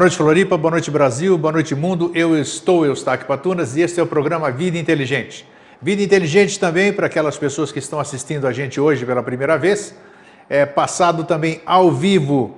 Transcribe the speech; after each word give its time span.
Boa 0.00 0.06
noite, 0.06 0.16
Floripa. 0.16 0.56
Boa 0.56 0.70
noite, 0.70 0.90
Brasil. 0.90 1.36
Boa 1.36 1.52
noite, 1.52 1.74
mundo. 1.74 2.10
Eu 2.14 2.34
estou 2.34 2.86
Eustáquio 2.86 3.26
Patunas 3.26 3.76
e 3.76 3.82
este 3.82 4.00
é 4.00 4.02
o 4.02 4.06
programa 4.06 4.50
Vida 4.50 4.78
Inteligente. 4.78 5.46
Vida 5.82 6.02
Inteligente 6.02 6.58
também 6.58 6.90
para 6.90 7.04
aquelas 7.04 7.36
pessoas 7.36 7.70
que 7.70 7.80
estão 7.80 8.00
assistindo 8.00 8.46
a 8.46 8.52
gente 8.52 8.80
hoje 8.80 9.04
pela 9.04 9.22
primeira 9.22 9.58
vez. 9.58 9.94
É 10.48 10.64
passado 10.64 11.24
também 11.24 11.60
ao 11.66 11.92
vivo 11.92 12.56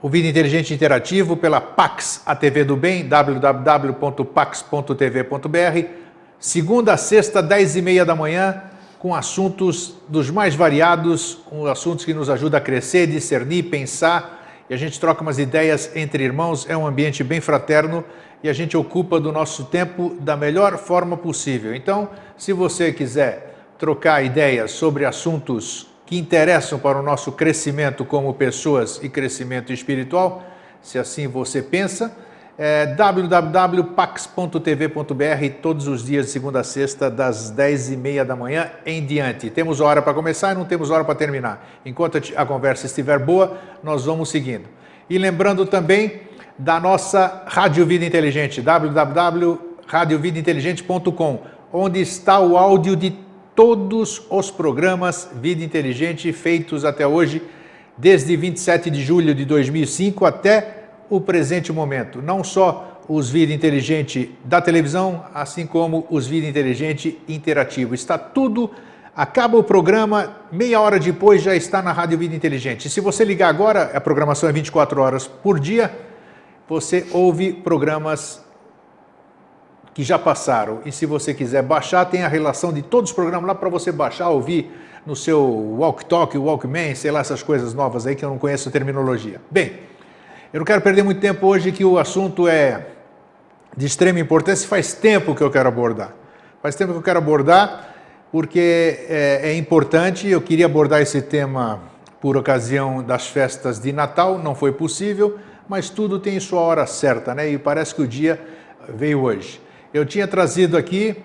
o 0.00 0.08
Vida 0.08 0.26
Inteligente 0.26 0.72
Interativo 0.72 1.36
pela 1.36 1.60
Pax, 1.60 2.22
a 2.24 2.34
TV 2.34 2.64
do 2.64 2.78
Bem, 2.78 3.06
www.pax.tv.br. 3.06 5.88
Segunda 6.38 6.94
a 6.94 6.96
sexta, 6.96 7.42
10 7.42 7.76
e 7.76 7.82
meia 7.82 8.06
da 8.06 8.14
manhã, 8.14 8.62
com 8.98 9.14
assuntos 9.14 9.96
dos 10.08 10.30
mais 10.30 10.54
variados, 10.54 11.42
com 11.44 11.66
assuntos 11.66 12.06
que 12.06 12.14
nos 12.14 12.30
ajudam 12.30 12.56
a 12.56 12.60
crescer, 12.62 13.06
discernir, 13.06 13.64
pensar 13.64 14.39
e 14.70 14.74
a 14.74 14.76
gente 14.76 15.00
troca 15.00 15.20
umas 15.20 15.40
ideias 15.40 15.90
entre 15.96 16.22
irmãos, 16.22 16.64
é 16.70 16.76
um 16.76 16.86
ambiente 16.86 17.24
bem 17.24 17.40
fraterno 17.40 18.04
e 18.40 18.48
a 18.48 18.52
gente 18.52 18.76
ocupa 18.76 19.18
do 19.18 19.32
nosso 19.32 19.64
tempo 19.64 20.16
da 20.20 20.36
melhor 20.36 20.78
forma 20.78 21.16
possível. 21.16 21.74
Então, 21.74 22.08
se 22.36 22.52
você 22.52 22.92
quiser 22.92 23.52
trocar 23.76 24.24
ideias 24.24 24.70
sobre 24.70 25.04
assuntos 25.04 25.88
que 26.06 26.16
interessam 26.16 26.78
para 26.78 27.00
o 27.00 27.02
nosso 27.02 27.32
crescimento 27.32 28.04
como 28.04 28.32
pessoas 28.32 29.00
e 29.02 29.08
crescimento 29.08 29.72
espiritual, 29.72 30.44
se 30.80 31.00
assim 31.00 31.26
você 31.26 31.60
pensa, 31.60 32.16
é 32.62 32.84
www.pax.tv.br 32.84 35.48
todos 35.62 35.88
os 35.88 36.04
dias 36.04 36.26
de 36.26 36.32
segunda 36.32 36.60
a 36.60 36.62
sexta, 36.62 37.10
das 37.10 37.50
10h30 37.50 38.22
da 38.22 38.36
manhã 38.36 38.70
em 38.84 39.02
diante. 39.02 39.48
Temos 39.48 39.80
hora 39.80 40.02
para 40.02 40.12
começar 40.12 40.52
e 40.52 40.54
não 40.54 40.66
temos 40.66 40.90
hora 40.90 41.02
para 41.02 41.14
terminar. 41.14 41.66
Enquanto 41.86 42.20
a 42.36 42.44
conversa 42.44 42.84
estiver 42.84 43.18
boa, 43.18 43.56
nós 43.82 44.04
vamos 44.04 44.28
seguindo. 44.28 44.68
E 45.08 45.16
lembrando 45.16 45.64
também 45.64 46.20
da 46.58 46.78
nossa 46.78 47.44
Rádio 47.46 47.86
Vida 47.86 48.04
Inteligente, 48.04 48.60
www.radiovidainteligente.com, 48.60 51.42
onde 51.72 51.98
está 51.98 52.40
o 52.40 52.58
áudio 52.58 52.94
de 52.94 53.16
todos 53.56 54.20
os 54.28 54.50
programas 54.50 55.30
Vida 55.40 55.64
Inteligente 55.64 56.30
feitos 56.30 56.84
até 56.84 57.06
hoje, 57.06 57.40
desde 57.96 58.36
27 58.36 58.90
de 58.90 59.02
julho 59.02 59.34
de 59.34 59.46
2005 59.46 60.26
até 60.26 60.79
o 61.10 61.20
presente 61.20 61.72
momento, 61.72 62.22
não 62.22 62.44
só 62.44 63.02
os 63.08 63.28
Vida 63.28 63.52
Inteligente 63.52 64.38
da 64.44 64.60
televisão, 64.60 65.24
assim 65.34 65.66
como 65.66 66.06
os 66.08 66.28
Vida 66.28 66.46
Inteligente 66.46 67.20
interativo. 67.28 67.92
Está 67.92 68.16
tudo, 68.16 68.70
acaba 69.14 69.58
o 69.58 69.64
programa, 69.64 70.36
meia 70.52 70.80
hora 70.80 71.00
depois 71.00 71.42
já 71.42 71.56
está 71.56 71.82
na 71.82 71.90
Rádio 71.90 72.16
Vida 72.16 72.36
Inteligente. 72.36 72.88
Se 72.88 73.00
você 73.00 73.24
ligar 73.24 73.48
agora, 73.48 73.90
a 73.92 74.00
programação 74.00 74.48
é 74.48 74.52
24 74.52 75.00
horas 75.02 75.26
por 75.26 75.58
dia, 75.58 75.92
você 76.68 77.04
ouve 77.10 77.52
programas 77.52 78.44
que 79.92 80.04
já 80.04 80.16
passaram. 80.16 80.80
E 80.84 80.92
se 80.92 81.04
você 81.04 81.34
quiser 81.34 81.62
baixar, 81.64 82.04
tem 82.04 82.22
a 82.22 82.28
relação 82.28 82.72
de 82.72 82.80
todos 82.80 83.10
os 83.10 83.14
programas 83.14 83.48
lá 83.48 83.56
para 83.56 83.68
você 83.68 83.90
baixar, 83.90 84.28
ouvir 84.28 84.70
no 85.04 85.16
seu 85.16 85.42
Walk 85.42 86.04
Talk, 86.04 86.38
Walkman, 86.38 86.94
sei 86.94 87.10
lá, 87.10 87.18
essas 87.18 87.42
coisas 87.42 87.74
novas 87.74 88.06
aí 88.06 88.14
que 88.14 88.24
eu 88.24 88.30
não 88.30 88.38
conheço 88.38 88.68
a 88.68 88.72
terminologia. 88.72 89.40
Bem, 89.50 89.89
eu 90.52 90.58
não 90.58 90.64
quero 90.64 90.80
perder 90.80 91.04
muito 91.04 91.20
tempo 91.20 91.46
hoje, 91.46 91.70
que 91.70 91.84
o 91.84 91.98
assunto 91.98 92.48
é 92.48 92.86
de 93.76 93.86
extrema 93.86 94.18
importância. 94.18 94.68
Faz 94.68 94.92
tempo 94.92 95.34
que 95.34 95.42
eu 95.42 95.50
quero 95.50 95.68
abordar. 95.68 96.12
Faz 96.60 96.74
tempo 96.74 96.92
que 96.92 96.98
eu 96.98 97.02
quero 97.02 97.18
abordar, 97.18 97.94
porque 98.32 99.06
é, 99.08 99.40
é 99.44 99.54
importante. 99.54 100.28
Eu 100.28 100.40
queria 100.40 100.66
abordar 100.66 101.00
esse 101.00 101.22
tema 101.22 101.80
por 102.20 102.36
ocasião 102.36 103.02
das 103.02 103.28
festas 103.28 103.78
de 103.78 103.92
Natal, 103.92 104.38
não 104.38 104.54
foi 104.54 104.72
possível, 104.72 105.38
mas 105.68 105.88
tudo 105.88 106.18
tem 106.18 106.38
sua 106.40 106.60
hora 106.60 106.86
certa, 106.86 107.34
né? 107.34 107.48
E 107.48 107.56
parece 107.56 107.94
que 107.94 108.02
o 108.02 108.08
dia 108.08 108.40
veio 108.88 109.22
hoje. 109.22 109.60
Eu 109.94 110.04
tinha 110.04 110.26
trazido 110.26 110.76
aqui 110.76 111.16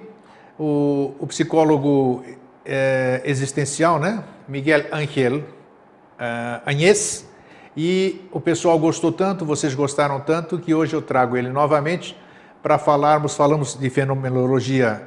o, 0.58 1.14
o 1.20 1.28
psicólogo 1.28 2.24
é, 2.64 3.22
existencial, 3.26 4.00
né? 4.00 4.24
Miguel 4.48 4.86
Ángel 4.92 5.38
uh, 5.38 6.62
Agnès, 6.66 7.28
e 7.76 8.22
o 8.32 8.40
pessoal 8.40 8.80
gostou 8.80 9.12
tanto, 9.12 9.46
vocês 9.46 9.74
gostaram 9.76 10.20
tanto, 10.20 10.58
que 10.58 10.74
hoje 10.74 10.96
eu 10.96 11.02
trago 11.02 11.36
ele 11.36 11.50
novamente 11.50 12.16
para 12.64 12.78
falarmos, 12.78 13.36
falamos 13.36 13.78
de 13.78 13.90
fenomenologia 13.90 15.04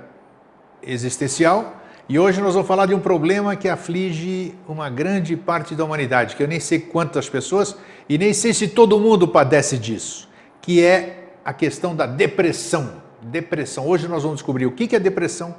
existencial, 0.82 1.76
e 2.08 2.18
hoje 2.18 2.40
nós 2.40 2.54
vamos 2.54 2.68
falar 2.68 2.86
de 2.86 2.94
um 2.94 3.00
problema 3.00 3.56
que 3.56 3.68
aflige 3.68 4.54
uma 4.66 4.88
grande 4.88 5.36
parte 5.36 5.74
da 5.74 5.84
humanidade, 5.84 6.36
que 6.36 6.42
eu 6.42 6.48
nem 6.48 6.60
sei 6.60 6.78
quantas 6.78 7.28
pessoas 7.28 7.76
e 8.08 8.16
nem 8.16 8.32
sei 8.32 8.54
se 8.54 8.68
todo 8.68 8.98
mundo 8.98 9.28
padece 9.28 9.76
disso, 9.76 10.28
que 10.62 10.82
é 10.82 11.32
a 11.44 11.52
questão 11.52 11.94
da 11.94 12.06
depressão. 12.06 13.08
Depressão. 13.20 13.86
Hoje 13.86 14.08
nós 14.08 14.22
vamos 14.22 14.38
descobrir 14.38 14.64
o 14.64 14.72
que 14.72 14.94
é 14.94 14.98
depressão, 14.98 15.54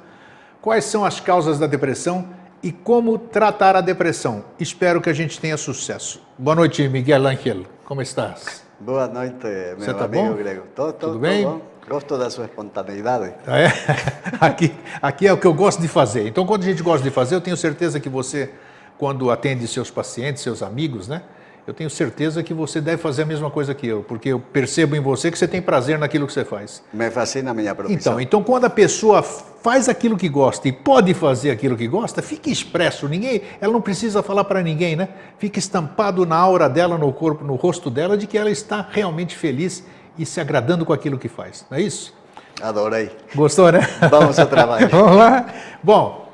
quais 0.60 0.84
são 0.86 1.04
as 1.04 1.20
causas 1.20 1.58
da 1.58 1.66
depressão 1.66 2.28
e 2.62 2.70
como 2.72 3.18
tratar 3.18 3.76
a 3.76 3.80
depressão. 3.80 4.44
Espero 4.58 5.00
que 5.00 5.08
a 5.08 5.12
gente 5.12 5.40
tenha 5.40 5.56
sucesso. 5.56 6.20
Boa 6.38 6.54
noite, 6.54 6.86
Miguel 6.88 7.26
Ángel. 7.26 7.64
Como 7.84 8.02
estás? 8.02 8.64
Boa 8.78 9.06
noite, 9.08 9.46
meu 9.46 9.78
Você 9.78 9.94
tá 9.94 10.04
amigo 10.04 10.28
bom? 10.28 10.34
grego. 10.34 10.62
Tô, 10.74 10.92
tô, 10.92 11.08
Tudo 11.08 11.18
bem? 11.18 11.44
Tô 11.44 11.60
gosto 11.88 12.16
da 12.16 12.30
sua 12.30 12.44
espontaneidade. 12.44 13.34
Ah, 13.46 13.58
é? 13.58 13.72
Aqui, 14.40 14.72
aqui 15.02 15.26
é 15.26 15.32
o 15.32 15.36
que 15.36 15.46
eu 15.46 15.52
gosto 15.52 15.82
de 15.82 15.88
fazer. 15.88 16.26
Então, 16.26 16.46
quando 16.46 16.62
a 16.62 16.66
gente 16.66 16.82
gosta 16.82 17.02
de 17.02 17.10
fazer, 17.10 17.34
eu 17.34 17.40
tenho 17.40 17.56
certeza 17.56 17.98
que 17.98 18.08
você, 18.08 18.50
quando 18.96 19.30
atende 19.30 19.66
seus 19.66 19.90
pacientes, 19.90 20.42
seus 20.42 20.62
amigos, 20.62 21.08
né? 21.08 21.22
Eu 21.70 21.74
tenho 21.74 21.88
certeza 21.88 22.42
que 22.42 22.52
você 22.52 22.80
deve 22.80 23.00
fazer 23.00 23.22
a 23.22 23.24
mesma 23.24 23.48
coisa 23.48 23.72
que 23.72 23.86
eu, 23.86 24.02
porque 24.02 24.30
eu 24.30 24.40
percebo 24.40 24.96
em 24.96 25.00
você 25.00 25.30
que 25.30 25.38
você 25.38 25.46
tem 25.46 25.62
prazer 25.62 26.00
naquilo 26.00 26.26
que 26.26 26.32
você 26.32 26.44
faz. 26.44 26.82
Me 26.92 27.08
fascina 27.12 27.52
a 27.52 27.54
minha 27.54 27.72
profissão. 27.72 28.14
Então, 28.14 28.20
então 28.20 28.42
quando 28.42 28.64
a 28.64 28.70
pessoa 28.70 29.22
faz 29.22 29.88
aquilo 29.88 30.16
que 30.16 30.28
gosta 30.28 30.66
e 30.66 30.72
pode 30.72 31.14
fazer 31.14 31.52
aquilo 31.52 31.76
que 31.76 31.86
gosta, 31.86 32.20
fica 32.22 32.50
expresso. 32.50 33.08
Ninguém, 33.08 33.42
ela 33.60 33.72
não 33.72 33.80
precisa 33.80 34.20
falar 34.20 34.42
para 34.42 34.64
ninguém, 34.64 34.96
né? 34.96 35.10
Fica 35.38 35.60
estampado 35.60 36.26
na 36.26 36.34
aura 36.34 36.68
dela, 36.68 36.98
no 36.98 37.12
corpo, 37.12 37.44
no 37.44 37.54
rosto 37.54 37.88
dela, 37.88 38.18
de 38.18 38.26
que 38.26 38.36
ela 38.36 38.50
está 38.50 38.84
realmente 38.90 39.36
feliz 39.36 39.84
e 40.18 40.26
se 40.26 40.40
agradando 40.40 40.84
com 40.84 40.92
aquilo 40.92 41.18
que 41.18 41.28
faz. 41.28 41.64
Não 41.70 41.78
é 41.78 41.82
isso? 41.82 42.12
Adorei. 42.60 43.12
Gostou, 43.32 43.70
né? 43.70 43.88
Vamos 44.10 44.36
ao 44.40 44.46
trabalho. 44.48 44.88
Vamos 44.90 45.16
lá. 45.16 45.46
Bom, 45.80 46.32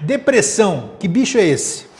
depressão, 0.00 0.92
que 0.98 1.06
bicho 1.06 1.36
é 1.36 1.44
esse? 1.44 1.91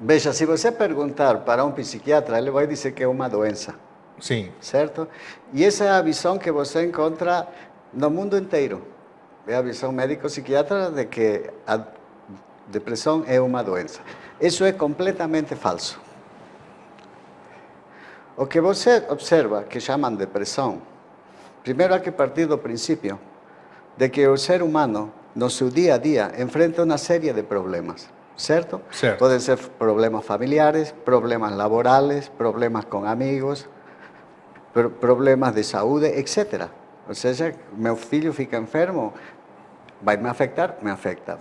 Veja, 0.00 0.32
se 0.32 0.44
você 0.44 0.72
perguntar 0.72 1.38
para 1.40 1.64
um 1.64 1.70
psiquiatra, 1.70 2.38
ele 2.38 2.50
vai 2.50 2.66
dizer 2.66 2.92
que 2.92 3.02
é 3.02 3.08
uma 3.08 3.28
doença. 3.28 3.74
Sim. 4.20 4.52
Certo? 4.60 5.08
E 5.52 5.64
essa 5.64 5.84
é 5.84 5.90
a 5.90 6.02
visão 6.02 6.38
que 6.38 6.50
você 6.50 6.84
encontra 6.84 7.46
no 7.92 8.10
mundo 8.10 8.36
inteiro. 8.36 8.82
É 9.46 9.54
a 9.54 9.62
visão 9.62 9.92
médico-psiquiatra 9.92 10.90
de 10.90 11.04
que 11.04 11.50
a 11.66 11.80
depressão 12.66 13.24
é 13.26 13.40
uma 13.40 13.62
doença. 13.62 14.00
Isso 14.40 14.64
é 14.64 14.72
completamente 14.72 15.54
falso. 15.54 16.00
O 18.36 18.46
que 18.46 18.60
você 18.60 19.04
observa, 19.08 19.62
que 19.62 19.78
chamam 19.78 20.14
depressão, 20.14 20.82
primeiro 21.62 21.94
há 21.94 22.00
que 22.00 22.10
partir 22.10 22.46
do 22.46 22.58
princípio 22.58 23.20
de 23.96 24.08
que 24.08 24.26
o 24.26 24.36
ser 24.36 24.60
humano, 24.60 25.12
no 25.36 25.48
seu 25.48 25.70
dia 25.70 25.94
a 25.94 25.98
dia, 25.98 26.32
enfrenta 26.38 26.82
uma 26.82 26.98
série 26.98 27.32
de 27.32 27.42
problemas. 27.44 28.08
¿Cierto? 28.36 28.82
Pueden 29.18 29.40
ser 29.40 29.58
problemas 29.58 30.24
familiares, 30.24 30.94
problemas 31.04 31.52
laborales, 31.52 32.30
problemas 32.30 32.86
con 32.86 33.06
amigos, 33.06 33.68
problemas 35.00 35.54
de 35.54 35.64
salud, 35.64 36.02
etc. 36.04 36.64
O 37.08 37.14
sea, 37.14 37.52
mi 37.76 37.94
filho 37.96 38.32
fica 38.32 38.56
enfermo, 38.56 39.12
vai 40.02 40.16
me 40.16 40.28
afectar? 40.28 40.78
Me 40.82 40.90
afecta. 40.90 41.38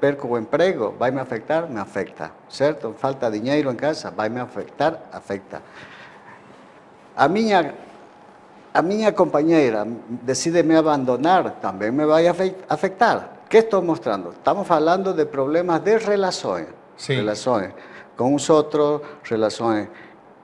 perco 0.00 0.28
o 0.28 0.38
emprego? 0.38 0.94
Vai 0.98 1.10
me 1.10 1.20
afectar? 1.20 1.68
Me 1.68 1.80
afecta. 1.80 2.32
¿Cierto? 2.48 2.94
Falta 2.94 3.30
dinero 3.30 3.70
en 3.70 3.76
casa? 3.76 4.10
Vai 4.10 4.28
me 4.28 4.40
afectar? 4.40 5.08
Afecta. 5.12 5.60
A 7.14 7.28
minha, 7.28 7.74
a 8.72 8.82
minha 8.82 9.14
companheira 9.14 9.84
decide 10.24 10.62
me 10.62 10.76
abandonar? 10.76 11.60
También 11.60 11.94
me 11.94 12.04
va 12.04 12.18
a 12.18 12.74
afectar. 12.74 13.41
¿Qué 13.52 13.58
estoy 13.58 13.82
mostrando? 13.82 14.30
Estamos 14.30 14.70
hablando 14.70 15.12
de 15.12 15.26
problemas 15.26 15.84
de 15.84 15.98
relaciones. 15.98 16.68
Relaciones 17.06 17.74
con 18.16 18.32
nosotros, 18.32 19.02
relaciones 19.24 19.90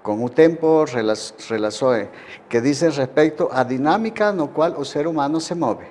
con 0.02 0.22
un 0.22 0.28
tiempo, 0.28 0.84
relaciones 0.84 2.08
que 2.50 2.60
dicen 2.60 2.92
respecto 2.92 3.48
a 3.50 3.64
dinámica 3.64 4.30
no 4.30 4.52
cual 4.52 4.74
el 4.78 4.84
ser 4.84 5.06
humano 5.06 5.40
se 5.40 5.54
mueve. 5.54 5.88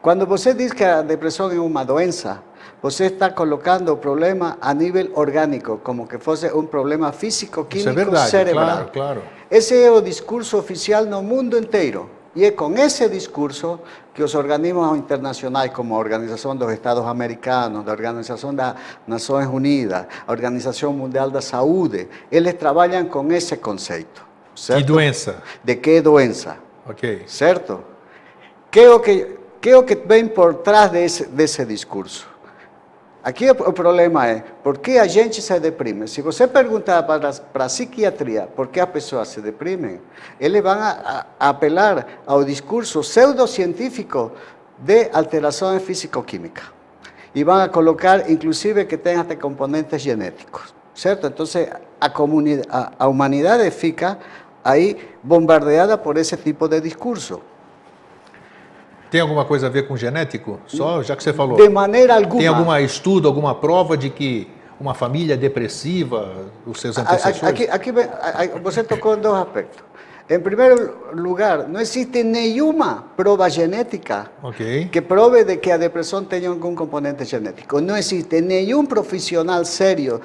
Cuando 0.00 0.24
usted 0.24 0.56
dice 0.56 0.74
que 0.74 0.86
la 0.86 1.02
depresión 1.02 1.52
es 1.52 1.58
una 1.58 1.84
doença, 1.84 2.40
usted 2.80 3.04
está 3.04 3.34
colocando 3.34 3.92
el 3.92 3.98
problema 3.98 4.56
a 4.62 4.72
nivel 4.72 5.12
orgánico, 5.16 5.80
como 5.82 6.08
que 6.08 6.18
fuese 6.18 6.50
un 6.50 6.68
problema 6.68 7.12
físico, 7.12 7.68
químico, 7.68 8.16
cerebral. 8.16 8.90
Claro, 8.90 9.20
Ese 9.50 9.84
es 9.84 9.92
el 9.92 10.02
discurso 10.02 10.56
oficial 10.56 11.06
no 11.06 11.20
mundo 11.22 11.58
entero. 11.58 12.08
Y 12.34 12.44
es 12.44 12.52
con 12.52 12.76
ese 12.76 13.08
discurso 13.08 13.80
que 14.12 14.22
los 14.22 14.34
organismos 14.34 14.96
internacionales 14.96 15.72
como 15.72 15.96
Organización 15.96 16.58
de 16.58 16.64
los 16.64 16.74
Estados 16.74 17.06
Americanos, 17.06 17.86
la 17.86 17.92
Organización 17.92 18.56
de 18.56 18.62
las 18.64 18.74
Naciones 19.06 19.48
Unidas, 19.48 20.06
la 20.26 20.32
Organización 20.32 20.96
Mundial 20.98 21.30
de 21.32 21.40
Salud, 21.40 21.94
ellos 22.30 22.58
trabajan 22.58 23.06
con 23.08 23.30
ese 23.32 23.60
concepto. 23.60 24.22
certo? 24.56 24.84
Que 24.86 24.92
doença? 24.92 25.42
De 25.64 25.80
que 25.80 26.00
doença, 26.00 26.56
Ok. 26.86 27.22
certo? 27.26 27.82
Que 28.70 28.80
é 28.84 28.90
o 28.90 29.00
que, 29.00 29.36
que, 29.60 29.70
é 29.70 29.76
o 29.76 29.84
que 29.84 29.94
vem 29.96 30.28
por 30.28 30.54
trás 30.62 30.90
desse, 30.90 31.26
desse 31.26 31.64
discurso? 31.64 32.26
Aqui 33.24 33.50
o 33.50 33.72
problema 33.72 34.28
é 34.28 34.44
por 34.62 34.76
que 34.76 34.98
a 34.98 35.06
gente 35.06 35.40
se 35.40 35.58
deprime. 35.58 36.06
Se 36.06 36.20
você 36.20 36.46
perguntar 36.46 37.04
para, 37.04 37.32
para 37.32 37.64
a 37.64 37.68
psiquiatria 37.68 38.46
por 38.54 38.68
que 38.68 38.78
as 38.78 38.90
pessoas 38.90 39.28
se 39.28 39.40
deprimem, 39.40 39.98
eles 40.38 40.62
vão 40.62 40.72
a, 40.72 41.24
a 41.40 41.48
apelar 41.48 42.06
ao 42.26 42.44
discurso 42.44 43.00
pseudocientífico 43.00 44.30
de 44.76 45.08
alterações 45.10 45.82
físico-químicas. 45.82 46.64
E 47.34 47.42
vão 47.42 47.56
a 47.56 47.68
colocar, 47.68 48.30
inclusive, 48.30 48.84
que 48.84 48.98
tem 48.98 49.16
até 49.16 49.34
componentes 49.36 50.02
genéticos. 50.02 50.74
Certo? 50.94 51.26
Então, 51.26 51.46
a, 51.98 52.10
comunidade, 52.10 52.68
a, 52.70 53.66
a 53.66 53.70
fica 53.70 54.18
bombardeada 55.22 55.96
por 55.96 56.18
esse 56.18 56.36
tipo 56.36 56.68
de 56.68 56.78
discurso. 56.78 57.40
Tem 59.14 59.20
alguma 59.20 59.44
coisa 59.44 59.68
a 59.68 59.70
ver 59.70 59.86
com 59.86 59.96
genético? 59.96 60.58
Só, 60.66 61.00
já 61.00 61.14
que 61.14 61.22
você 61.22 61.32
falou. 61.32 61.56
De 61.56 61.68
maneira 61.68 62.16
alguma. 62.16 62.40
Tem 62.40 62.48
algum 62.48 62.76
estudo, 62.78 63.28
alguma 63.28 63.54
prova 63.54 63.96
de 63.96 64.10
que 64.10 64.48
uma 64.80 64.92
família 64.92 65.36
depressiva, 65.36 66.32
os 66.66 66.80
seus 66.80 66.98
antecessores? 66.98 67.44
Aqui, 67.44 67.68
aqui 67.70 67.92
você 68.60 68.82
tocou 68.82 69.16
em 69.16 69.20
dois 69.20 69.36
aspectos. 69.36 69.84
Em 70.28 70.40
primeiro 70.40 70.96
lugar, 71.12 71.68
não 71.68 71.80
existe 71.80 72.24
nenhuma 72.24 73.04
prova 73.16 73.48
genética 73.48 74.32
Ok. 74.42 74.88
que 74.90 75.00
prove 75.00 75.44
de 75.44 75.58
que 75.58 75.70
a 75.70 75.76
depressão 75.76 76.24
tenha 76.24 76.48
algum 76.48 76.74
componente 76.74 77.24
genético. 77.24 77.80
Não 77.80 77.96
existe 77.96 78.40
nenhum 78.40 78.84
profissional 78.84 79.64
sério 79.64 80.20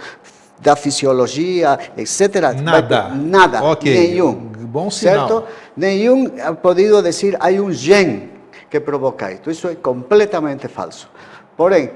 da 0.59 0.75
fisiologia, 0.75 1.77
etc. 1.95 2.59
Nada. 2.59 3.09
Nada. 3.09 3.63
Ok. 3.65 3.93
Nenhum. 3.93 4.33
Bom 4.33 4.89
sinal. 4.89 5.27
Certo? 5.27 5.43
Nenhum 5.77 6.31
ha 6.43 6.53
podido 6.53 7.03
dizer 7.03 7.37
hay 7.39 7.59
um 7.59 7.71
gen 7.71 8.38
que 8.69 8.79
provoca 8.79 9.31
isto. 9.31 9.49
Isso 9.49 9.67
é 9.67 9.75
completamente 9.75 10.67
falso. 10.67 11.09
Porém, 11.57 11.91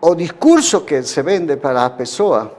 o 0.00 0.14
discurso 0.14 0.80
que 0.82 1.02
se 1.02 1.22
vende 1.22 1.56
para 1.56 1.84
a 1.84 1.90
pessoa 1.90 2.52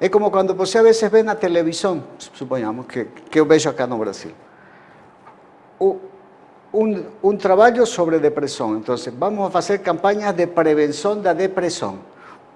é 0.00 0.08
como 0.08 0.30
quando 0.30 0.54
você 0.54 0.78
a 0.78 0.82
vezes 0.82 1.10
vê 1.10 1.22
na 1.22 1.34
televisão, 1.34 2.02
suponhamos 2.18 2.86
que, 2.86 3.04
que 3.30 3.38
eu 3.40 3.44
acá 3.70 3.86
no 3.86 3.98
Brasil. 3.98 4.32
O- 5.78 5.98
um, 6.72 7.04
um 7.24 7.36
trabalho 7.36 7.84
sobre 7.84 8.18
depressão. 8.20 8.76
Então, 8.76 8.94
vamos 9.18 9.46
a 9.48 9.50
fazer 9.50 9.78
campanhas 9.78 10.32
de 10.34 10.46
prevenção 10.46 11.20
da 11.20 11.32
depressão. 11.32 11.98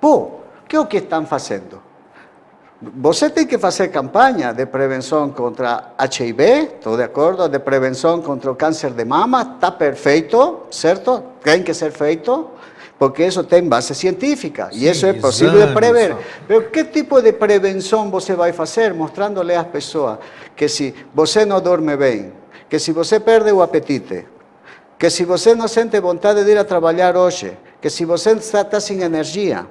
Pô, 0.00 0.30
que 0.68 0.76
é 0.76 0.80
o 0.80 0.86
que 0.86 0.98
estão 0.98 1.26
fazendo? 1.26 1.82
Você 2.96 3.30
tem 3.30 3.46
que 3.46 3.56
fazer 3.56 3.88
campanha 3.88 4.52
de 4.52 4.66
prevenção 4.66 5.30
contra 5.30 5.92
HIV, 5.96 6.74
estou 6.76 6.96
de 6.96 7.02
acordo, 7.02 7.48
de 7.48 7.58
prevenção 7.58 8.20
contra 8.20 8.50
o 8.50 8.54
câncer 8.54 8.90
de 8.90 9.04
mama, 9.04 9.54
está 9.54 9.70
perfeito, 9.70 10.66
certo? 10.70 11.22
Tem 11.42 11.62
que 11.62 11.72
ser 11.72 11.92
feito, 11.92 12.50
porque 12.98 13.24
isso 13.24 13.44
tem 13.44 13.66
base 13.66 13.94
científica 13.94 14.68
e 14.72 14.80
Sim, 14.80 14.90
isso 14.90 15.06
é 15.06 15.12
possível 15.14 15.66
de 15.66 15.72
prever. 15.72 16.16
Pero 16.46 16.70
que 16.70 16.84
tipo 16.84 17.22
de 17.22 17.32
prevenção 17.32 18.10
você 18.10 18.34
vai 18.34 18.52
fazer? 18.52 18.92
Mostrando-lhe 18.92 19.54
às 19.54 19.66
pessoas 19.68 20.18
que 20.54 20.68
se 20.68 20.94
você 21.14 21.46
não 21.46 21.60
dorme 21.60 21.96
bem, 21.96 22.32
que 22.68 22.78
se 22.78 22.92
você 22.92 23.20
perde 23.20 23.50
o 23.52 23.62
apetite, 23.62 24.26
que 24.98 25.10
se 25.10 25.24
você 25.24 25.54
não 25.54 25.68
sente 25.68 26.00
vontade 26.00 26.44
de 26.44 26.50
ir 26.50 26.58
a 26.58 26.64
trabalhar 26.64 27.16
hoje, 27.16 27.56
que 27.80 27.88
se 27.88 28.04
você 28.04 28.32
está, 28.32 28.62
está 28.62 28.80
sem 28.80 29.02
energia, 29.02 29.66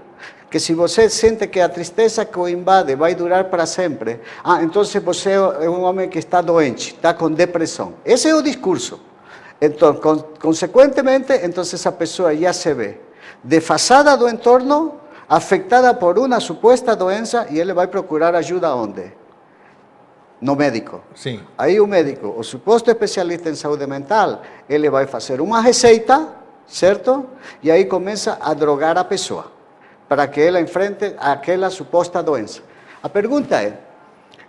que 0.50 0.60
se 0.60 0.74
você 0.74 1.10
sente 1.10 1.48
que 1.48 1.60
a 1.60 1.68
tristeza 1.68 2.26
que 2.26 2.38
o 2.38 2.48
invade 2.48 2.96
vai 2.96 3.16
durar 3.16 3.46
para 3.46 3.66
sempre, 3.66 4.20
ah, 4.44 4.62
então 4.62 4.84
você 4.84 5.32
é 5.32 5.70
um 5.70 5.82
homem 5.84 6.08
que 6.08 6.20
está 6.20 6.42
doente, 6.42 6.94
está 6.94 7.14
com 7.14 7.32
depressão. 7.32 7.94
Esse 8.06 8.30
é 8.30 8.36
o 8.36 8.42
discurso. 8.42 9.00
Então, 9.60 9.96
con- 9.96 10.24
consequentemente, 10.42 11.34
então 11.44 11.62
essa 11.62 11.92
pessoa 11.92 12.36
já 12.36 12.54
se 12.54 12.74
vê 12.74 12.98
desfasada 13.44 14.16
do 14.16 14.28
entorno, 14.30 14.96
afectada 15.28 15.94
por 15.94 16.20
uma 16.20 16.40
suposta 16.40 16.96
doença 16.96 17.48
e 17.50 17.60
ele 17.60 17.74
vai 17.74 17.88
procurar 17.88 18.36
ajuda 18.36 18.76
onde? 18.76 19.12
No 20.40 20.56
médico. 20.56 21.02
Sim. 21.16 21.40
Aí 21.58 21.80
o 21.80 21.88
médico, 21.88 22.28
o 22.38 22.44
suposto 22.44 22.92
especialista 22.92 23.50
em 23.50 23.56
saúde 23.56 23.88
mental, 23.88 24.42
ele 24.68 24.90
vai 24.90 25.08
fazer 25.08 25.40
uma 25.40 25.62
receita, 25.62 26.28
certo? 26.68 27.26
E 27.62 27.72
aí 27.72 27.86
começa 27.86 28.38
a 28.42 28.54
drogar 28.54 28.98
a 28.98 29.04
pessoa, 29.06 29.53
para 30.14 30.28
que 30.28 30.40
ela 30.42 30.62
enfrente 30.62 31.16
aquela 31.18 31.72
suposta 31.72 32.22
doença. 32.22 32.62
A 33.02 33.10
pergunta 33.10 33.60
é: 33.60 33.80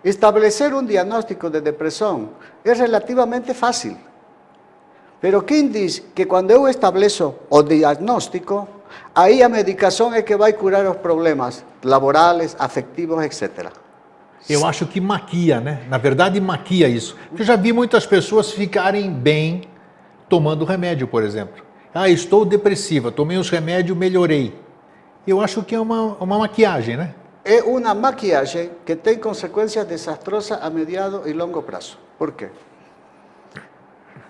estabelecer 0.05 0.75
um 0.75 0.84
diagnóstico 0.84 1.49
de 1.49 1.62
depressão 1.62 2.32
é 2.62 2.75
relativamente 2.75 3.55
fácil. 3.55 3.96
Pero 5.22 5.40
quem 5.40 5.69
diz 5.69 6.00
que 6.14 6.26
quando 6.26 6.50
eu 6.50 6.69
estabeleço 6.69 7.34
o 7.49 7.62
diagnóstico, 7.62 8.69
aí 9.14 9.43
a 9.43 9.49
medicação 9.49 10.12
é 10.12 10.20
que 10.20 10.37
vai 10.37 10.52
curar 10.52 10.84
os 10.84 10.99
problemas 10.99 11.64
laborais, 11.82 12.55
afetivos, 12.58 13.25
etc. 13.25 13.70
Eu 14.46 14.66
acho 14.66 14.84
que 14.84 15.00
maquia, 15.00 15.62
né? 15.62 15.84
Na 15.88 15.96
verdade, 15.96 16.38
maquia 16.43 16.88
isso. 16.90 17.16
Eu 17.38 17.43
já 17.43 17.56
vi 17.56 17.72
muitas 17.72 18.05
pessoas 18.05 18.50
ficarem 18.50 19.11
bem 19.11 19.62
tomando 20.28 20.66
remédio, 20.66 21.08
por 21.08 21.22
exemplo. 21.22 21.64
Ah, 21.94 22.11
estou 22.11 22.44
depressiva, 22.44 23.11
tomei 23.11 23.38
os 23.38 23.49
remédios, 23.49 23.97
melhorei. 23.97 24.63
Eu 25.26 25.40
acho 25.40 25.62
que 25.62 25.75
é 25.75 25.81
uma, 25.81 26.16
uma 26.21 26.38
maquiagem, 26.38 26.97
né? 26.97 27.14
É 27.45 27.62
uma 27.62 27.95
maquiagem 27.95 28.71
que 28.85 28.97
tem 28.97 29.19
consequências 29.19 29.87
desastrosas 29.87 30.59
a 30.61 30.71
mediado 30.71 31.23
e 31.26 31.33
longo 31.33 31.62
prazo. 31.62 31.99
Por 32.19 32.33
quê? 32.33 32.49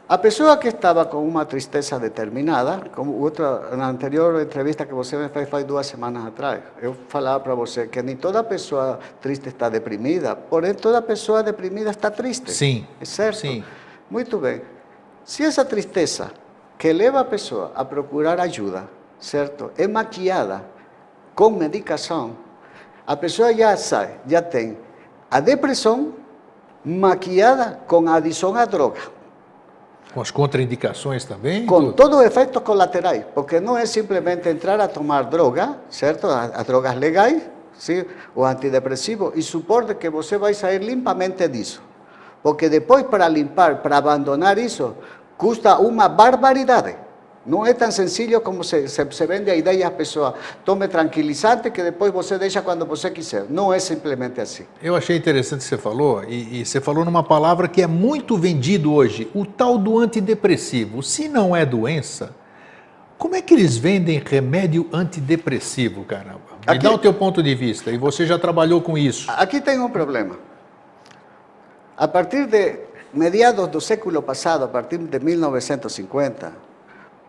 A 0.07 0.19
pessoa 0.19 0.59
que 0.59 0.69
estava 0.69 1.07
com 1.07 1.27
uma 1.27 1.47
tristeza 1.47 1.99
determinada, 1.99 2.91
como 2.95 3.19
outra, 3.19 3.75
na 3.75 3.89
anterior 3.89 4.39
entrevista 4.41 4.85
que 4.85 4.93
você 4.93 5.17
me 5.17 5.29
fez 5.31 5.49
faz 5.49 5.65
duas 5.65 5.87
semanas 5.87 6.27
atrás, 6.27 6.61
eu 6.83 6.95
falava 7.09 7.41
para 7.41 7.55
você 7.55 7.87
que 7.87 8.03
nem 8.03 8.15
toda 8.15 8.45
pessoa 8.45 8.99
triste 9.21 9.49
está 9.49 9.71
deprimida, 9.71 10.37
porém 10.37 10.75
toda 10.75 11.01
pessoa 11.01 11.43
deprimida 11.43 11.91
está 11.91 12.11
triste. 12.11 12.53
Sim. 12.53 12.87
É 13.01 13.05
certo? 13.05 13.39
Sim. 13.39 13.65
Muito 14.11 14.39
bem. 14.39 14.61
Se 15.25 15.43
essa 15.43 15.65
tristeza 15.65 16.33
que 16.77 16.93
leva 16.93 17.21
a 17.21 17.25
pessoa 17.25 17.73
a 17.75 17.83
procurar 17.83 18.39
ajuda, 18.41 18.87
certo, 19.19 19.73
é 19.79 19.89
maquiada 19.89 20.74
com 21.35 21.51
medicação, 21.51 22.37
a 23.07 23.17
pessoa 23.17 23.53
já 23.53 23.77
sabe, 23.77 24.13
já 24.27 24.41
tem 24.41 24.79
a 25.31 25.41
depressão 25.41 26.15
maquiada 26.85 27.81
com 27.87 28.09
a 28.09 28.15
adição 28.17 28.55
à 28.55 28.65
droga. 28.65 29.01
Com 30.13 30.21
as 30.21 30.31
contraindicações 30.31 31.25
também. 31.25 31.67
com 31.67 31.91
todos 31.91 32.21
os 32.21 32.25
efeitos 32.25 32.63
colaterais, 32.63 33.25
porque 33.35 33.59
não 33.59 33.77
é 33.77 33.85
simplesmente 33.85 34.49
entrar 34.49 34.81
a 34.81 34.87
tomar 34.87 35.25
droga, 35.25 35.77
certo? 35.91 36.29
As, 36.29 36.55
as 36.55 36.65
drogas 36.65 36.95
legais, 36.95 37.43
sim? 37.77 38.05
o 38.35 38.45
antidepressivo, 38.45 39.33
e 39.35 39.43
supor 39.43 39.93
que 39.95 40.09
você 40.09 40.39
vai 40.39 40.55
sair 40.55 40.79
limpamente 40.79 41.49
disso. 41.49 41.83
Porque 42.43 42.69
depois, 42.69 43.05
para 43.05 43.27
limpar, 43.27 43.83
para 43.83 43.97
abandonar 43.97 44.57
isso, 44.57 44.95
custa 45.37 45.79
uma 45.79 46.09
barbaridade. 46.09 47.04
Não 47.47 47.67
é 47.67 47.75
tão 47.75 47.91
sencillo 47.91 48.41
como 48.41 48.65
se, 48.65 48.89
se, 48.89 49.07
se 49.11 49.27
vende 49.27 49.51
a 49.51 49.55
ideia 49.55 49.87
às 49.87 49.93
pessoas. 49.95 50.33
Tome 50.65 50.89
tranquilizante 50.89 51.71
que 51.71 51.83
depois 51.83 52.11
você 52.13 52.39
deixa 52.39 52.63
quando 52.63 52.87
você 52.87 53.11
quiser. 53.11 53.45
Não 53.51 53.73
é 53.73 53.79
simplesmente 53.79 54.41
assim. 54.41 54.65
Eu 54.83 54.97
achei 54.97 55.17
interessante 55.17 55.59
o 55.61 55.63
que 55.63 55.69
você 55.69 55.77
falou, 55.79 56.25
e, 56.25 56.61
e 56.61 56.65
você 56.65 56.81
falou 56.81 57.05
numa 57.05 57.23
palavra 57.23 57.69
que 57.69 57.83
é 57.83 57.87
muito 57.87 58.39
vendido 58.39 58.95
hoje, 58.95 59.31
o 59.35 59.45
tal 59.45 59.77
do 59.77 59.99
antidepressivo. 59.99 61.03
Se 61.03 61.29
não 61.29 61.55
é 61.55 61.67
doença, 61.67 62.35
como 63.19 63.35
é 63.37 63.43
que 63.43 63.53
eles 63.53 63.77
vendem 63.77 64.23
remédio 64.25 64.89
antidepressivo, 64.91 66.03
caramba? 66.05 66.41
Me 66.67 66.73
Aqui- 66.73 66.83
dá 66.85 66.93
o 66.93 66.99
teu 66.99 67.13
ponto 67.13 67.43
de 67.43 67.55
vista, 67.55 67.91
e 67.91 67.99
você 67.99 68.25
já 68.25 68.39
trabalhou 68.39 68.81
com 68.81 68.97
isso. 68.97 69.31
Aqui 69.31 69.61
tem 69.61 69.79
um 69.79 69.91
problema. 69.91 70.37
A 71.95 72.09
partir 72.09 72.47
de 72.47 72.77
mediados 73.13 73.69
do 73.69 73.81
século 73.83 74.23
passado, 74.23 74.65
a 74.65 74.69
partir 74.69 74.97
de 74.99 75.19
1950, 75.21 76.64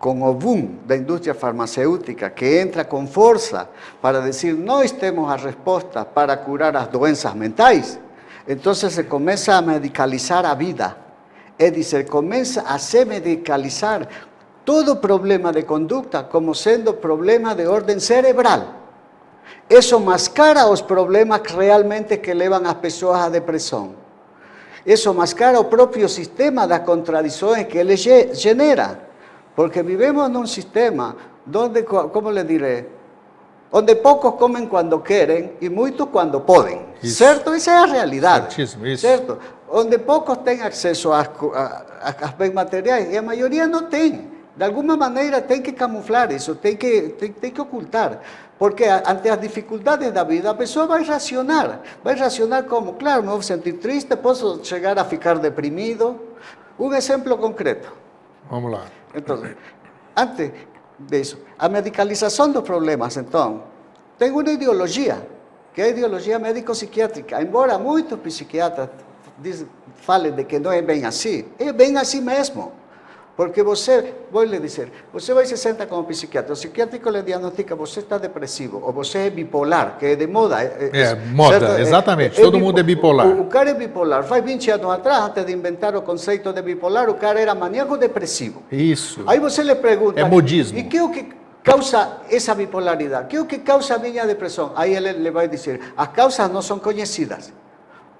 com 0.05 0.21
o 0.21 0.33
boom 0.35 0.75
da 0.85 0.95
indústria 0.95 1.33
farmacêutica 1.33 2.29
que 2.29 2.59
entra 2.59 2.85
com 2.85 3.07
força 3.07 3.67
para 3.99 4.21
dizer 4.21 4.53
nós 4.53 4.91
temos 4.91 5.27
a 5.31 5.35
resposta 5.35 6.05
para 6.05 6.37
curar 6.37 6.75
as 6.77 6.85
doenças 6.89 7.33
mentais, 7.33 7.99
então 8.47 8.71
se 8.75 9.03
começa 9.05 9.55
a 9.55 9.63
medicalizar 9.63 10.45
a 10.45 10.53
vida. 10.53 10.95
É 11.57 11.71
dizer, 11.71 12.07
começa 12.07 12.61
a 12.61 12.77
se 12.77 13.03
medicalizar 13.03 14.07
todo 14.63 14.97
problema 14.97 15.51
de 15.51 15.63
conduta 15.63 16.21
como 16.21 16.53
sendo 16.53 16.93
problema 16.93 17.55
de 17.55 17.65
ordem 17.65 17.97
cerebral. 17.99 18.75
Isso 19.67 19.99
mascara 19.99 20.67
os 20.67 20.81
problemas 20.81 21.41
realmente 21.49 22.17
que 22.17 22.31
levam 22.31 22.63
as 22.63 22.75
pessoas 22.75 23.21
à 23.21 23.29
depressão. 23.29 23.95
Isso 24.85 25.11
mascara 25.15 25.59
o 25.59 25.65
próprio 25.65 26.07
sistema 26.07 26.67
das 26.67 26.83
contradições 26.85 27.65
que 27.65 27.79
ele 27.79 27.97
ge- 27.97 28.35
genera. 28.35 29.14
Porque 29.55 29.81
vivemos 29.83 30.29
num 30.29 30.45
sistema 30.45 31.15
onde, 31.53 31.83
co- 31.83 32.09
como 32.09 32.29
le 32.31 32.43
diré, 32.43 32.85
onde 33.71 33.95
poucos 33.95 34.35
comem 34.35 34.67
quando 34.67 34.99
querem 34.99 35.53
e 35.61 35.69
muitos 35.69 36.07
quando 36.09 36.41
podem. 36.41 36.85
Isso. 37.01 37.15
Certo? 37.17 37.51
Essa 37.53 37.71
é 37.71 37.77
a 37.77 37.85
realidade. 37.85 38.53
Certíssimo, 38.53 38.85
isso. 38.87 39.01
Certo? 39.01 39.37
onde 39.67 39.97
poucos 39.97 40.37
têm 40.37 40.61
acesso 40.61 41.11
às, 41.11 41.27
co- 41.27 41.51
a- 41.53 41.85
a- 42.01 42.25
às 42.27 42.31
bens 42.31 42.53
materiais 42.53 43.11
e 43.11 43.17
a 43.17 43.21
maioria 43.21 43.67
não 43.67 43.83
tem. 43.89 44.31
De 44.55 44.63
alguma 44.63 44.95
maneira 44.95 45.41
tem 45.41 45.61
que 45.61 45.73
camuflar 45.73 46.31
isso, 46.31 46.55
tem 46.55 46.77
que, 46.77 47.09
tem, 47.19 47.31
tem 47.31 47.51
que 47.51 47.59
ocultar. 47.59 48.21
Porque 48.57 48.85
a- 48.85 49.03
ante 49.07 49.27
as 49.27 49.41
dificuldades 49.41 50.11
da 50.13 50.23
vida, 50.23 50.49
a 50.51 50.53
pessoa 50.53 50.85
vai 50.85 51.03
racionar. 51.03 51.81
Vai 52.03 52.15
racionar 52.15 52.63
como? 52.65 52.93
Claro, 52.93 53.23
me 53.23 53.29
vou 53.29 53.41
sentir 53.41 53.73
triste, 53.73 54.15
posso 54.15 54.63
chegar 54.63 54.97
a 54.99 55.03
ficar 55.03 55.39
deprimido. 55.39 56.21
Um 56.79 56.93
exemplo 56.93 57.35
concreto. 57.37 57.91
Vamos 58.49 58.71
lá. 58.71 58.83
Então, 59.15 59.41
antes 60.15 60.51
disso, 60.99 61.39
a 61.57 61.69
medicalização 61.69 62.51
dos 62.51 62.63
problemas, 62.63 63.17
então, 63.17 63.63
tem 64.17 64.31
uma 64.31 64.49
ideologia, 64.49 65.27
que 65.73 65.81
é 65.81 65.85
a 65.85 65.87
ideologia 65.89 66.37
médico-psiquiátrica. 66.39 67.41
Embora 67.41 67.77
muitos 67.77 68.19
psiquiatras 68.19 68.89
falem 69.95 70.31
de 70.31 70.43
que 70.43 70.59
não 70.59 70.71
é 70.71 70.81
bem 70.81 71.05
assim, 71.05 71.45
é 71.59 71.71
bem 71.71 71.97
assim 71.97 72.21
mesmo. 72.21 72.71
Porque 73.35 73.61
você, 73.61 74.13
vou 74.31 74.43
lhe 74.43 74.57
dizer, 74.59 74.89
você 75.11 75.33
vai 75.33 75.43
e 75.43 75.47
se 75.47 75.57
senta 75.57 75.85
como 75.85 76.05
psiquiatra, 76.05 76.53
o 76.53 76.55
psiquiátrico 76.55 77.09
lhe 77.09 77.21
diagnostica, 77.21 77.75
você 77.75 77.99
está 77.99 78.17
depressivo, 78.17 78.81
ou 78.81 78.93
você 78.93 79.27
é 79.27 79.29
bipolar, 79.29 79.97
que 79.99 80.05
é 80.05 80.15
de 80.15 80.25
moda. 80.25 80.63
É, 80.63 81.15
moda, 81.33 81.81
exatamente, 81.81 82.39
todo 82.41 82.57
mundo 82.57 82.79
é 82.79 82.83
bipolar. 82.83 83.27
O, 83.27 83.41
o 83.41 83.45
cara 83.47 83.71
é 83.71 83.73
bipolar. 83.73 84.23
Faz 84.23 84.41
20 84.43 84.71
anos 84.71 84.89
atrás, 84.89 85.25
antes 85.25 85.45
de 85.45 85.51
inventar 85.51 85.93
o 85.97 86.01
conceito 86.01 86.53
de 86.53 86.61
bipolar, 86.61 87.09
o 87.09 87.15
cara 87.15 87.39
era 87.39 87.53
maníaco 87.53 87.97
depressivo. 87.97 88.63
Isso. 88.71 89.21
Aí 89.27 89.37
você 89.37 89.63
lhe 89.63 89.75
pergunta. 89.75 90.17
É 90.17 90.23
modismo. 90.23 90.77
E 90.79 90.83
que 90.83 90.95
é 90.95 91.03
o 91.03 91.09
que 91.09 91.27
causa 91.61 92.19
essa 92.31 92.55
bipolaridade? 92.55 93.27
Que 93.27 93.35
é 93.35 93.41
o 93.41 93.45
que 93.45 93.57
causa 93.57 93.95
a 93.95 93.99
minha 93.99 94.25
depressão? 94.25 94.71
Aí 94.77 94.95
ele 94.95 95.11
lhe 95.11 95.31
vai 95.31 95.49
dizer: 95.49 95.81
as 95.97 96.07
causas 96.07 96.49
não 96.49 96.61
são 96.61 96.79
conhecidas. 96.79 97.51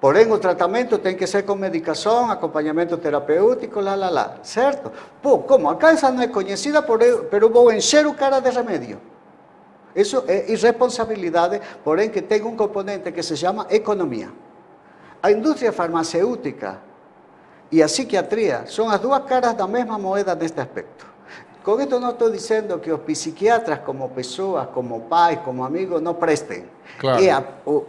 Porém, 0.00 0.30
o 0.30 0.38
tratamento 0.38 0.98
tem 0.98 1.16
que 1.16 1.26
ser 1.26 1.42
com 1.44 1.54
medicação, 1.54 2.30
acompanhamento 2.30 2.98
terapêutico, 2.98 3.80
lá, 3.80 3.94
lá, 3.94 4.10
lá. 4.10 4.36
Certo? 4.42 4.92
Pô, 5.22 5.38
como? 5.38 5.70
A 5.70 5.76
causa 5.76 6.10
não 6.10 6.22
é 6.22 6.28
conhecida, 6.28 6.82
pero 6.82 7.48
vou 7.50 7.72
encher 7.72 8.06
o 8.06 8.12
cara 8.12 8.40
de 8.40 8.50
remédio. 8.50 9.00
Isso 9.94 10.22
é 10.28 10.52
irresponsabilidade, 10.52 11.60
porém 11.82 12.10
que 12.10 12.20
tem 12.20 12.42
um 12.42 12.54
componente 12.54 13.10
que 13.10 13.22
se 13.22 13.34
chama 13.34 13.66
economia. 13.70 14.28
A 15.22 15.32
indústria 15.32 15.72
farmacêutica 15.72 16.78
e 17.72 17.82
a 17.82 17.86
psiquiatria 17.86 18.64
são 18.66 18.90
as 18.90 19.00
duas 19.00 19.24
caras 19.24 19.54
da 19.54 19.66
mesma 19.66 19.98
moeda 19.98 20.34
neste 20.34 20.60
aspecto. 20.60 21.05
Com 21.66 21.80
isto 21.80 21.98
não 21.98 22.10
estou 22.10 22.30
dizendo 22.30 22.78
que 22.78 22.92
os 22.92 23.00
psiquiatras, 23.00 23.80
como 23.80 24.08
pessoas, 24.10 24.68
como 24.72 25.00
pais, 25.00 25.40
como 25.44 25.64
amigos, 25.64 26.00
não 26.00 26.14
prestem. 26.14 26.62
Claro. 26.96 27.20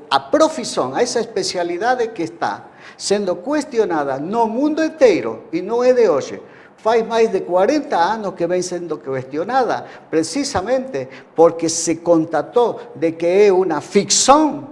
A, 0.10 0.16
a 0.16 0.20
profissão, 0.20 0.98
essa 0.98 1.20
especialidade 1.20 2.08
que 2.08 2.24
está 2.24 2.66
sendo 2.98 3.36
questionada 3.36 4.18
no 4.18 4.48
mundo 4.48 4.84
inteiro 4.84 5.44
e 5.54 5.62
não 5.62 5.84
é 5.84 5.94
de 5.94 6.10
hoje. 6.10 6.42
Faz 6.78 7.06
mais 7.06 7.32
de 7.32 7.42
40 7.42 7.96
anos 7.96 8.34
que 8.34 8.48
vem 8.48 8.64
sendo 8.64 8.98
questionada, 8.98 9.86
precisamente 10.10 11.08
porque 11.36 11.70
se 11.70 11.98
constatou 11.98 12.80
de 12.96 13.12
que 13.12 13.28
é 13.28 13.54
uma 13.54 13.80
ficção 13.80 14.70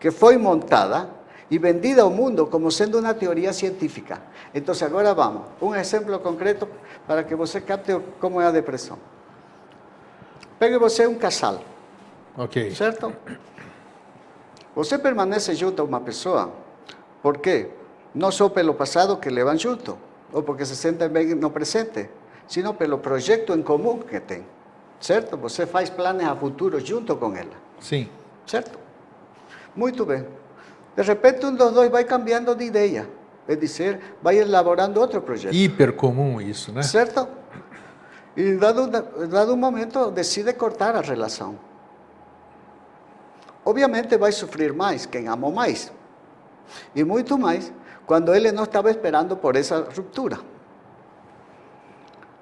que 0.00 0.10
foi 0.10 0.36
montada 0.36 1.08
e 1.50 1.58
vendida 1.58 2.02
ao 2.02 2.10
mundo 2.10 2.46
como 2.46 2.70
sendo 2.70 2.98
uma 2.98 3.12
teoria 3.12 3.52
científica. 3.52 4.22
Então, 4.54 4.74
agora 4.86 5.12
vamos. 5.12 5.42
Um 5.60 5.74
exemplo 5.74 6.18
concreto 6.20 6.68
para 7.06 7.24
que 7.24 7.34
você 7.34 7.60
capte 7.60 7.98
como 8.20 8.40
é 8.40 8.46
a 8.46 8.50
depressão. 8.52 8.98
Pegue 10.58 10.78
você 10.78 11.06
um 11.06 11.14
casal, 11.16 11.60
Ok. 12.36 12.70
certo? 12.74 13.12
Você 14.76 14.98
permanece 14.98 15.54
junto 15.54 15.82
a 15.82 15.84
uma 15.84 16.00
pessoa, 16.00 16.52
por 17.22 17.38
quê? 17.38 17.70
Não 18.14 18.30
só 18.30 18.48
pelo 18.48 18.74
passado 18.74 19.16
que 19.16 19.28
levam 19.30 19.56
junto, 19.56 19.98
ou 20.32 20.42
porque 20.42 20.64
se 20.64 20.76
sentem 20.76 21.08
bem 21.08 21.34
no 21.34 21.50
presente, 21.50 22.08
sino 22.46 22.74
pelo 22.74 22.98
projeto 22.98 23.52
em 23.54 23.62
comum 23.62 23.98
que 23.98 24.20
tem, 24.20 24.44
certo? 25.00 25.36
Você 25.38 25.66
faz 25.66 25.88
planos 25.90 26.24
a 26.24 26.36
futuro 26.36 26.78
junto 26.78 27.16
com 27.16 27.34
ela. 27.34 27.50
Sim. 27.80 28.08
Certo? 28.46 28.78
Muito 29.74 30.04
bem. 30.04 30.26
De 30.96 31.02
repente, 31.02 31.46
um 31.46 31.54
dos 31.54 31.72
dois 31.72 31.90
vai 31.90 32.04
cambiando 32.04 32.54
de 32.54 32.64
ideia. 32.64 33.08
É 33.48 33.56
dizer, 33.56 34.16
vai 34.22 34.38
elaborando 34.38 35.00
outro 35.00 35.20
projeto. 35.22 35.54
Hiper 35.54 35.94
comum 35.94 36.40
isso, 36.40 36.72
né? 36.72 36.82
Certo? 36.82 37.26
E 38.36 38.54
dado, 38.56 38.86
dado 38.86 39.52
um 39.52 39.56
momento, 39.56 40.10
decide 40.10 40.52
cortar 40.52 40.94
a 40.94 41.00
relação. 41.00 41.58
Obviamente 43.64 44.16
vai 44.16 44.32
sofrer 44.32 44.72
mais 44.72 45.04
quem 45.06 45.28
amou 45.28 45.52
mais. 45.52 45.92
E 46.94 47.02
muito 47.04 47.36
mais 47.36 47.72
quando 48.06 48.34
ele 48.34 48.52
não 48.52 48.64
estava 48.64 48.90
esperando 48.90 49.36
por 49.36 49.56
essa 49.56 49.88
ruptura. 49.96 50.38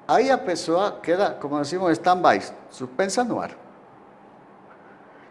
Aí 0.07 0.31
a 0.31 0.38
pessoa 0.38 0.99
queda, 1.02 1.33
como 1.33 1.59
decimos, 1.59 1.93
stand-by, 1.93 2.40
suspensa 2.71 3.23
no 3.25 3.40
ar. 3.40 3.50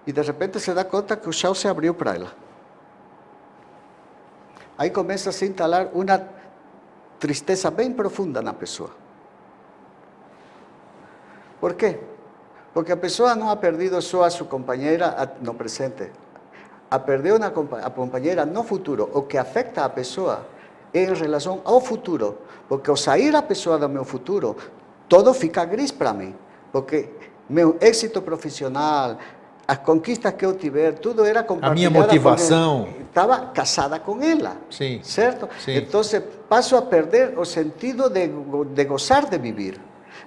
E 0.06 0.12
de 0.12 0.22
repente 0.22 0.60
se 0.60 0.74
dá 0.74 0.84
conta 0.84 1.18
que 1.18 1.28
o 1.28 1.34
chão 1.34 1.54
se 1.54 1.68
abriu 1.68 1.94
para 1.94 2.16
ela. 2.16 2.47
Aí 4.78 4.90
começa 4.90 5.30
a 5.30 5.34
se 5.34 5.46
instalar 5.48 5.90
uma 5.94 6.22
tristeza 7.20 7.72
bem 7.72 7.92
profunda 7.92 8.42
na 8.42 8.54
pessoa. 8.54 8.92
Por 11.60 11.74
quê? 11.74 12.00
Porque 12.74 12.92
a 12.92 12.98
pessoa 12.98 13.36
não 13.36 13.50
ha 13.50 13.56
perdido 13.56 14.00
só 14.02 14.24
a 14.24 14.30
sua 14.30 14.46
companheira 14.46 15.36
no 15.42 15.54
presente, 15.56 16.12
a 16.92 17.00
perdeu 17.00 17.40
na 17.40 17.50
compa- 17.50 17.80
a 17.80 17.90
companheira 17.90 18.46
no 18.46 18.64
futuro. 18.64 19.10
O 19.14 19.24
que 19.24 19.38
afeta 19.38 19.84
a 19.84 19.90
pessoa 19.90 20.46
é 20.94 21.02
em 21.04 21.14
relação 21.14 21.62
ao 21.66 21.82
futuro, 21.82 22.38
porque 22.70 22.90
ao 22.90 22.96
sair 22.96 23.36
a 23.36 23.42
pessoa 23.42 23.80
do 23.80 23.90
meu 23.90 24.06
futuro, 24.06 24.56
todo 25.10 25.34
fica 25.34 25.66
gris 25.66 25.92
para 25.92 26.14
mim, 26.14 26.36
porque 26.72 27.10
meu 27.50 27.78
êxito 27.82 28.22
profissional, 28.22 29.18
as 29.68 29.80
conquistas 29.80 30.34
que 30.34 30.46
eu 30.46 30.54
tiver, 30.56 30.94
tudo 30.94 31.26
era 31.26 31.44
compartilhado. 31.44 31.94
com 31.96 32.02
motivação. 32.02 32.88
ela. 32.90 33.02
Estava 33.08 33.40
casada 33.48 34.00
com 34.00 34.22
ela. 34.22 34.58
Sim. 34.70 35.02
¿Cierto? 35.04 35.50
Sí. 35.64 35.72
Entonces 35.76 36.22
paso 36.48 36.78
a 36.78 36.84
perder 36.84 37.38
o 37.38 37.44
sentido 37.46 38.10
de, 38.10 38.28
go- 38.28 38.64
de 38.66 38.86
gozar 38.86 39.30
de 39.30 39.38
vivir. 39.38 39.80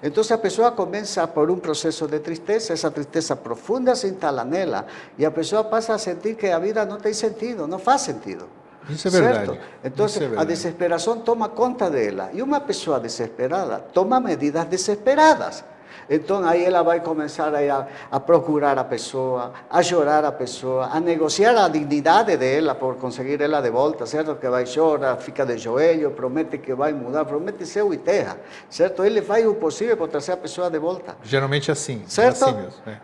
Entonces 0.03 0.33
a 0.33 0.39
pessoa 0.39 0.73
começa 0.73 1.27
por 1.27 1.51
um 1.51 1.59
processo 1.59 2.07
de 2.07 2.21
tristeza, 2.21 2.73
essa 2.73 2.91
tristeza 2.91 3.37
profunda 3.37 3.95
se 3.95 4.09
instala 4.09 4.45
nela 4.45 4.87
e 5.19 5.25
a 5.25 5.31
pessoa 5.31 5.65
passa 5.65 5.95
a 5.95 5.99
sentir 5.99 6.37
que 6.37 6.49
a 6.49 6.59
vida 6.59 6.85
não 6.87 6.97
tem 6.99 7.13
sentido, 7.13 7.67
não 7.67 7.79
faz 7.79 8.03
sentido. 8.03 8.47
Isso 8.89 9.09
é 9.09 9.11
verdade. 9.11 9.47
Certo? 9.47 9.61
Então, 9.85 10.07
é 10.07 10.41
a 10.41 10.45
desesperação 10.45 11.19
toma 11.21 11.49
conta 11.51 11.91
dela. 11.91 12.31
E 12.33 12.43
uma 12.43 12.61
pessoa 12.61 12.99
desesperada 12.99 13.79
toma 13.93 14.19
medidas 14.19 14.65
desesperadas. 14.65 15.63
Então, 16.09 16.45
aí 16.45 16.65
ela 16.65 16.83
vai 16.83 17.01
começar 17.01 17.53
a, 17.55 17.87
a, 18.11 18.21
procurar 18.21 18.79
a 18.79 18.85
pessoa, 18.85 19.53
a 19.69 19.83
chorar 19.83 20.25
a 20.25 20.33
pessoa, 20.33 20.89
a 20.93 21.01
negociar 21.01 21.57
a 21.57 21.69
dignidade 21.69 22.37
dela 22.37 22.75
por 22.75 22.97
conseguir 22.97 23.41
ela 23.41 23.61
de 23.61 23.71
volta, 23.71 24.07
certo? 24.07 24.37
Que 24.37 24.49
vai 24.49 24.67
chorar, 24.67 25.17
fica 25.17 25.45
de 25.45 25.59
joelho, 25.59 26.11
promete 26.13 26.59
que 26.59 26.75
vai 26.75 26.93
mudar, 26.93 27.25
promete 27.25 27.67
céu 27.67 27.93
e 27.93 27.99
terra, 27.99 28.39
certo? 28.69 29.05
Ele 29.05 29.23
faz 29.23 29.47
o 29.47 29.55
possível 29.55 29.97
para 29.97 30.09
trazer 30.09 30.33
a 30.33 30.37
pessoa 30.37 30.71
de 30.71 30.79
volta. 30.79 31.17
Geralmente 31.23 31.71
assim. 31.71 32.03
Certo? 32.07 32.45
É 32.45 32.49
assim 32.49 32.57
mesmo. 32.57 32.83
é. 32.87 32.97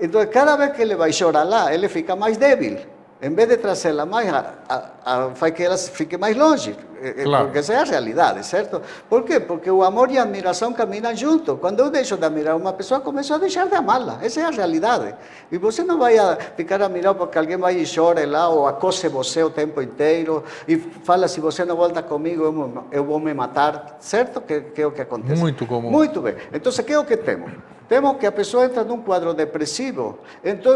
Então, 0.00 0.26
cada 0.26 0.56
vez 0.56 0.72
que 0.72 0.82
ele 0.82 0.96
vai 0.96 1.12
chorar 1.12 1.44
lá, 1.44 1.72
ele 1.72 1.88
fica 1.88 2.16
mais 2.16 2.36
débil. 2.36 2.78
Em 3.24 3.34
vez 3.34 3.48
de 3.48 3.56
trazê-la 3.56 4.04
mais, 4.04 4.28
a, 4.28 4.54
a, 4.68 4.90
a, 5.06 5.30
faz 5.30 5.54
que 5.54 5.62
ela 5.62 5.78
fique 5.78 6.18
mais 6.18 6.36
longe. 6.36 6.76
Eh, 7.00 7.14
eh, 7.20 7.24
Claro. 7.24 7.44
Porque 7.46 7.60
essa 7.60 7.72
é 7.72 7.78
a 7.78 7.84
realidade, 7.84 8.44
certo? 8.44 8.82
Por 9.08 9.22
quê? 9.22 9.40
Porque 9.40 9.70
o 9.70 9.82
amor 9.82 10.10
e 10.10 10.18
a 10.18 10.24
admiração 10.24 10.74
caminham 10.74 11.16
junto. 11.16 11.56
Quando 11.56 11.80
eu 11.80 11.88
deixo 11.90 12.18
de 12.18 12.24
admirar 12.26 12.54
uma 12.54 12.74
pessoa, 12.74 13.00
começo 13.00 13.32
a 13.32 13.38
deixar 13.38 13.66
de 13.66 13.74
amá-la. 13.74 14.18
Essa 14.22 14.40
é 14.40 14.44
a 14.44 14.50
realidade. 14.50 15.14
E 15.50 15.56
você 15.56 15.82
não 15.82 15.98
vai 15.98 16.16
ficar 16.54 16.82
admirado 16.82 17.18
porque 17.18 17.38
alguém 17.38 17.56
vai 17.56 17.78
e 17.78 17.86
chora 17.86 18.26
lá 18.26 18.50
ou 18.50 18.66
acose 18.66 19.08
você 19.08 19.42
o 19.42 19.48
tempo 19.48 19.80
inteiro 19.80 20.44
e 20.68 20.76
fala, 20.76 21.26
se 21.26 21.40
você 21.40 21.64
não 21.64 21.76
volta 21.76 22.02
comigo, 22.02 22.44
eu, 22.44 22.84
eu 22.92 23.04
vou 23.04 23.18
me 23.18 23.32
matar. 23.32 23.96
Certo? 24.00 24.42
Que, 24.42 24.60
que 24.60 24.82
é 24.82 24.86
o 24.86 24.92
que 24.92 25.00
acontece. 25.00 25.40
Muito 25.40 25.64
comum. 25.66 25.90
Muito 25.90 26.20
bem. 26.20 26.34
Então, 26.52 26.70
que 26.70 26.92
é 26.92 26.98
o 26.98 27.06
que 27.06 27.16
temos? 27.16 27.50
Temos 27.88 28.18
que 28.18 28.26
a 28.26 28.32
pessoa 28.32 28.66
entra 28.66 28.84
num 28.84 29.00
quadro 29.00 29.32
depressivo. 29.32 30.18
Então, 30.44 30.74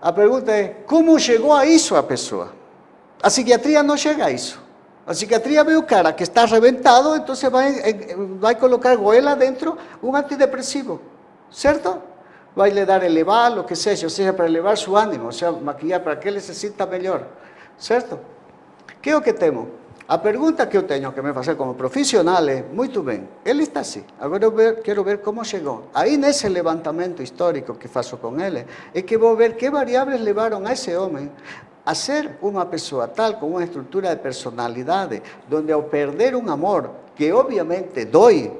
a 0.00 0.12
pergunta 0.12 0.50
é: 0.52 0.68
como 0.86 1.18
chegou 1.18 1.52
a 1.52 1.66
isso 1.66 1.94
a 1.96 2.02
pessoa? 2.02 2.52
A 3.22 3.28
psiquiatria 3.28 3.82
não 3.82 3.96
chega 3.96 4.26
a 4.26 4.30
isso. 4.30 4.60
A 5.06 5.12
psiquiatria 5.12 5.64
vê 5.64 5.76
o 5.76 5.82
cara 5.82 6.12
que 6.12 6.22
está 6.22 6.42
arrebentado, 6.42 7.16
então 7.16 7.34
vai, 7.50 7.74
vai 8.38 8.54
colocar 8.54 8.94
goela 8.96 9.34
dentro 9.34 9.76
um 10.02 10.14
antidepressivo, 10.14 11.00
certo? 11.50 12.00
Vai 12.54 12.70
lhe 12.70 12.84
dar 12.84 13.02
elevar, 13.02 13.58
o 13.58 13.64
que 13.64 13.74
seja, 13.74 14.06
ou 14.06 14.10
seja, 14.10 14.32
para 14.32 14.46
elevar 14.46 14.76
seu 14.76 14.96
ânimo, 14.96 15.26
ou 15.26 15.32
seja, 15.32 15.52
maquillar 15.52 16.00
para 16.00 16.16
que 16.16 16.28
ele 16.28 16.40
se 16.40 16.54
sinta 16.54 16.86
melhor, 16.86 17.26
certo? 17.76 18.18
Que 19.02 19.10
é 19.10 19.16
o 19.16 19.22
que 19.22 19.32
temos? 19.32 19.79
A 20.10 20.18
pergunta 20.18 20.66
que 20.66 20.76
eu 20.76 20.82
tenho 20.82 21.12
que 21.12 21.22
me 21.22 21.32
fazer 21.32 21.54
como 21.54 21.72
profissional 21.74 22.42
é, 22.48 22.64
muito 22.72 23.00
bem, 23.00 23.28
ele 23.44 23.62
está 23.62 23.78
assim, 23.78 24.02
agora 24.18 24.44
eu 24.44 24.50
ver- 24.50 24.82
quero 24.82 25.04
ver 25.04 25.18
como 25.18 25.44
chegou. 25.44 25.84
Aí 25.94 26.16
nesse 26.16 26.48
levantamento 26.48 27.22
histórico 27.22 27.74
que 27.74 27.86
faço 27.86 28.16
com 28.16 28.40
ele, 28.40 28.66
é 28.92 29.02
que 29.02 29.16
vou 29.16 29.36
ver 29.36 29.54
que 29.54 29.70
variáveis 29.70 30.20
levaram 30.20 30.66
a 30.66 30.72
esse 30.72 30.96
homem 30.96 31.30
a 31.86 31.94
ser 31.94 32.32
uma 32.42 32.66
pessoa 32.66 33.06
tal, 33.06 33.34
com 33.34 33.50
uma 33.50 33.62
estrutura 33.62 34.08
de 34.16 34.20
personalidade, 34.20 35.22
donde 35.48 35.70
ao 35.70 35.84
perder 35.84 36.34
um 36.34 36.50
amor, 36.50 36.90
que 37.14 37.30
obviamente 37.30 38.04
dói, 38.04 38.52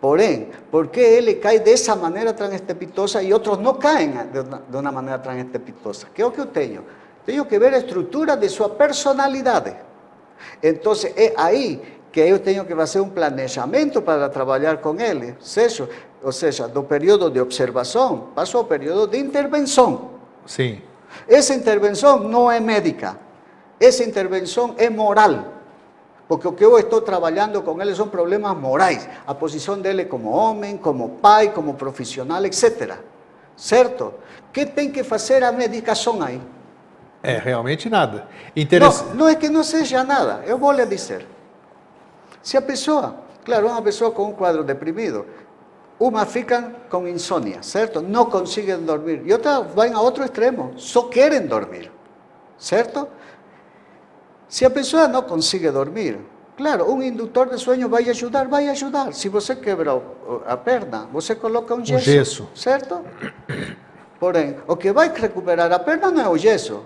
porém, 0.00 0.50
por 0.70 0.86
que 0.86 1.00
ele 1.00 1.34
cai 1.34 1.58
dessa 1.58 1.96
maneira 1.96 2.32
tão 2.32 2.46
estrepitosa 2.52 3.20
e 3.24 3.32
outros 3.32 3.58
não 3.58 3.74
caem 3.74 4.12
de 4.32 4.38
uma, 4.38 4.62
de 4.70 4.76
uma 4.76 4.92
maneira 4.92 5.18
tão 5.18 5.36
estrepitosa? 5.36 6.06
Que 6.14 6.22
é 6.22 6.26
o 6.26 6.30
que 6.30 6.38
eu 6.38 6.46
tenho? 6.46 6.84
Tenho 7.26 7.44
que 7.44 7.58
ver 7.58 7.74
a 7.74 7.78
estrutura 7.78 8.36
de 8.36 8.48
sua 8.48 8.68
personalidade. 8.68 9.74
Então, 10.62 10.92
é 11.16 11.32
aí 11.36 11.80
que 12.10 12.20
eu 12.20 12.38
tenho 12.38 12.64
que 12.64 12.74
fazer 12.74 13.00
um 13.00 13.08
planejamento 13.08 14.02
para 14.02 14.28
trabalhar 14.28 14.78
com 14.78 14.98
ele, 15.00 15.34
seja, 15.40 15.88
ou 16.22 16.32
seja, 16.32 16.68
do 16.68 16.82
período 16.82 17.30
de 17.30 17.40
observação, 17.40 18.28
passo 18.34 18.58
ao 18.58 18.64
período 18.64 19.06
de 19.06 19.18
intervenção. 19.18 20.10
Sim. 20.46 20.80
Essa 21.28 21.54
intervenção 21.54 22.18
não 22.20 22.50
é 22.50 22.60
médica, 22.60 23.18
essa 23.80 24.04
intervenção 24.04 24.74
é 24.76 24.90
moral. 24.90 25.52
Porque 26.28 26.46
o 26.48 26.52
que 26.52 26.64
eu 26.64 26.78
estou 26.78 27.00
trabalhando 27.00 27.60
com 27.62 27.80
ele 27.82 27.94
são 27.94 28.08
problemas 28.08 28.56
morais. 28.56 29.06
A 29.26 29.34
posição 29.34 29.78
dele 29.78 30.06
como 30.06 30.30
homem, 30.30 30.78
como 30.78 31.10
pai, 31.20 31.50
como 31.50 31.74
profissional, 31.74 32.42
etc. 32.46 32.96
Certo? 33.54 34.14
que 34.52 34.66
tem 34.66 34.92
que 34.92 35.02
fazer 35.02 35.42
a 35.42 35.50
medicação 35.50 36.22
aí? 36.22 36.40
É, 37.22 37.36
realmente 37.38 37.88
nada. 37.88 38.26
Interess... 38.56 39.02
Não, 39.08 39.14
não 39.14 39.28
é 39.28 39.34
que 39.34 39.48
não 39.48 39.62
seja 39.62 40.02
nada, 40.02 40.42
eu 40.46 40.58
vou 40.58 40.72
lhe 40.72 40.84
dizer. 40.84 41.26
Se 42.42 42.56
a 42.56 42.62
pessoa, 42.62 43.16
claro, 43.44 43.68
uma 43.68 43.80
pessoa 43.80 44.10
com 44.10 44.24
um 44.24 44.32
quadro 44.32 44.64
deprimido, 44.64 45.24
uma 46.00 46.26
ficam 46.26 46.74
com 46.90 47.06
insônia, 47.06 47.62
certo? 47.62 48.00
Não 48.00 48.26
conseguem 48.26 48.78
dormir. 48.78 49.22
E 49.24 49.32
outras 49.32 49.72
vão 49.72 49.96
a 49.96 50.00
outro 50.00 50.24
extremo, 50.24 50.72
só 50.76 51.02
querem 51.02 51.46
dormir, 51.46 51.92
certo? 52.58 53.06
Se 54.48 54.64
a 54.64 54.70
pessoa 54.70 55.06
não 55.06 55.22
consegue 55.22 55.70
dormir, 55.70 56.18
claro, 56.56 56.92
um 56.92 57.00
indutor 57.00 57.48
de 57.48 57.58
sonho 57.58 57.88
vai 57.88 58.08
ajudar, 58.10 58.48
vai 58.48 58.68
ajudar. 58.68 59.14
Se 59.14 59.28
você 59.28 59.54
quebrou 59.54 60.42
a 60.44 60.56
perna, 60.56 61.08
você 61.12 61.36
coloca 61.36 61.72
um 61.72 61.84
gesso, 61.84 62.02
um 62.02 62.12
gesso. 62.12 62.48
certo? 62.54 63.04
Porém, 64.18 64.56
o 64.66 64.76
que 64.76 64.92
vai 64.92 65.12
recuperar 65.14 65.72
a 65.72 65.78
perna 65.78 66.10
não 66.10 66.22
é 66.22 66.28
o 66.28 66.36
gesso, 66.36 66.84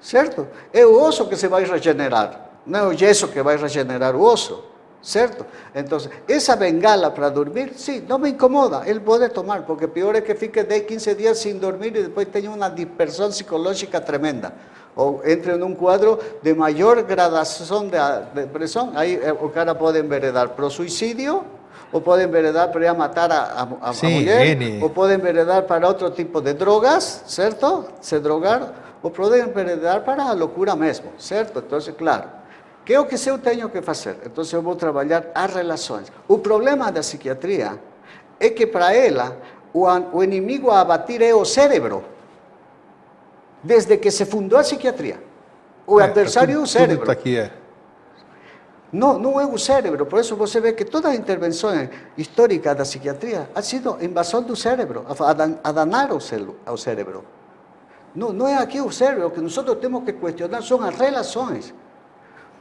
certo? 0.00 0.46
É 0.72 0.84
o 0.84 1.00
osso 1.00 1.28
que 1.28 1.36
se 1.36 1.48
vai 1.48 1.64
regenerar, 1.64 2.50
não 2.66 2.80
é 2.80 2.86
o 2.88 2.92
gesso 2.92 3.28
que 3.28 3.42
vai 3.42 3.56
regenerar 3.56 4.14
o 4.16 4.22
osso. 4.22 4.70
¿Cierto? 5.02 5.46
Entonces, 5.74 6.10
esa 6.28 6.56
bengala 6.56 7.14
para 7.14 7.30
dormir, 7.30 7.72
sí, 7.74 8.04
no 8.06 8.18
me 8.18 8.28
incomoda, 8.28 8.82
él 8.84 9.00
puede 9.00 9.30
tomar, 9.30 9.64
porque 9.64 9.88
peor 9.88 10.16
es 10.16 10.24
que 10.24 10.34
fique 10.34 10.62
10, 10.62 10.82
15 10.82 11.14
días 11.14 11.38
sin 11.38 11.58
dormir 11.58 11.96
y 11.96 12.02
después 12.02 12.30
tenga 12.30 12.50
una 12.50 12.68
dispersión 12.68 13.32
psicológica 13.32 14.04
tremenda. 14.04 14.52
O 14.94 15.22
entre 15.24 15.54
en 15.54 15.62
un 15.62 15.74
cuadro 15.74 16.18
de 16.42 16.54
mayor 16.54 17.06
gradación 17.06 17.90
de 17.90 17.98
depresión, 18.34 18.92
ahí 18.94 19.14
eh, 19.14 19.32
o 19.32 19.50
cara 19.50 19.78
puede 19.78 20.00
enveredar 20.00 20.54
pro 20.54 20.68
suicidio, 20.68 21.44
o 21.92 22.00
puede 22.02 22.24
enveredar 22.24 22.70
para 22.70 22.84
ir 22.84 22.90
a 22.90 22.94
matar 22.94 23.32
a, 23.32 23.42
a, 23.52 23.68
a 23.80 23.94
sí, 23.94 24.06
mujer, 24.06 24.82
o 24.82 24.90
puede 24.90 25.14
enveredar 25.14 25.66
para 25.66 25.88
otro 25.88 26.12
tipo 26.12 26.42
de 26.42 26.52
drogas, 26.52 27.22
¿cierto? 27.26 27.88
Se 28.00 28.20
drogar, 28.20 28.74
o 29.02 29.10
puede 29.10 29.40
enveredar 29.40 30.04
para 30.04 30.24
la 30.24 30.34
locura 30.34 30.76
mismo, 30.76 31.12
¿cierto? 31.18 31.60
Entonces, 31.60 31.94
claro. 31.96 32.40
que 32.84 32.94
é 32.94 32.98
o 33.00 33.06
que 33.06 33.16
eu 33.28 33.38
tenho 33.38 33.70
que 33.70 33.82
fazer? 33.82 34.16
Então 34.26 34.42
eu 34.52 34.62
vou 34.62 34.74
trabalhar 34.74 35.30
as 35.34 35.54
relações. 35.54 36.10
O 36.26 36.38
problema 36.38 36.90
da 36.90 37.00
psiquiatria 37.00 37.78
é 38.38 38.50
que 38.50 38.66
para 38.66 38.92
ela 38.92 39.36
o, 39.72 39.86
o 40.12 40.24
inimigo 40.24 40.70
a 40.70 40.80
abatir 40.80 41.22
é 41.22 41.32
o 41.32 41.44
cérebro. 41.44 42.02
Desde 43.62 43.96
que 43.98 44.10
se 44.10 44.24
fundou 44.24 44.58
a 44.58 44.62
psiquiatria. 44.62 45.22
O 45.86 46.00
é, 46.00 46.04
adversário 46.04 46.56
é 46.56 46.58
o 46.58 46.66
cérebro. 46.66 47.06
Tudo 47.06 47.12
aqui 47.12 47.38
é. 47.38 47.52
Não, 48.92 49.16
não 49.18 49.40
é 49.40 49.46
o 49.46 49.56
cérebro. 49.56 50.04
Por 50.06 50.18
isso 50.18 50.34
você 50.34 50.60
vê 50.60 50.72
que 50.72 50.84
todas 50.84 51.12
as 51.12 51.18
intervenções 51.18 51.90
históricas 52.16 52.76
da 52.76 52.82
psiquiatria 52.82 53.50
han 53.54 53.62
sido 53.62 53.98
invasão 54.02 54.42
do 54.42 54.56
cérebro, 54.56 55.06
a, 55.06 55.72
danar 55.72 56.10
ao 56.10 56.76
cérebro. 56.76 57.24
Não, 58.14 58.32
não 58.32 58.46
é 58.46 58.56
aqui 58.56 58.80
o 58.80 58.90
cérebro. 58.90 59.26
O 59.28 59.30
que 59.30 59.40
nós 59.40 59.54
temos 59.80 60.04
que 60.04 60.12
questionar 60.12 60.62
são 60.62 60.82
as 60.82 60.96
relações. 60.96 61.74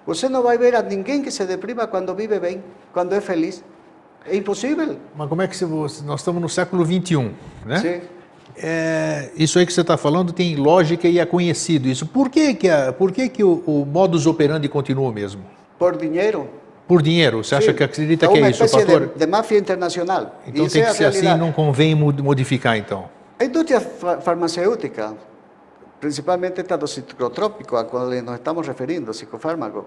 Você 0.05 0.29
não 0.29 0.41
vai 0.41 0.57
ver 0.57 0.75
a 0.75 0.81
ninguém 0.81 1.21
que 1.21 1.31
se 1.31 1.45
deprima 1.45 1.87
quando 1.87 2.13
vive 2.15 2.39
bem, 2.39 2.63
quando 2.93 3.13
é 3.13 3.21
feliz. 3.21 3.63
É 4.25 4.35
impossível. 4.35 4.97
Mas 5.15 5.29
como 5.29 5.41
é 5.41 5.47
que 5.47 5.55
você, 5.55 6.03
nós 6.03 6.19
estamos 6.19 6.41
no 6.41 6.49
século 6.49 6.83
21, 6.83 7.31
né? 7.65 7.77
Sim. 7.79 8.01
É, 8.61 9.29
isso 9.37 9.57
aí 9.57 9.65
que 9.65 9.71
você 9.71 9.81
está 9.81 9.95
falando 9.95 10.33
tem 10.33 10.55
lógica 10.55 11.07
e 11.07 11.17
é 11.19 11.25
conhecido 11.25 11.87
isso. 11.87 12.05
Por 12.05 12.29
que 12.29 12.53
que, 12.53 12.69
a, 12.69 12.91
por 12.91 13.11
que, 13.11 13.29
que 13.29 13.43
o, 13.43 13.63
o 13.65 13.85
modus 13.85 14.27
operandi 14.27 14.67
continua 14.67 15.11
mesmo? 15.11 15.43
Por 15.77 15.95
dinheiro. 15.95 16.49
Por 16.85 17.01
dinheiro? 17.01 17.43
Você 17.43 17.55
acha 17.55 17.71
que 17.71 17.83
acredita 17.83 18.25
é 18.25 18.29
que 18.29 18.37
é 18.39 18.49
isso? 18.49 18.63
Espécie 18.65 18.85
de, 18.85 19.07
de 19.15 19.27
máfia 19.27 19.57
internacional. 19.57 20.41
Então 20.45 20.65
isso 20.65 20.73
tem 20.73 20.83
que 20.83 20.89
é 20.89 20.93
ser 20.93 21.05
assim, 21.05 21.37
não 21.37 21.51
convém 21.51 21.95
modificar 21.95 22.75
então? 22.77 23.05
A 23.39 23.45
indústria 23.45 23.79
farmacêutica 23.79 25.15
principalmente 25.99 26.61
esta 26.61 26.77
do 26.77 26.85
psicotrópico 26.85 27.75
a 27.75 27.85
qual 27.85 28.07
nos 28.07 28.35
estamos 28.35 28.67
referindo, 28.67 29.11
psicofármaco, 29.11 29.85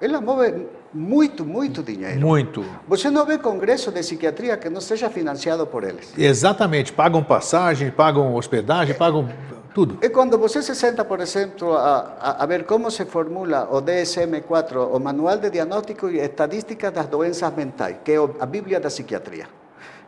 ela 0.00 0.20
move 0.20 0.66
muito, 0.94 1.44
muito 1.44 1.82
dinheiro. 1.82 2.20
Muito. 2.20 2.64
Você 2.88 3.10
não 3.10 3.26
vê 3.26 3.36
congresso 3.36 3.92
de 3.92 4.00
psiquiatria 4.00 4.56
que 4.56 4.70
não 4.70 4.80
seja 4.80 5.10
financiado 5.10 5.66
por 5.66 5.84
eles. 5.84 6.12
Exatamente. 6.16 6.92
Pagam 6.92 7.22
passagem, 7.22 7.90
pagam 7.90 8.34
hospedagem, 8.34 8.94
pagam 8.94 9.28
tudo. 9.74 9.98
E 10.02 10.08
quando 10.08 10.38
você 10.38 10.62
se 10.62 10.74
senta, 10.74 11.04
por 11.04 11.20
exemplo, 11.20 11.76
a, 11.76 12.16
a, 12.18 12.42
a 12.42 12.46
ver 12.46 12.64
como 12.64 12.90
se 12.90 13.04
formula 13.04 13.68
o 13.70 13.82
DSM-4, 13.82 14.88
o 14.90 14.98
Manual 14.98 15.36
de 15.36 15.50
Diagnóstico 15.50 16.08
e 16.08 16.18
Estadística 16.18 16.90
das 16.90 17.06
Doenças 17.06 17.54
Mentais, 17.54 17.96
que 18.02 18.12
é 18.12 18.16
a 18.16 18.46
Bíblia 18.46 18.80
da 18.80 18.88
Psiquiatria, 18.88 19.46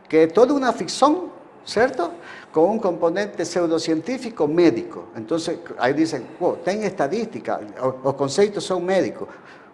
que 0.08 0.16
é 0.16 0.26
toda 0.26 0.54
uma 0.54 0.72
ficção, 0.72 1.30
certo? 1.66 2.10
Con 2.52 2.64
un 2.64 2.78
componente 2.78 3.44
pseudocientífico 3.44 4.46
médico. 4.46 5.06
Entonces, 5.16 5.58
ahí 5.78 5.94
dicen, 5.94 6.26
oh, 6.38 6.52
ten 6.62 6.84
estadística, 6.84 7.60
los 8.04 8.14
conceptos 8.14 8.62
son 8.62 8.84
médicos. 8.84 9.28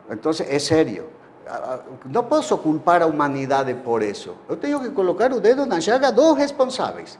Entonces, 0.08 0.46
es 0.48 0.64
serio. 0.64 1.18
Ah, 1.46 1.60
ah, 1.64 1.80
no 2.04 2.28
puedo 2.28 2.62
culpar 2.62 3.02
a 3.02 3.06
humanidade 3.06 3.74
por 3.74 4.02
eso. 4.02 4.36
Yo 4.48 4.58
tengo 4.58 4.80
que 4.80 4.92
colocar 4.92 5.32
o 5.32 5.40
dedo 5.40 5.66
na 5.66 5.80
llaga 5.80 6.12
dos 6.12 6.38
responsáveis. 6.38 7.18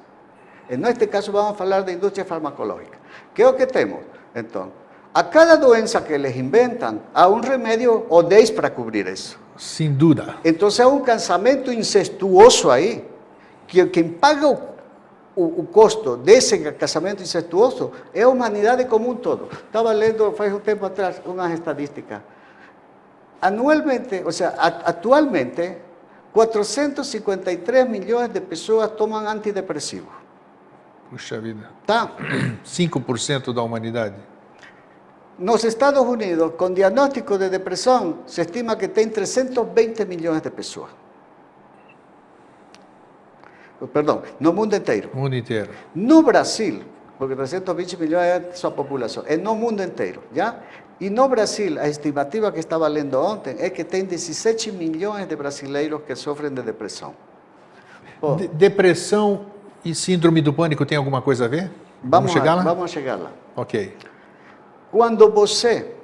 En 0.68 0.84
este 0.84 1.08
caso 1.08 1.32
vamos 1.32 1.52
a 1.52 1.54
falar 1.54 1.84
de 1.84 1.92
industria 1.92 2.24
farmacológica. 2.24 2.98
¿Qué 3.34 3.42
es 3.42 3.48
lo 3.48 3.56
que 3.56 3.66
tenemos? 3.66 4.00
Entonces, 4.34 4.74
a 5.14 5.30
cada 5.30 5.56
doença 5.56 6.04
que 6.04 6.18
les 6.18 6.36
inventan, 6.36 7.00
há 7.14 7.26
um 7.26 7.40
remédio 7.40 8.04
ou 8.08 8.22
10 8.22 8.50
para 8.50 8.70
cobrir 8.70 9.06
isso. 9.06 9.38
Sem 9.56 9.92
dúvida. 9.92 10.36
Então, 10.44 10.68
há 10.68 10.86
um 10.86 11.00
cansamento 11.00 11.72
incestuoso 11.72 12.70
aí, 12.70 13.04
que 13.66 13.84
quem 13.86 14.10
paga 14.10 14.46
o 14.46 14.58
o, 15.38 15.60
o 15.60 15.66
custo 15.66 16.16
desse 16.16 16.58
casamento 16.72 17.22
incestuoso 17.22 17.92
é 18.12 18.22
a 18.22 18.28
humanidade 18.28 18.86
como 18.86 19.08
um 19.10 19.14
todo. 19.14 19.48
Estava 19.52 19.92
lendo 19.92 20.32
faz 20.32 20.52
um 20.52 20.58
tempo 20.58 20.84
atrás 20.84 21.22
umas 21.24 21.52
estatísticas. 21.52 22.20
Anualmente, 23.40 24.20
ou 24.24 24.32
seja, 24.32 24.50
atualmente, 24.58 25.78
453 26.32 27.88
milhões 27.88 28.28
de 28.30 28.40
pessoas 28.40 28.90
tomam 28.90 29.28
antidepressivos. 29.28 30.12
Puxa 31.08 31.40
vida. 31.40 31.70
Tá? 31.86 32.10
5% 32.66 33.54
da 33.54 33.62
humanidade. 33.62 34.16
Nos 35.38 35.62
Estados 35.62 36.02
Unidos, 36.02 36.54
com 36.58 36.74
diagnóstico 36.74 37.38
de 37.38 37.48
depressão, 37.48 38.24
se 38.26 38.40
estima 38.40 38.74
que 38.74 38.88
tem 38.88 39.08
320 39.08 40.04
milhões 40.04 40.42
de 40.42 40.50
pessoas. 40.50 40.90
Perdão, 43.86 44.22
no 44.40 44.52
mundo 44.52 44.74
inteiro. 44.74 45.10
Mundo 45.14 45.36
inteiro. 45.36 45.70
No 45.94 46.22
Brasil, 46.22 46.82
porque 47.18 47.34
320 47.34 47.96
milhões 47.96 48.24
é 48.24 48.50
sua 48.54 48.70
população, 48.70 49.22
é 49.26 49.36
no 49.36 49.54
mundo 49.54 49.82
inteiro, 49.82 50.22
já? 50.34 50.56
E 51.00 51.08
no 51.08 51.28
Brasil, 51.28 51.80
a 51.80 51.88
estimativa 51.88 52.50
que 52.50 52.58
estava 52.58 52.88
lendo 52.88 53.20
ontem 53.20 53.54
é 53.60 53.70
que 53.70 53.84
tem 53.84 54.04
17 54.04 54.72
milhões 54.72 55.28
de 55.28 55.36
brasileiros 55.36 56.00
que 56.04 56.14
sofrem 56.16 56.52
de 56.52 56.60
depressão. 56.60 57.14
De 58.36 58.48
depressão 58.48 59.46
e 59.84 59.94
síndrome 59.94 60.40
do 60.42 60.52
pânico 60.52 60.84
tem 60.84 60.98
alguma 60.98 61.22
coisa 61.22 61.44
a 61.44 61.48
ver? 61.48 61.70
Vamos, 62.02 62.32
vamos 62.32 62.32
chegar 62.32 62.52
a, 62.52 62.54
lá? 62.56 62.62
Vamos 62.62 62.90
chegar 62.90 63.16
lá. 63.16 63.30
Ok. 63.54 63.96
Quando 64.90 65.30
você 65.30 65.94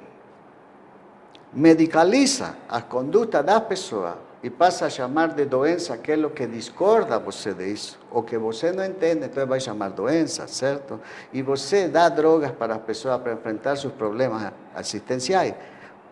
medicaliza 1.53 2.55
a 2.69 2.81
conduta 2.81 3.43
das 3.43 3.61
pessoas 3.63 4.13
e 4.45 4.49
passa 4.51 4.85
a 4.85 4.89
chamar 4.91 5.29
de 5.29 5.43
doença 5.43 5.95
aquilo 5.95 6.29
que 6.29 6.45
discorda 6.45 7.17
você 7.17 7.51
disso, 7.51 7.97
ou 8.11 8.21
que 8.21 8.37
você 8.37 8.71
não 8.71 8.85
entende, 8.85 9.25
então 9.25 9.47
vai 9.47 9.59
chamar 9.59 9.89
doença, 9.89 10.47
certo? 10.47 11.01
E 11.33 11.41
você 11.41 11.87
dá 11.87 12.07
drogas 12.09 12.51
para 12.51 12.75
as 12.75 12.81
pessoas 12.83 13.19
para 13.19 13.33
enfrentar 13.33 13.75
seus 13.75 13.91
problemas 13.93 14.53
assistenciais, 14.75 15.55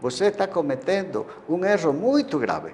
você 0.01 0.25
está 0.25 0.47
cometendo 0.47 1.27
um 1.47 1.63
erro 1.63 1.93
muito 1.93 2.39
grave. 2.39 2.73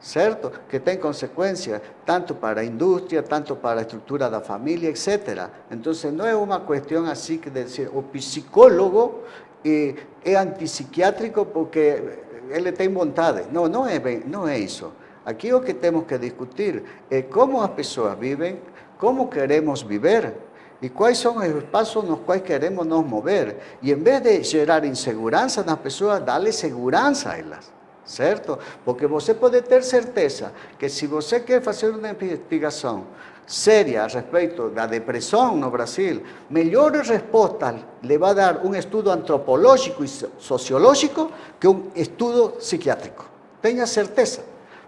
certo? 0.00 0.50
Que 0.68 0.80
tem 0.80 0.96
consequências 0.96 1.80
tanto 2.04 2.34
para 2.34 2.62
a 2.62 2.64
indústria, 2.64 3.22
tanto 3.22 3.54
para 3.54 3.78
a 3.78 3.82
estrutura 3.82 4.28
da 4.28 4.40
família, 4.40 4.88
etc. 4.88 5.50
Então, 5.70 5.92
não 6.12 6.26
é 6.26 6.34
uma 6.34 6.58
questão 6.58 7.06
assim 7.06 7.38
que 7.38 7.48
dizer 7.48 7.88
o 7.94 8.02
psicólogo 8.02 9.22
é, 9.64 9.94
é 10.24 10.34
antipsiquiátrico 10.34 11.46
porque 11.46 12.02
ele 12.50 12.72
tem 12.72 12.88
vontade. 12.88 13.46
Não, 13.50 13.68
não 13.68 13.86
é, 13.86 13.98
bem, 13.98 14.22
não 14.26 14.46
é 14.46 14.58
isso. 14.58 14.92
Aqui 15.24 15.52
o 15.52 15.60
que 15.60 15.74
temos 15.74 16.04
que 16.06 16.18
discutir 16.18 16.82
é 17.10 17.22
como 17.22 17.60
as 17.60 17.70
pessoas 17.70 18.18
vivem, 18.18 18.60
como 18.98 19.28
queremos 19.28 19.82
viver 19.82 20.34
e 20.82 20.88
quais 20.88 21.18
são 21.18 21.36
os 21.36 21.44
espaços 21.44 22.04
nos 22.04 22.20
quais 22.20 22.42
queremos 22.42 22.86
nos 22.86 23.04
mover. 23.04 23.56
E 23.82 23.92
em 23.92 23.96
vez 23.96 24.22
de 24.22 24.42
gerar 24.42 24.84
insegurança 24.84 25.62
nas 25.62 25.78
pessoas, 25.78 26.22
dá-lhe 26.22 26.52
segurança 26.52 27.30
a 27.30 27.38
elas 27.38 27.80
certo? 28.10 28.58
Porque 28.84 29.06
você 29.06 29.32
pode 29.32 29.62
ter 29.62 29.82
certeza 29.84 30.52
que 30.78 30.88
se 30.88 31.06
você 31.06 31.38
quer 31.40 31.62
fazer 31.62 31.90
uma 31.90 32.10
investigação 32.10 33.06
séria 33.50 34.04
a 34.04 34.06
respeito 34.06 34.70
da 34.70 34.86
depressão 34.86 35.56
no 35.56 35.70
Brasil, 35.70 36.22
melhores 36.48 37.08
respostas 37.08 37.74
le 38.00 38.16
vai 38.16 38.32
dar 38.32 38.64
um 38.64 38.72
estudo 38.76 39.10
antropológico 39.10 40.04
e 40.04 40.08
sociológico 40.38 41.32
que 41.58 41.66
um 41.66 41.90
estudo 41.96 42.50
psiquiátrico. 42.50 43.28
Tenha 43.60 43.86
certeza. 43.86 44.42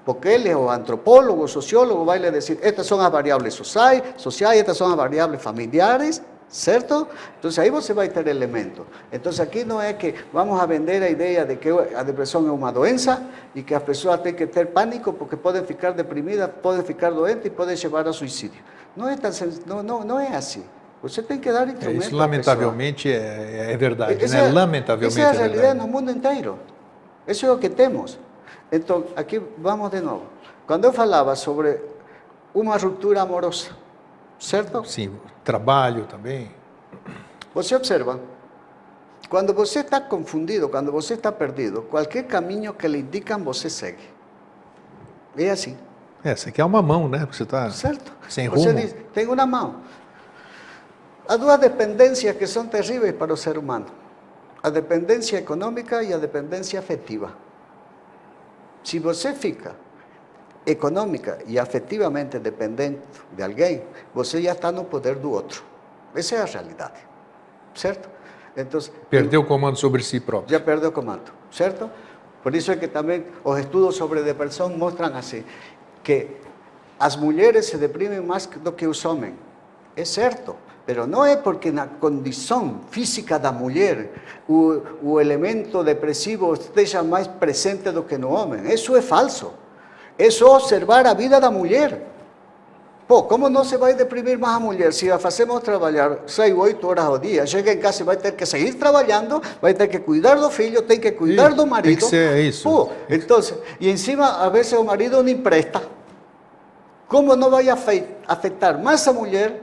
Porque 0.04 0.28
ele, 0.28 0.54
o 0.54 0.70
antropólogo, 0.70 1.44
o 1.44 1.48
sociólogo, 1.48 2.04
vai 2.04 2.18
lhe 2.18 2.30
dizer: 2.30 2.58
estas 2.62 2.86
são 2.86 3.00
as 3.00 3.10
variáveis 3.10 3.54
sociais, 3.54 4.02
sociais, 4.16 4.60
estas 4.60 4.76
são 4.76 4.88
as 4.88 4.96
variáveis 4.96 5.42
familiares, 5.42 6.22
certo? 6.52 7.08
Entonces 7.38 7.58
ahí 7.58 7.70
você 7.70 7.94
vai 7.94 8.10
ter 8.10 8.28
elementos. 8.28 8.84
Entonces 9.10 9.40
aqui 9.40 9.64
não 9.64 9.80
é 9.80 9.94
que 9.94 10.14
vamos 10.32 10.60
a 10.60 10.66
vender 10.66 11.02
a 11.02 11.08
ideia 11.08 11.46
de 11.46 11.56
que 11.56 11.70
a 11.70 12.02
depressão 12.02 12.46
é 12.46 12.52
uma 12.52 12.70
doença 12.70 13.22
e 13.54 13.62
que 13.62 13.74
as 13.74 13.82
pessoas 13.82 14.20
têm 14.20 14.34
que 14.34 14.46
ter 14.46 14.66
pânico 14.66 15.14
porque 15.14 15.34
podem 15.34 15.64
ficar 15.64 15.92
deprimidas, 15.92 16.50
podem 16.62 16.84
ficar 16.84 17.10
doentes 17.10 17.46
e 17.46 17.50
podem 17.50 17.74
levar 17.74 18.06
a 18.06 18.12
suicídio. 18.12 18.62
Não 18.94 19.08
é, 19.08 19.16
tão, 19.16 19.30
não, 19.66 19.82
não, 19.82 20.04
não 20.04 20.20
é 20.20 20.36
assim. 20.36 20.62
Você 21.02 21.22
tem 21.22 21.38
que 21.38 21.50
dar 21.50 21.66
instrumentos. 21.66 22.04
É, 22.04 22.08
isso 22.08 22.16
lamentavelmente 22.16 23.10
é, 23.10 23.72
é, 23.72 23.76
verdade, 23.76 24.22
essa, 24.22 24.36
né? 24.36 24.52
Lamentavelmente 24.52 25.20
essa 25.20 25.30
é 25.30 25.44
a 25.44 25.46
realidade 25.46 25.78
no 25.78 25.88
mundo 25.88 26.10
inteiro. 26.10 26.58
Isso 27.26 27.46
é 27.46 27.50
o 27.50 27.58
que 27.58 27.70
temos. 27.70 28.18
Então, 28.70 29.06
aqui 29.16 29.40
vamos 29.58 29.90
de 29.90 30.00
novo. 30.00 30.26
Quando 30.66 30.84
eu 30.84 30.92
falava 30.92 31.34
sobre 31.34 31.80
uma 32.54 32.76
ruptura 32.76 33.22
amorosa, 33.22 33.70
certo? 34.42 34.84
Sim, 34.84 35.16
trabalho 35.44 36.04
também. 36.06 36.50
Você 37.54 37.74
observa, 37.76 38.20
quando 39.28 39.54
você 39.54 39.80
está 39.80 40.00
confundido, 40.00 40.68
quando 40.68 40.90
você 40.90 41.14
está 41.14 41.30
perdido, 41.30 41.82
qualquer 41.82 42.24
caminho 42.24 42.74
que 42.74 42.88
lhe 42.88 42.98
indicam, 42.98 43.42
você 43.44 43.70
segue. 43.70 44.02
É 45.36 45.50
assim. 45.50 45.78
É, 46.24 46.34
você 46.34 46.50
quer 46.50 46.64
uma 46.64 46.82
mão, 46.82 47.08
né? 47.08 47.20
Porque 47.20 47.36
você 47.36 47.42
está 47.44 47.70
sem 48.28 48.46
rumo. 48.46 48.62
Você 48.62 48.74
diz, 48.74 48.94
tem 49.14 49.26
uma 49.26 49.46
mão. 49.46 49.76
Há 51.28 51.36
duas 51.36 51.58
dependências 51.58 52.36
que 52.36 52.46
são 52.46 52.66
terríveis 52.66 53.14
para 53.14 53.32
o 53.32 53.36
ser 53.36 53.56
humano. 53.56 53.86
A 54.62 54.70
dependência 54.70 55.38
econômica 55.38 56.02
e 56.02 56.12
a 56.12 56.18
dependência 56.18 56.78
afetiva. 56.78 57.32
Se 58.84 58.98
você 58.98 59.32
fica 59.32 59.74
econômica 60.66 61.38
e 61.46 61.58
afetivamente 61.58 62.38
dependente 62.38 63.00
de 63.32 63.42
alguém, 63.42 63.82
você 64.14 64.40
já 64.40 64.52
está 64.52 64.70
no 64.70 64.84
poder 64.84 65.16
do 65.16 65.30
outro. 65.30 65.64
Essa 66.14 66.36
é 66.36 66.42
a 66.42 66.44
realidade, 66.44 67.00
certo? 67.74 68.08
Então, 68.56 68.80
perdeu 69.08 69.40
o 69.40 69.46
comando 69.46 69.76
sobre 69.76 70.02
si 70.02 70.20
próprio. 70.20 70.50
Já 70.50 70.60
perdeu 70.60 70.90
o 70.90 70.92
comando, 70.92 71.32
certo? 71.50 71.90
Por 72.42 72.54
isso 72.54 72.70
é 72.70 72.76
que 72.76 72.88
também 72.88 73.24
os 73.42 73.58
estudos 73.58 73.96
sobre 73.96 74.22
depressão 74.22 74.68
mostram 74.68 75.16
assim, 75.16 75.44
que 76.02 76.28
as 76.98 77.16
mulheres 77.16 77.66
se 77.66 77.76
deprimem 77.76 78.20
mais 78.20 78.46
do 78.46 78.72
que 78.72 78.86
os 78.86 79.04
homens. 79.04 79.34
É 79.96 80.04
certo, 80.04 80.56
mas 80.86 81.08
não 81.08 81.24
é 81.24 81.36
porque 81.36 81.70
na 81.70 81.86
condição 81.86 82.80
física 82.90 83.38
da 83.38 83.52
mulher 83.52 84.10
o, 84.48 84.82
o 85.02 85.20
elemento 85.20 85.82
depressivo 85.84 86.52
esteja 86.54 87.02
mais 87.02 87.26
presente 87.26 87.90
do 87.90 88.02
que 88.02 88.18
no 88.18 88.30
homem. 88.30 88.72
Isso 88.72 88.94
é 88.96 89.02
falso. 89.02 89.52
É 90.18 90.30
só 90.30 90.56
observar 90.56 91.06
a 91.06 91.14
vida 91.14 91.40
da 91.40 91.50
mulher. 91.50 92.08
Pô, 93.08 93.24
como 93.24 93.50
não 93.50 93.64
se 93.64 93.76
vai 93.76 93.94
deprimir 93.94 94.38
mais 94.38 94.56
a 94.56 94.60
mulher 94.60 94.92
se 94.92 95.10
a 95.10 95.18
fazemos 95.18 95.60
trabalhar 95.60 96.20
6, 96.26 96.54
8 96.56 96.86
horas 96.86 97.04
ao 97.04 97.18
dia? 97.18 97.44
Chega 97.46 97.72
em 97.72 97.78
casa 97.78 98.02
e 98.02 98.04
vai 98.04 98.16
ter 98.16 98.32
que 98.32 98.46
seguir 98.46 98.74
trabalhando, 98.74 99.42
vai 99.60 99.74
ter 99.74 99.88
que 99.88 99.98
cuidar 99.98 100.36
do 100.36 100.50
filho, 100.50 100.80
tem 100.82 100.98
que 100.98 101.10
cuidar 101.12 101.52
do 101.52 101.66
marido. 101.66 101.88
Tem 101.88 101.96
que 101.96 102.04
ser 102.04 102.38
isso. 102.38 102.62
Pô, 102.62 102.90
então, 103.10 103.40
e 103.80 103.90
em 103.90 103.96
cima, 103.96 104.42
a 104.42 104.48
vezes 104.48 104.72
o 104.72 104.84
marido 104.84 105.22
não 105.22 105.28
empresta. 105.28 105.82
Como 107.06 107.36
não 107.36 107.50
vai 107.50 107.68
afetar 107.68 108.82
mais 108.82 109.06
a 109.06 109.12
mulher, 109.12 109.60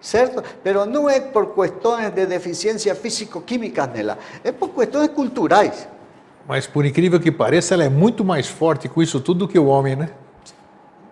certo? 0.00 0.42
Pero 0.62 0.86
não 0.86 1.10
é 1.10 1.20
por 1.20 1.54
questões 1.54 2.10
de 2.10 2.24
deficiência 2.24 2.94
físico-química 2.94 3.86
nela, 3.86 4.16
é 4.42 4.52
por 4.52 4.70
questões 4.70 5.08
culturais. 5.08 5.86
Mas 6.48 6.66
por 6.66 6.86
incrível 6.86 7.20
que 7.20 7.30
pareça, 7.30 7.74
ela 7.74 7.84
é 7.84 7.90
muito 7.90 8.24
mais 8.24 8.48
forte 8.48 8.88
com 8.88 9.02
isso 9.02 9.20
tudo 9.20 9.40
do 9.40 9.48
que 9.48 9.58
o 9.58 9.66
homem, 9.66 9.94
né? 9.94 10.08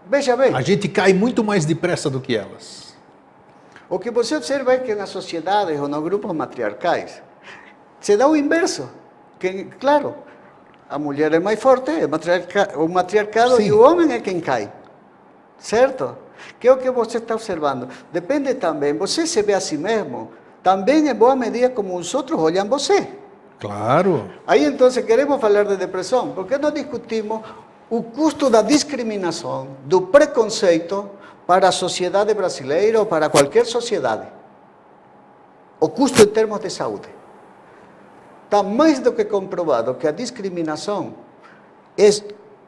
Veja 0.08 0.34
bem. 0.34 0.54
A 0.54 0.62
gente 0.62 0.88
cai 0.88 1.12
muito 1.12 1.44
mais 1.44 1.66
depressa 1.66 2.08
do 2.08 2.22
que 2.22 2.34
elas. 2.34 2.96
O 3.86 3.98
que 3.98 4.10
você 4.10 4.34
observa 4.34 4.72
é 4.72 4.78
que 4.78 4.94
nas 4.94 5.10
sociedades 5.10 5.78
ou 5.78 5.88
nos 5.88 6.02
grupos 6.02 6.32
matriarcais 6.32 7.20
se 8.00 8.16
dá 8.16 8.26
o 8.26 8.34
inverso. 8.34 8.88
Que, 9.38 9.64
claro, 9.78 10.14
a 10.88 10.98
mulher 10.98 11.34
é 11.34 11.38
mais 11.38 11.60
forte, 11.60 11.90
é 11.90 12.06
matriarca, 12.06 12.72
o 12.78 12.88
matriarcado 12.88 13.56
Sim. 13.56 13.66
e 13.66 13.72
o 13.72 13.80
homem 13.82 14.10
é 14.12 14.20
quem 14.20 14.40
cai. 14.40 14.72
Certo? 15.58 16.16
Que 16.58 16.66
é 16.66 16.72
o 16.72 16.78
que 16.78 16.90
você 16.90 17.18
está 17.18 17.34
observando. 17.34 17.90
Depende 18.10 18.54
também, 18.54 18.94
você 18.94 19.26
se 19.26 19.42
vê 19.42 19.52
a 19.52 19.60
si 19.60 19.76
mesmo, 19.76 20.30
também 20.62 21.06
em 21.06 21.14
boa 21.14 21.36
medida 21.36 21.68
como 21.68 21.94
os 21.94 22.14
outros 22.14 22.40
olham 22.40 22.66
você. 22.66 23.25
Claro. 23.58 24.30
Aí 24.46 24.64
então 24.64 24.90
queremos 24.90 25.40
falar 25.40 25.64
de 25.64 25.76
depressão, 25.76 26.32
por 26.32 26.46
que 26.46 26.58
não 26.58 26.70
discutimos 26.70 27.40
o 27.88 28.02
custo 28.02 28.50
da 28.50 28.62
discriminação, 28.62 29.68
do 29.84 30.02
preconceito 30.02 31.08
para 31.46 31.68
a 31.68 31.72
sociedade 31.72 32.34
brasileira 32.34 32.98
ou 32.98 33.06
para 33.06 33.28
qualquer 33.30 33.64
sociedade? 33.64 34.26
O 35.80 35.88
custo 35.88 36.22
em 36.22 36.26
termos 36.26 36.60
de 36.60 36.70
saúde. 36.70 37.08
Está 38.44 38.62
mais 38.62 39.00
do 39.00 39.12
que 39.12 39.24
comprovado 39.24 39.94
que 39.94 40.06
a 40.06 40.12
discriminação 40.12 41.14
é 41.96 42.08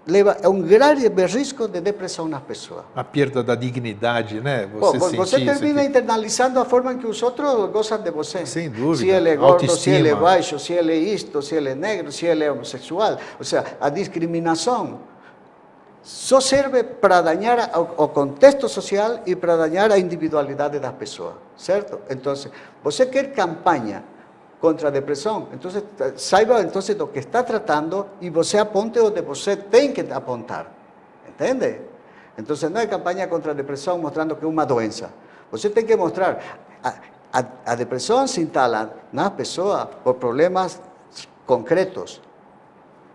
leva 0.09 0.38
a 0.42 0.49
um 0.49 0.62
grave 0.62 1.07
risco 1.27 1.68
de 1.68 1.81
depressão 1.81 2.27
nas 2.27 2.42
pessoas. 2.42 2.85
A 2.97 3.05
perda 3.05 3.42
da 3.42 3.55
dignidade, 3.55 4.40
né? 4.40 4.66
Você, 4.75 4.99
Pô, 4.99 5.09
você 5.11 5.44
termina 5.44 5.85
internalizando 5.85 6.59
a 6.59 6.64
forma 6.64 6.94
em 6.94 6.99
que 6.99 7.07
os 7.07 7.23
outros 7.23 7.71
gozam 7.71 8.01
de 8.01 8.11
você. 8.11 8.47
Sem 8.47 8.71
dúvida. 8.71 8.97
Se 8.97 9.09
ele 9.09 9.29
é 9.29 9.37
gordo, 9.37 9.53
Autoestima. 9.53 9.79
se 9.79 9.90
ele 9.90 10.09
é 10.09 10.14
baixo, 10.14 10.59
se 10.59 10.73
ele 10.73 10.92
é 10.92 10.97
isto, 10.97 11.42
se 11.42 11.55
ele 11.55 11.68
é 11.68 11.75
negro, 11.75 12.11
se 12.11 12.25
ele 12.25 12.42
é 12.42 12.51
homossexual. 12.51 13.18
Ou 13.38 13.44
seja, 13.44 13.64
a 13.79 13.90
discriminação 13.90 15.01
só 16.03 16.40
serve 16.40 16.83
para 16.83 17.21
dañar 17.21 17.71
o 17.99 18.09
contexto 18.09 18.66
social 18.66 19.21
e 19.27 19.37
para 19.37 19.57
dañar 19.57 19.92
a 19.92 19.99
individualidade 19.99 20.79
das 20.79 20.92
pessoas, 20.92 21.35
certo? 21.55 22.01
Então, 22.09 22.33
você 22.83 23.05
quer 23.05 23.33
campanha 23.35 24.03
contra 24.61 24.88
a 24.88 24.90
depressão. 24.90 25.49
Então, 25.53 25.71
saiba 26.16 26.61
então 26.62 26.83
do 26.97 27.07
que 27.07 27.18
está 27.18 27.42
tratando 27.42 28.07
e 28.21 28.31
você 28.31 28.59
aponte 28.59 28.99
onde 28.99 29.23
você 29.23 29.57
tem 29.57 29.92
que 29.92 30.01
apontar. 30.12 30.73
Entende? 31.29 31.81
Então, 32.37 32.57
não 32.71 32.81
é 32.81 32.87
campanha 32.87 33.27
contra 33.27 33.53
a 33.53 33.55
depressão 33.55 33.99
mostrando 33.99 34.37
que 34.37 34.44
é 34.44 34.49
uma 34.49 34.64
doença. 34.64 35.11
Você 35.51 35.71
tem 35.71 35.85
que 35.85 35.97
mostrar. 35.97 36.61
A, 36.83 36.94
a, 37.33 37.44
a 37.66 37.75
depressão 37.75 38.27
se 38.27 38.40
instala 38.40 38.94
na 39.12 39.31
pessoa 39.31 39.87
por 39.87 40.14
problemas 40.14 40.81
concretos. 41.47 42.21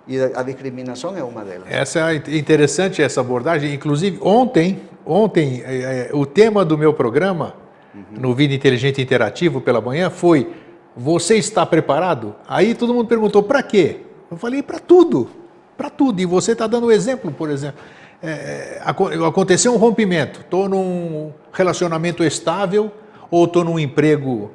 E 0.06 0.19
a 0.19 0.43
discriminação 0.43 1.15
é 1.15 1.23
uma 1.23 1.45
delas. 1.45 1.67
Essa 1.69 2.12
é 2.12 2.15
interessante 2.38 3.01
essa 3.01 3.21
abordagem. 3.21 3.73
Inclusive, 3.73 4.19
ontem, 4.21 4.82
ontem 5.06 5.63
é, 5.65 6.10
é, 6.10 6.10
o 6.13 6.25
tema 6.25 6.65
do 6.65 6.77
meu 6.77 6.93
programa, 6.93 7.56
uhum. 7.95 8.03
no 8.12 8.36
Vida 8.36 8.53
Inteligente 8.53 9.01
Interativo 9.01 9.62
pela 9.62 9.79
manhã, 9.79 10.10
foi 10.10 10.53
você 10.95 11.38
está 11.38 11.65
preparado? 11.65 12.36
Aí 12.47 12.75
todo 12.75 12.93
mundo 12.93 13.08
perguntou, 13.08 13.43
para 13.43 13.63
quê? 13.63 14.01
Eu 14.29 14.38
falei, 14.38 14.62
para 14.63 14.79
tudo, 14.79 15.29
para 15.77 15.89
tudo. 15.89 16.19
E 16.21 16.25
você 16.25 16.53
está 16.53 16.67
dando 16.67 16.91
exemplo, 16.91 17.32
por 17.32 17.49
exemplo. 17.49 17.82
É, 18.21 18.79
é 18.79 19.25
aconteceu 19.27 19.73
um 19.73 19.77
rompimento, 19.77 20.41
estou 20.41 20.69
num 20.69 21.32
relacionamento 21.51 22.23
estável, 22.23 22.91
ou 23.29 23.45
estou 23.45 23.63
num 23.63 23.79
emprego 23.79 24.51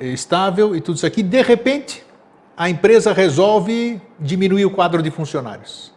estável 0.00 0.74
e 0.74 0.80
tudo 0.80 0.96
isso 0.96 1.06
aqui, 1.06 1.22
de 1.22 1.42
repente, 1.42 2.04
a 2.56 2.68
empresa 2.68 3.12
resolve 3.12 4.00
diminuir 4.18 4.64
o 4.64 4.70
quadro 4.70 5.02
de 5.02 5.10
funcionários. 5.10 5.92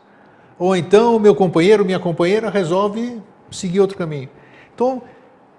Ou 0.59 0.75
então, 0.75 1.17
meu 1.17 1.33
companheiro, 1.33 1.83
minha 1.83 1.99
companheira 1.99 2.49
resolve 2.49 3.19
seguir 3.49 3.79
outro 3.79 3.97
caminho. 3.97 4.29
Então, 4.73 5.01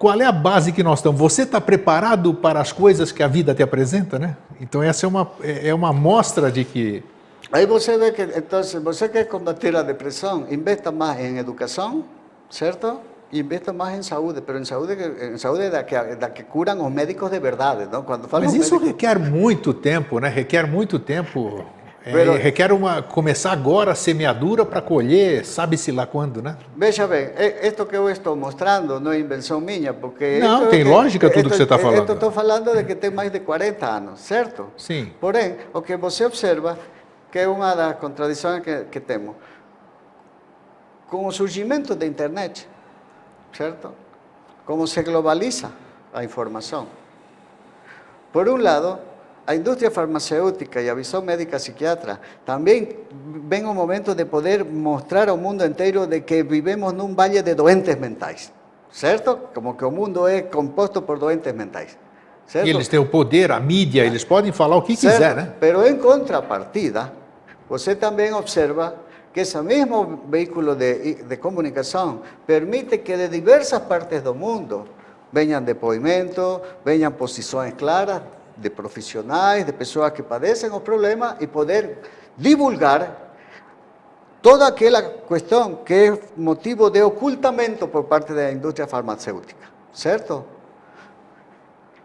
qual 0.03 0.21
é 0.21 0.25
a 0.25 0.33
base 0.33 0.73
que 0.73 0.83
nós 0.83 0.99
estamos? 0.99 1.21
Você 1.21 1.43
está 1.43 1.61
preparado 1.61 2.35
para 2.35 2.61
as 2.61 2.73
coisas 2.73 3.13
que 3.13 3.23
a 3.23 3.29
vida 3.29 3.55
te 3.55 3.63
apresenta, 3.63 4.19
né? 4.19 4.37
Então 4.61 4.83
essa 4.83 5.07
é 5.07 5.09
uma, 5.09 5.31
é, 5.41 5.69
é 5.69 5.73
uma 5.73 5.93
mostra 5.93 6.51
de 6.51 6.65
que 6.65 7.05
Aí 7.53 7.67
você 7.67 7.97
vê 7.97 8.11
que, 8.11 8.23
então, 8.37 8.61
você 8.83 9.09
quer 9.09 9.27
combater 9.27 9.77
a 9.77 9.83
depressão, 9.83 10.47
investa 10.51 10.91
mais 10.91 11.21
em 11.21 11.39
educação, 11.39 12.05
certo? 12.51 12.99
E 13.31 13.39
investa 13.39 13.73
mais 13.73 13.97
em 13.97 14.03
saúde, 14.03 14.41
pero 14.41 14.59
em 14.59 14.65
saúde, 14.65 14.95
em 14.95 15.39
saúde 15.39 15.71
da 15.71 15.85
que, 15.85 15.95
da 16.17 16.31
que 16.31 16.43
curam 16.43 16.85
os 16.85 16.93
médicos 16.93 17.31
de 17.31 17.39
verdade, 17.39 17.87
não? 17.93 18.03
Quando 18.03 18.27
falam 18.27 18.47
Mas 18.47 18.55
isso 18.55 18.75
médicos, 18.75 18.89
requer 18.89 19.21
muito 19.21 19.73
tempo, 19.73 20.19
né? 20.19 20.29
Requer 20.29 20.67
muito 20.67 20.99
tempo. 20.99 21.65
É, 22.05 22.11
Pero- 22.11 22.33
requer 22.35 22.73
uma 22.73 23.01
começar 23.01 23.53
agora 23.53 23.93
a 23.93 23.95
semeadura 23.95 24.67
para 24.67 24.83
colher, 24.83 25.45
sabe-se 25.47 25.93
lá 25.93 26.05
quando, 26.05 26.43
né? 26.43 26.57
Veja 26.77 27.07
bem, 27.07 27.31
isto 27.63 27.87
que 27.87 27.97
eu 27.97 28.11
estou 28.11 28.35
mostrando 28.35 28.99
não 28.99 29.13
é 29.13 29.21
invenção 29.21 29.61
minha, 29.61 29.95
porque... 29.95 30.41
Não, 30.41 30.67
tem 30.69 30.81
é 30.81 30.85
lógica 30.85 31.31
tudo 31.31 31.49
que 31.49 31.57
você 31.57 31.63
está 31.63 31.77
isto- 31.77 31.85
falando. 31.85 32.01
Isto 32.01 32.13
estou 32.15 32.31
falando 32.33 32.75
de 32.75 32.83
que 32.83 32.97
tem 32.97 33.11
mais 33.11 33.31
de 33.31 33.39
40 33.39 33.87
anos, 33.87 34.19
certo? 34.21 34.67
Sim. 34.77 35.13
Porém, 35.21 35.57
o 35.73 35.81
que 35.81 35.97
você 35.97 36.25
observa, 36.25 36.77
que 37.31 37.39
é 37.39 37.47
uma 37.47 37.73
das 37.75 37.97
contradições 37.99 38.63
que, 38.65 38.85
que 38.91 38.99
temos, 38.99 39.37
com 41.09 41.27
o 41.27 41.31
surgimento 41.31 41.95
da 41.95 42.05
internet, 42.05 42.67
certo? 43.53 43.93
Como 44.67 44.87
se 44.89 45.03
globaliza 45.03 45.71
a 46.13 46.25
informação. 46.25 46.89
Por 48.33 48.49
um 48.49 48.57
lado, 48.57 48.99
a 49.47 49.55
indústria 49.55 49.91
farmacêutica 49.91 50.81
e 50.81 50.89
a 50.89 50.95
visão 50.95 51.21
médica 51.21 51.57
psiquiatra 51.57 52.21
também 52.47 52.97
vem 53.49 53.65
o 53.65 53.75
momento 53.75 54.15
de 54.15 54.25
poder 54.25 54.65
mostrar 54.65 55.29
ao 55.29 55.37
mundo 55.37 55.65
inteiro 55.65 56.07
de 56.07 56.21
que 56.21 56.43
vivemos 56.43 56.93
num 56.93 57.15
vale 57.15 57.43
de 57.43 57.55
doentes 57.55 57.97
mentais, 57.99 58.53
certo? 58.91 59.39
Como 59.53 59.75
que 59.75 59.85
o 59.85 59.91
mundo 59.91 60.29
é 60.29 60.43
composto 60.43 61.03
por 61.03 61.19
doentes 61.19 61.53
mentais, 61.53 61.99
certo? 62.47 62.69
Eles 62.69 62.87
têm 62.87 63.01
o 63.01 63.07
poder, 63.07 63.51
a 63.51 63.59
mídia, 63.59 64.05
eles 64.05 64.25
podem 64.25 64.53
falar 64.53 64.77
o 64.77 64.83
que 64.83 64.97
Certo, 64.97 65.15
quiser, 65.15 65.35
né? 65.35 65.53
Pero 65.59 65.85
em 65.87 65.97
contrapartida, 65.99 67.13
você 67.69 67.97
também 67.97 68.33
observa 68.33 68.95
que 69.33 69.41
esse 69.41 69.61
mesmo 69.63 70.21
veículo 70.29 70.77
de, 70.77 71.15
de 71.25 71.37
comunicação 71.39 72.21
permite 72.47 72.99
que 72.99 73.17
de 73.17 73.29
diversas 73.29 73.81
partes 73.81 74.23
do 74.23 74.35
mundo 74.35 74.85
venham 75.33 75.61
depoimentos, 75.63 76.61
venham 76.85 77.11
posições 77.11 77.73
claras 77.75 78.21
de 78.63 78.71
profissionais, 78.71 79.67
de 79.67 79.73
pessoas 79.73 80.13
que 80.13 80.23
padecem 80.23 80.71
o 80.71 80.81
problema 80.81 81.37
e 81.41 81.47
poder 81.47 81.99
divulgar 82.37 83.35
toda 84.41 84.67
aquela 84.67 85.03
questão 85.03 85.77
que 85.77 85.95
é 85.95 86.19
motivo 86.37 86.89
de 86.89 87.03
ocultamento 87.03 87.89
por 87.89 88.05
parte 88.05 88.33
da 88.33 88.51
indústria 88.51 88.87
farmacêutica, 88.87 89.67
certo? 89.93 90.45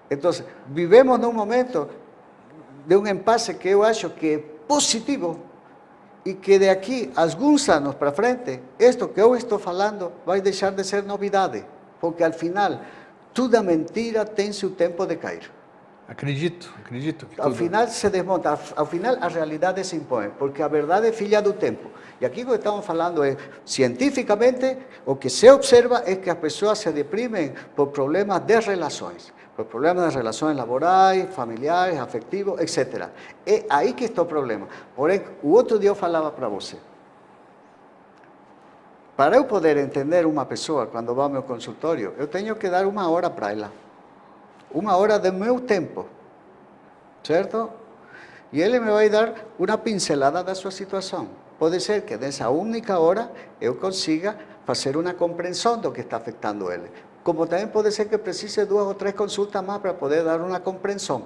Então, 0.09 0.31
vivemos 0.67 1.19
num 1.19 1.33
momento 1.33 1.89
de 2.85 2.95
um 2.95 3.05
impasse 3.07 3.53
que 3.53 3.69
eu 3.69 3.83
acho 3.83 4.09
que 4.09 4.35
é 4.35 4.37
positivo 4.67 5.39
e 6.25 6.33
que 6.33 6.59
de 6.59 6.69
aqui 6.69 7.11
alguns 7.15 7.67
anos 7.69 7.95
para 7.95 8.11
frente, 8.11 8.59
isto 8.79 9.07
que 9.07 9.21
eu 9.21 9.35
estou 9.35 9.59
falando 9.59 10.11
vai 10.25 10.41
deixar 10.41 10.71
de 10.71 10.83
ser 10.83 11.03
novidade, 11.03 11.65
porque 11.99 12.23
al 12.23 12.33
final 12.33 12.79
toda 13.33 13.63
mentira 13.63 14.25
tem 14.25 14.51
seu 14.51 14.71
tempo 14.71 15.05
de 15.05 15.15
cair. 15.15 15.56
Acredito, 16.07 16.73
acredito. 16.79 17.27
Ao 17.37 17.47
tudo- 17.49 17.55
final 17.57 17.85
se 17.87 18.09
desmonta, 18.09 18.51
ao- 18.51 18.59
ao 18.77 18.85
final 18.85 19.17
a 19.19 19.27
realidade 19.27 19.83
se 19.83 19.95
impõe, 19.97 20.29
porque 20.29 20.61
a 20.63 20.67
verdade 20.69 21.07
é 21.07 21.11
filha 21.11 21.41
do 21.41 21.51
tempo. 21.51 21.89
E 22.21 22.25
aqui 22.25 22.43
o 22.43 22.47
que 22.47 22.55
estamos 22.55 22.85
falando 22.85 23.23
é, 23.23 23.35
cientificamente, 23.65 24.77
o 25.05 25.15
que 25.17 25.29
se 25.29 25.49
observa 25.51 26.03
é 26.05 26.15
que 26.15 26.29
as 26.29 26.37
pessoas 26.37 26.79
se 26.79 26.89
deprimem 26.93 27.53
por 27.75 27.87
problemas 27.87 28.39
de 28.39 28.57
relações, 28.61 29.33
por 29.53 29.65
problemas 29.65 30.09
de 30.11 30.17
relações 30.17 30.55
laborais, 30.55 31.29
familiares, 31.35 31.99
afetivos, 31.99 32.59
etc. 32.61 33.09
É 33.45 33.65
aí 33.69 33.91
que 33.91 34.05
está 34.05 34.21
o 34.21 34.25
problema. 34.25 34.67
Porém, 34.95 35.21
o 35.43 35.49
outro 35.51 35.77
dia 35.77 35.89
eu 35.89 35.95
falava 35.95 36.31
para 36.31 36.47
você, 36.47 36.77
para 39.17 39.35
eu 39.35 39.43
poder 39.43 39.75
entender 39.75 40.25
uma 40.25 40.45
pessoa 40.45 40.87
quando 40.87 41.13
vai 41.13 41.23
ao 41.25 41.29
meu 41.29 41.43
consultório, 41.43 42.13
eu 42.17 42.27
tenho 42.27 42.55
que 42.55 42.69
dar 42.69 42.85
uma 42.85 43.09
hora 43.09 43.29
para 43.29 43.51
ela. 43.51 43.71
Uma 44.71 44.95
hora 44.97 45.17
do 45.17 45.31
meu 45.33 45.59
tempo. 45.59 46.05
Certo? 47.23 47.69
E 48.51 48.61
ele 48.61 48.79
me 48.79 48.91
vai 48.91 49.09
dar 49.09 49.33
uma 49.59 49.77
pincelada 49.77 50.43
da 50.43 50.55
sua 50.55 50.71
situação. 50.71 51.29
Pode 51.59 51.79
ser 51.79 52.01
que 52.01 52.15
nessa 52.17 52.49
única 52.49 52.99
hora 52.99 53.31
eu 53.59 53.75
consiga 53.75 54.37
fazer 54.65 54.95
uma 54.95 55.13
compreensão 55.13 55.77
do 55.77 55.91
que 55.91 56.01
está 56.01 56.17
afetando 56.17 56.71
ele. 56.71 56.91
Como 57.23 57.45
também 57.47 57.67
pode 57.67 57.91
ser 57.91 58.05
que 58.05 58.17
precise 58.17 58.63
duas 58.65 58.85
ou 58.87 58.93
três 58.93 59.15
consultas 59.15 59.63
mais 59.63 59.81
para 59.81 59.93
poder 59.93 60.23
dar 60.23 60.39
uma 60.39 60.59
compreensão. 60.59 61.23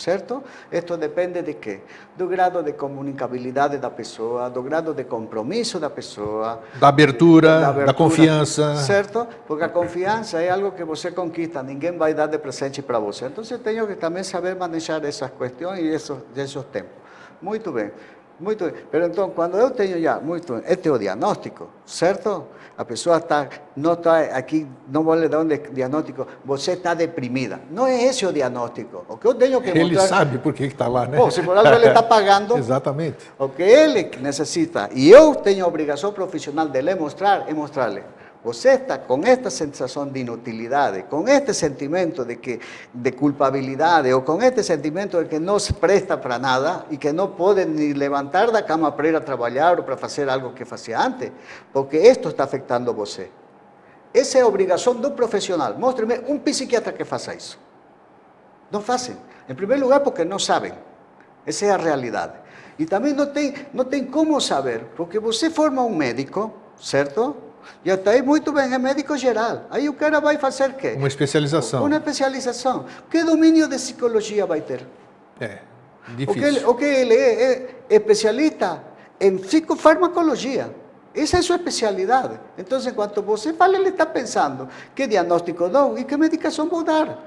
Certo? 0.00 0.42
Isto 0.72 0.96
depende 0.96 1.42
de 1.42 1.54
quê? 1.54 1.82
Do 2.16 2.26
grado 2.26 2.62
de 2.62 2.72
comunicabilidade 2.72 3.76
da 3.76 3.90
pessoa, 3.90 4.48
do 4.48 4.62
grado 4.62 4.94
de 4.94 5.04
compromisso 5.04 5.78
da 5.78 5.90
pessoa, 5.90 6.62
Da 6.80 6.88
abertura, 6.88 7.60
da, 7.60 7.68
abertura, 7.68 7.92
confiança. 7.92 8.76
Certo? 8.76 9.28
Porque 9.46 9.62
a 9.62 9.68
confiança 9.68 10.40
é 10.40 10.48
algo 10.48 10.72
que 10.72 10.84
você 10.84 11.10
conquista, 11.10 11.62
ninguém 11.62 11.98
vai 11.98 12.14
dar 12.14 12.28
de 12.28 12.38
presente 12.38 12.80
para 12.80 12.98
você. 12.98 13.26
Então, 13.26 13.44
eu 13.50 13.58
tenho 13.58 13.86
que 13.86 13.94
também 13.94 14.22
saber 14.24 14.54
manejar 14.56 15.04
essas 15.04 15.30
questões 15.32 15.80
e 15.80 15.88
esses, 15.88 16.16
esses 16.34 16.64
tempos. 16.72 16.92
Muito 17.42 17.70
bem, 17.70 17.90
muito 18.40 18.64
bem. 18.64 18.74
Pero 18.90 19.06
então, 19.06 19.30
quando 19.30 19.56
eu 19.56 19.70
tenho 19.70 20.00
já, 20.00 20.18
muito 20.18 20.60
este 20.66 20.88
é 20.88 20.92
o 20.92 20.98
diagnóstico, 20.98 21.68
certo? 21.86 22.44
A 22.78 22.84
pessoa 22.84 23.18
está, 23.18 23.46
não 23.76 23.92
está 23.92 24.20
aqui, 24.20 24.66
não 24.88 25.04
vou 25.04 25.14
lhe 25.14 25.28
dar 25.28 25.40
um 25.40 25.46
di- 25.46 25.58
diagnóstico, 25.70 26.26
você 26.42 26.72
está 26.72 26.94
deprimida. 26.94 27.60
Não 27.70 27.86
é 27.86 28.04
esse 28.04 28.24
o 28.24 28.32
diagnóstico. 28.32 29.04
O 29.06 29.18
que 29.18 29.26
eu 29.26 29.34
tenho 29.34 29.60
que 29.60 29.68
Ele 29.68 29.94
mostrar... 29.94 30.08
sabe 30.18 30.38
por 30.38 30.54
que 30.54 30.64
está 30.64 30.88
lá, 30.88 31.06
né? 31.06 31.18
Pô, 31.18 31.30
se 31.30 31.42
por 31.42 31.54
algo 31.56 31.68
ele 31.74 31.88
está 31.88 32.02
pagando, 32.02 32.56
Exatamente. 32.58 33.18
o 33.38 33.50
que 33.50 33.62
ele 33.62 34.10
necessita, 34.20 34.88
e 34.94 35.10
eu 35.10 35.34
tenho 35.34 35.62
a 35.64 35.68
obrigação 35.68 36.10
profissional 36.10 36.66
de 36.68 36.80
lhe 36.80 36.94
mostrar, 36.94 37.44
é 37.50 37.52
mostrar-lhe. 37.52 38.02
Você 38.42 38.70
está 38.70 38.96
com 38.96 39.22
esta 39.22 39.50
sensação 39.50 40.08
de 40.08 40.20
inutilidade, 40.20 41.02
com 41.02 41.28
este 41.28 41.52
sentimento 41.52 42.24
de, 42.24 42.36
que, 42.36 42.58
de 42.92 43.12
culpabilidade, 43.12 44.10
ou 44.14 44.22
com 44.22 44.40
este 44.42 44.62
sentimento 44.62 45.22
de 45.22 45.28
que 45.28 45.38
não 45.38 45.58
se 45.58 45.74
presta 45.74 46.16
para 46.16 46.38
nada 46.38 46.86
e 46.90 46.96
que 46.96 47.12
não 47.12 47.28
pode 47.28 47.66
nem 47.66 47.92
levantar 47.92 48.50
da 48.50 48.62
cama 48.62 48.92
para 48.92 49.08
ir 49.08 49.16
a 49.16 49.20
trabalhar 49.20 49.76
ou 49.76 49.84
para 49.84 49.96
fazer 49.98 50.26
algo 50.30 50.54
que 50.54 50.64
fazia 50.64 50.98
antes, 50.98 51.30
porque 51.70 51.98
isto 51.98 52.30
está 52.30 52.44
afetando 52.44 52.94
você. 52.94 53.30
Essa 54.12 54.38
é 54.38 54.40
a 54.40 54.46
obrigação 54.46 54.94
do 54.94 55.10
profissional. 55.10 55.74
Mostre-me 55.78 56.20
um 56.26 56.38
psiquiatra 56.38 56.94
que 56.94 57.04
faça 57.04 57.34
isso. 57.34 57.58
Não 58.70 58.80
fazem. 58.80 59.16
Em 59.48 59.54
primeiro 59.54 59.82
lugar, 59.82 60.00
porque 60.00 60.24
não 60.24 60.38
sabem. 60.38 60.72
Essa 61.44 61.66
é 61.66 61.70
a 61.72 61.76
realidade. 61.76 62.32
E 62.78 62.86
também 62.86 63.12
não 63.12 63.26
tem, 63.26 63.54
não 63.74 63.84
tem 63.84 64.06
como 64.06 64.40
saber, 64.40 64.86
porque 64.96 65.18
você 65.18 65.50
forma 65.50 65.82
um 65.82 65.94
médico, 65.94 66.52
certo? 66.80 67.49
E 67.84 67.90
até 67.90 68.10
aí 68.12 68.22
muito 68.22 68.52
bem, 68.52 68.72
é 68.72 68.78
médico 68.78 69.16
geral. 69.16 69.64
Aí 69.70 69.88
o 69.88 69.92
cara 69.94 70.20
vai 70.20 70.38
fazer 70.38 70.70
o 70.70 70.74
quê? 70.74 70.94
Uma 70.96 71.08
especialização. 71.08 71.84
Uma 71.84 71.96
especialização. 71.96 72.86
Que 73.10 73.22
domínio 73.24 73.68
de 73.68 73.76
psicologia 73.76 74.46
vai 74.46 74.60
ter? 74.60 74.86
É, 75.40 75.58
O 76.08 76.16
que, 76.16 76.26
difícil. 76.26 76.44
ele, 76.46 76.64
o 76.64 76.74
que 76.74 76.84
ele 76.84 77.14
é, 77.14 77.52
é 77.52 77.96
especialista 77.96 78.82
em 79.20 79.36
psicofarmacologia. 79.38 80.74
Essa 81.14 81.36
é 81.38 81.40
a 81.40 81.42
sua 81.42 81.56
especialidade. 81.56 82.38
Então, 82.56 82.78
enquanto 82.78 83.20
você 83.22 83.52
fala, 83.52 83.76
ele 83.76 83.88
está 83.88 84.06
pensando 84.06 84.68
que 84.94 85.06
diagnóstico 85.06 85.68
dou 85.68 85.98
e 85.98 86.04
que 86.04 86.16
medicação 86.16 86.68
vou 86.68 86.84
dar. 86.84 87.18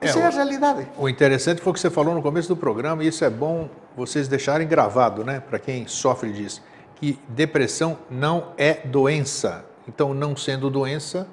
Essa 0.00 0.20
é, 0.20 0.22
É, 0.22 0.26
a 0.26 0.30
realidade. 0.30 0.86
O 0.96 1.08
interessante 1.08 1.60
foi 1.60 1.72
o 1.72 1.74
que 1.74 1.80
você 1.80 1.90
falou 1.90 2.14
no 2.14 2.22
começo 2.22 2.46
do 2.48 2.56
programa, 2.56 3.02
e 3.02 3.08
isso 3.08 3.24
é 3.24 3.30
bom 3.30 3.68
vocês 3.96 4.28
deixarem 4.28 4.68
gravado, 4.68 5.24
né, 5.24 5.40
para 5.40 5.58
quem 5.58 5.88
sofre 5.88 6.30
disso, 6.32 6.62
que 6.98 7.18
depressão 7.28 7.98
não 8.10 8.52
é 8.56 8.74
doença. 8.74 9.64
Então, 9.86 10.12
não 10.12 10.36
sendo 10.36 10.68
doença, 10.68 11.26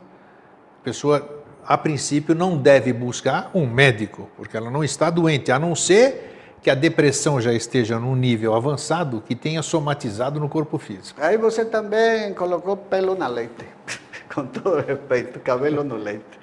a 0.79 0.83
pessoa, 0.83 1.43
a 1.65 1.77
princípio, 1.77 2.35
não 2.35 2.57
deve 2.57 2.93
buscar 2.93 3.49
um 3.53 3.65
médico, 3.65 4.29
porque 4.37 4.55
ela 4.55 4.69
não 4.69 4.83
está 4.83 5.09
doente, 5.09 5.51
a 5.51 5.59
não 5.59 5.75
ser 5.75 6.57
que 6.61 6.69
a 6.69 6.75
depressão 6.75 7.41
já 7.41 7.53
esteja 7.53 7.99
num 7.99 8.15
nível 8.15 8.55
avançado 8.55 9.21
que 9.25 9.35
tenha 9.35 9.61
somatizado 9.61 10.39
no 10.39 10.47
corpo 10.47 10.77
físico. 10.77 11.19
Aí 11.21 11.37
você 11.37 11.65
também 11.65 12.33
colocou 12.33 12.77
pelo 12.77 13.15
na 13.15 13.27
leite, 13.27 13.65
com 14.33 14.45
todo 14.45 14.81
respeito, 14.81 15.39
cabelo 15.39 15.83
no 15.83 15.95
leite. 15.95 16.39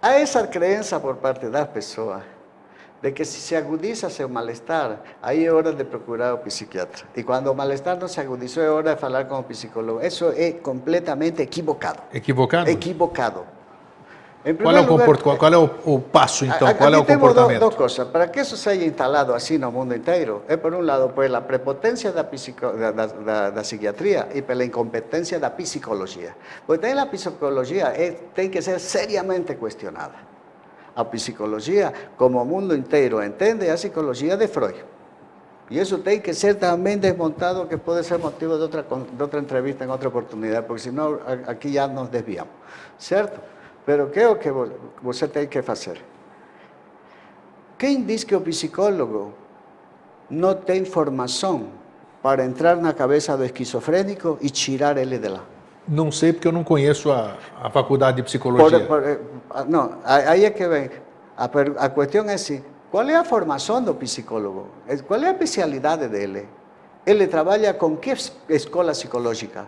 Há 0.00 0.14
essa 0.14 0.46
crença 0.46 0.98
por 0.98 1.16
parte 1.16 1.46
das 1.48 1.68
pessoas 1.68 2.22
de 3.02 3.12
que 3.12 3.24
se 3.24 3.40
se 3.40 3.54
agudiza 3.54 4.10
seu 4.10 4.28
mal-estar, 4.28 5.00
aí 5.22 5.44
é 5.44 5.52
hora 5.52 5.72
de 5.72 5.84
procurar 5.84 6.34
o 6.34 6.38
psiquiatra. 6.38 7.06
E 7.16 7.22
quando 7.22 7.46
o 7.50 7.54
mal-estar 7.54 7.96
não 7.98 8.08
se 8.08 8.20
agudizou, 8.20 8.62
é 8.62 8.70
hora 8.70 8.94
de 8.94 9.00
falar 9.00 9.24
com 9.26 9.38
o 9.38 9.42
psicólogo. 9.44 10.04
Isso 10.04 10.32
é 10.36 10.52
completamente 10.52 11.40
equivocado. 11.42 12.00
Equivocado? 12.12 12.68
Equivocado. 12.68 13.58
Qual 14.62 14.74
é 14.74 14.80
lugar, 14.80 15.06
qual 15.36 15.52
é 15.52 15.58
o, 15.58 15.70
o 15.84 16.00
passo, 16.00 16.44
então? 16.44 16.68
a- 16.68 16.72
Qual 16.74 16.94
é 16.94 16.96
o 16.96 17.04
comportamento? 17.04 17.60
Duas 17.60 17.74
coisas. 17.74 18.08
Para 18.08 18.28
que 18.28 18.40
isso 18.40 18.56
seja 18.56 18.84
instalado 18.84 19.34
assim 19.34 19.58
no 19.58 19.70
mundo 19.70 19.94
inteiro, 19.94 20.42
é 20.48 20.56
por 20.56 20.72
um 20.74 20.80
lado 20.80 21.10
pela 21.10 21.40
prepotência 21.40 22.12
da, 22.12 22.22
psico, 22.24 22.72
da, 22.72 22.92
da, 22.92 23.50
da, 23.50 23.60
psiquiatria 23.62 24.28
e 24.34 24.40
pela 24.40 24.64
incompetência 24.64 25.38
da 25.40 25.50
psicologia. 25.50 26.34
Porque 26.66 26.80
também 26.80 26.98
a 26.98 27.06
psicologia 27.06 27.88
é, 27.88 28.12
tem 28.34 28.48
que 28.48 28.62
ser 28.62 28.78
seriamente 28.78 29.54
questionada. 29.56 30.14
A 30.98 31.04
psicologia, 31.04 31.94
como 32.18 32.44
mundo 32.44 32.74
inteiro 32.74 33.22
entende, 33.22 33.66
é 33.66 33.70
a 33.70 33.78
psicologia 33.78 34.36
de 34.36 34.48
Freud. 34.48 34.74
Y 35.70 35.78
eso 35.78 35.98
tiene 35.98 36.20
que 36.20 36.34
ser 36.34 36.56
también 36.56 37.00
desmontado, 37.00 37.68
que 37.68 37.78
puede 37.78 38.02
ser 38.02 38.18
motivo 38.18 38.58
de 38.58 38.64
otra, 38.64 38.84
otra 39.20 39.38
entrevista 39.38 39.84
en 39.84 39.90
otra 39.90 40.08
oportunidad, 40.08 40.66
porque 40.66 40.82
si 40.82 40.90
no, 40.90 41.20
aquí 41.46 41.70
ya 41.70 41.86
nos 41.86 42.10
desviamos, 42.10 42.52
¿cierto? 42.98 43.38
Pero 43.86 44.10
¿qué 44.10 44.22
es 44.22 44.26
lo 44.26 44.38
que 44.40 44.50
você 45.00 45.28
tem 45.28 45.46
que 45.46 45.60
hacer? 45.60 46.00
Quem 47.78 48.04
diz 48.04 48.24
que 48.24 48.34
o 48.34 48.40
psicólogo 48.40 49.34
não 50.28 50.54
tem 50.56 50.84
formação 50.84 51.68
para 52.20 52.44
entrar 52.44 52.76
na 52.76 52.92
cabeça 52.92 53.36
do 53.36 53.44
esquizofrênico 53.44 54.36
e 54.40 54.50
tirar 54.50 54.98
ele 54.98 55.16
de 55.16 55.28
lá? 55.28 55.57
Não 55.88 56.12
sei 56.12 56.32
porque 56.34 56.46
eu 56.46 56.52
não 56.52 56.62
conheço 56.62 57.10
a, 57.10 57.34
a 57.62 57.70
faculdade 57.70 58.16
de 58.18 58.22
Por- 58.22 58.26
psicologia. 58.26 58.80
por- 58.86 59.02
eh, 59.02 59.18
ah, 59.50 59.64
não, 59.64 59.94
aí 60.04 60.44
é 60.44 60.50
que 60.50 60.66
vem. 60.68 60.90
A, 61.36 61.44
a 61.44 61.88
questão 61.88 62.28
é 62.28 62.34
assim: 62.34 62.62
qual 62.90 63.08
é 63.08 63.14
a 63.16 63.24
formação 63.24 63.82
do 63.82 63.94
psicólogo? 63.94 64.68
Eh, 64.86 64.98
Qual 64.98 65.20
é 65.22 65.28
a 65.28 65.32
especialidade 65.32 66.06
dele? 66.08 66.46
Ele 67.06 67.26
trabalha 67.26 67.72
com 67.72 67.96
que 67.96 68.10
es- 68.10 68.32
escola 68.50 68.92
psicológica? 68.92 69.66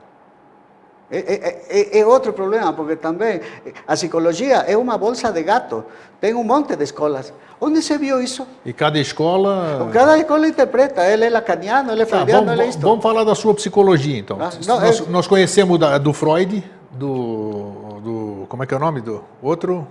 É, 1.10 1.18
é- 1.18 1.62
é- 1.68 1.98
é 2.00 2.06
outro 2.06 2.32
problema, 2.32 2.72
porque 2.72 2.94
também 2.94 3.40
a 3.86 3.92
psicologia 3.94 4.58
é 4.58 4.76
uma 4.76 4.96
bolsa 4.96 5.32
de 5.32 5.42
gato. 5.42 5.84
Tem 6.20 6.34
um 6.34 6.44
monte 6.44 6.76
de 6.76 6.84
escolas. 6.84 7.32
Onde 7.60 7.82
se 7.82 7.98
viu 7.98 8.22
isso? 8.22 8.46
E 8.64 8.72
cada 8.72 8.98
escola. 8.98 9.90
Cada 9.92 10.16
escola 10.18 10.46
interpreta. 10.46 11.04
Ele 11.04 11.24
é 11.24 11.30
lacaniano, 11.30 11.90
ele 11.92 12.02
é 12.02 12.06
Tá, 12.06 12.10
freudiano, 12.16 12.40
vamos, 12.46 12.52
ele 12.60 12.62
é 12.62 12.70
isto. 12.70 12.80
vamos 12.80 13.02
falar 13.02 13.24
da 13.24 13.34
sua 13.34 13.52
psicologia, 13.54 14.16
então. 14.18 14.38
Ah, 14.40 14.50
não, 14.66 14.80
nós, 14.80 15.00
é- 15.00 15.10
nós 15.10 15.26
conhecemos 15.26 15.78
da- 15.78 15.98
do 15.98 16.12
Freud, 16.12 16.62
do, 16.92 18.00
do. 18.02 18.46
Como 18.48 18.62
é 18.62 18.66
que 18.66 18.72
é 18.72 18.76
o 18.76 18.80
nome 18.80 19.00
do 19.00 19.24
outro? 19.42 19.86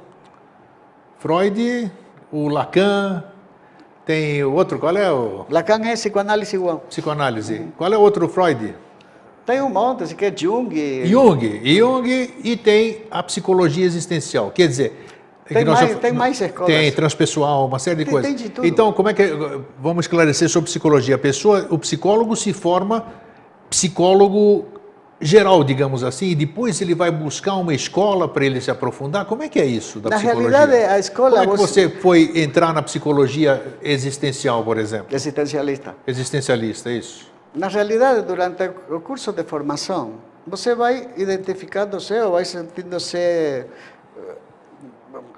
Freud, 1.17 1.91
o 2.31 2.47
Lacan, 2.47 3.23
tem 4.05 4.43
o 4.43 4.53
outro, 4.53 4.79
qual 4.79 4.95
é 4.95 5.11
o. 5.11 5.45
Lacan 5.49 5.81
é 5.85 5.93
psicoanálise 5.93 6.55
igual. 6.55 6.79
Psicoanálise. 6.89 7.67
Qual 7.77 7.91
é 7.91 7.97
o 7.97 8.01
outro 8.01 8.27
Freud? 8.29 8.73
Tem 9.49 9.61
um 9.63 9.69
monte, 9.69 10.03
assim, 10.03 10.13
que 10.15 10.25
é 10.25 10.31
Jung. 10.35 10.69
Jung. 11.07 11.61
Jung 11.75 12.33
e 12.43 12.55
tem 12.55 13.01
a 13.09 13.23
psicologia 13.23 13.83
existencial. 13.83 14.51
Quer 14.51 14.67
dizer. 14.67 15.05
é 15.49 15.53
Tem 15.55 15.65
mais- 15.65 15.79
já- 15.89 15.95
tem 15.95 16.13
mais 16.13 16.39
escolas. 16.39 16.71
Tem 16.71 16.91
transpessoal, 16.91 17.65
uma 17.65 17.79
série 17.79 17.95
de 17.97 18.03
Tem- 18.05 18.11
coisas. 18.13 18.29
tem 18.31 18.37
de 18.45 18.49
tudo. 18.51 18.67
Então, 18.67 18.93
como 18.93 19.09
é 19.09 19.13
que. 19.15 19.23
Vamos 19.81 20.03
esclarecer 20.05 20.47
sobre 20.47 20.69
psicologia. 20.69 21.15
A 21.15 21.17
pessoa, 21.17 21.65
o 21.71 21.79
psicólogo 21.79 22.35
se 22.35 22.53
forma 22.53 23.03
psicólogo 23.71 24.65
geral, 25.19 25.63
digamos 25.63 26.03
assim, 26.03 26.27
e 26.27 26.35
depois 26.35 26.79
ele 26.81 26.93
vai 26.93 27.09
buscar 27.09 27.55
uma 27.55 27.73
escola 27.73 28.27
para 28.27 28.45
ele 28.45 28.61
se 28.61 28.69
aprofundar. 28.69 29.25
Como 29.25 29.41
é 29.41 29.49
que 29.49 29.59
é 29.59 29.65
isso 29.65 29.99
da 29.99 30.11
Na 30.11 30.17
psicologia? 30.17 30.57
realidade, 30.59 30.93
a 30.93 30.99
escola, 30.99 31.39
Como 31.39 31.41
é 31.41 31.47
que 31.47 31.57
você- 31.57 31.89
você 31.89 31.95
foi 31.97 32.31
entrar 32.35 32.71
na 32.71 32.83
psicologia 32.83 33.61
existencial, 33.81 34.63
por 34.63 34.77
exemplo? 34.77 35.07
Existencialista. 35.09 35.95
Existencialista, 36.05 36.91
é 36.91 36.97
isso? 36.97 37.27
Na 37.53 37.67
realidade, 37.67 38.21
durante 38.21 38.69
o 38.89 38.99
curso 39.01 39.31
de 39.31 39.43
formação, 39.43 40.13
você 40.45 40.75
vai 40.75 41.09
identificando-se 41.17 42.13
ou 42.21 42.33
vai 42.33 42.45
sentindo-se. 42.45 43.17
eh, 43.17 43.65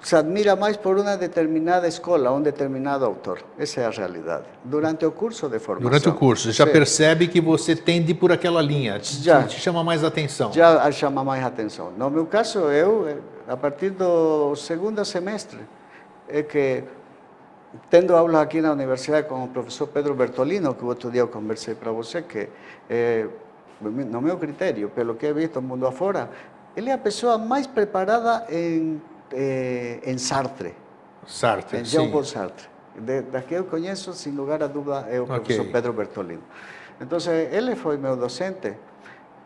Se 0.02 0.15
admira 0.15 0.56
mais 0.56 0.76
por 0.78 0.97
uma 0.97 1.15
determinada 1.15 1.88
escola, 1.88 2.32
um 2.32 2.41
determinado 2.41 3.06
autor. 3.06 3.39
Essa 3.58 3.82
é 3.82 3.86
a 3.86 3.89
realidade. 3.89 4.43
Durante 4.63 5.06
o 5.06 5.12
curso 5.12 5.47
de 5.47 5.60
formação. 5.60 5.89
Durante 5.89 6.10
o 6.10 6.13
curso, 6.13 6.47
você 6.47 6.52
já 6.52 6.65
Sim. 6.65 6.71
percebe 6.74 7.28
que 7.28 7.39
você 7.39 7.76
tende 7.76 8.13
por 8.13 8.32
aquela 8.32 8.62
linha, 8.62 9.00
te, 9.00 9.15
Já. 9.24 9.43
te 9.43 9.60
chama 9.60 9.84
mais 9.84 10.04
atenção. 10.04 10.52
já 10.52 10.91
chama 10.91 11.24
mais 11.24 11.43
atenção. 11.45 11.91
No 11.97 12.10
meu 12.10 12.26
caso, 12.26 12.60
eu, 12.71 13.08
eh, 13.08 13.17
a 13.47 13.56
partir 13.56 13.91
do 13.91 14.54
segundo 14.56 15.04
semestre, 15.06 15.60
é 16.28 16.43
que, 16.43 16.84
tendo 17.89 18.15
aulas 18.15 18.41
aqui 18.41 18.62
na 18.62 18.71
universidade 18.71 19.27
com 19.27 19.43
o 19.43 19.47
professor 19.47 19.88
Pedro 19.88 20.13
Bertolino, 20.13 20.73
que 20.73 20.84
o 20.84 20.88
outro 20.88 21.10
dia 21.12 21.21
eu 21.21 21.27
conversei 21.27 21.75
para 21.75 21.91
você, 21.91 22.21
que, 22.21 22.49
eh, 22.89 23.27
no 23.81 24.21
meu 24.21 24.38
critério, 24.38 24.89
pelo 24.89 25.15
que 25.15 25.25
he 25.25 25.34
visto 25.34 25.62
mundo 25.62 25.88
afora, 25.88 26.29
ele 26.75 26.89
é 26.89 26.93
a 26.93 26.97
pessoa 26.97 27.38
mais 27.38 27.67
preparada 27.67 28.45
em, 28.49 29.01
eh, 29.31 29.99
em 30.03 30.17
Sartre, 30.17 30.73
Sartre, 31.25 31.79
em 31.79 31.86
sim. 31.86 31.97
Jean-Paul 31.97 32.23
Sartre. 32.23 32.69
De, 32.95 33.21
das 33.21 33.45
que 33.45 33.53
eu 33.53 33.63
conheço, 33.63 34.13
sem 34.13 34.34
lugar 34.34 34.62
a 34.62 34.67
dúvida, 34.67 35.07
é 35.10 35.19
o 35.19 35.23
Ok. 35.23 35.36
professor 35.36 35.65
Pedro 35.71 35.93
Bertolino. 35.93 36.43
Então, 36.99 37.17
ele 37.51 37.75
foi 37.75 37.97
meu 37.97 38.15
docente. 38.17 38.73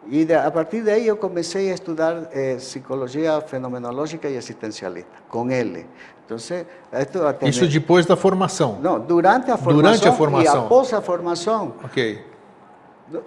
E 0.07 0.25
de, 0.25 0.33
a 0.35 0.51
partir 0.51 0.81
daí 0.83 1.07
eu 1.07 1.17
comecei 1.17 1.71
a 1.71 1.73
estudar 1.73 2.29
eh, 2.31 2.55
psicologia 2.57 3.39
fenomenológica 3.41 4.27
e 4.29 4.35
existencialista, 4.35 5.09
com 5.29 5.49
ele. 5.49 5.87
Então, 6.25 6.37
esto 6.37 7.47
Isso 7.47 7.67
depois 7.67 8.05
da 8.05 8.15
formação. 8.15 8.79
Não, 8.81 8.99
durante 8.99 9.51
a 9.51 9.57
formação, 9.57 9.75
Durante 9.75 10.07
a 10.07 10.11
formação. 10.11 10.63
e 10.63 10.65
após 10.65 10.93
a 10.93 11.01
formação. 11.01 11.73
Ok. 11.83 12.25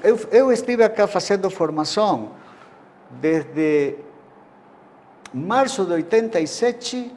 Eu, 0.03 0.19
eu 0.33 0.53
estive 0.53 0.83
acá 0.83 1.07
fazendo 1.07 1.49
formação 1.49 2.33
desde 3.11 3.95
março 5.33 5.85
de 5.85 5.93
87 5.93 7.13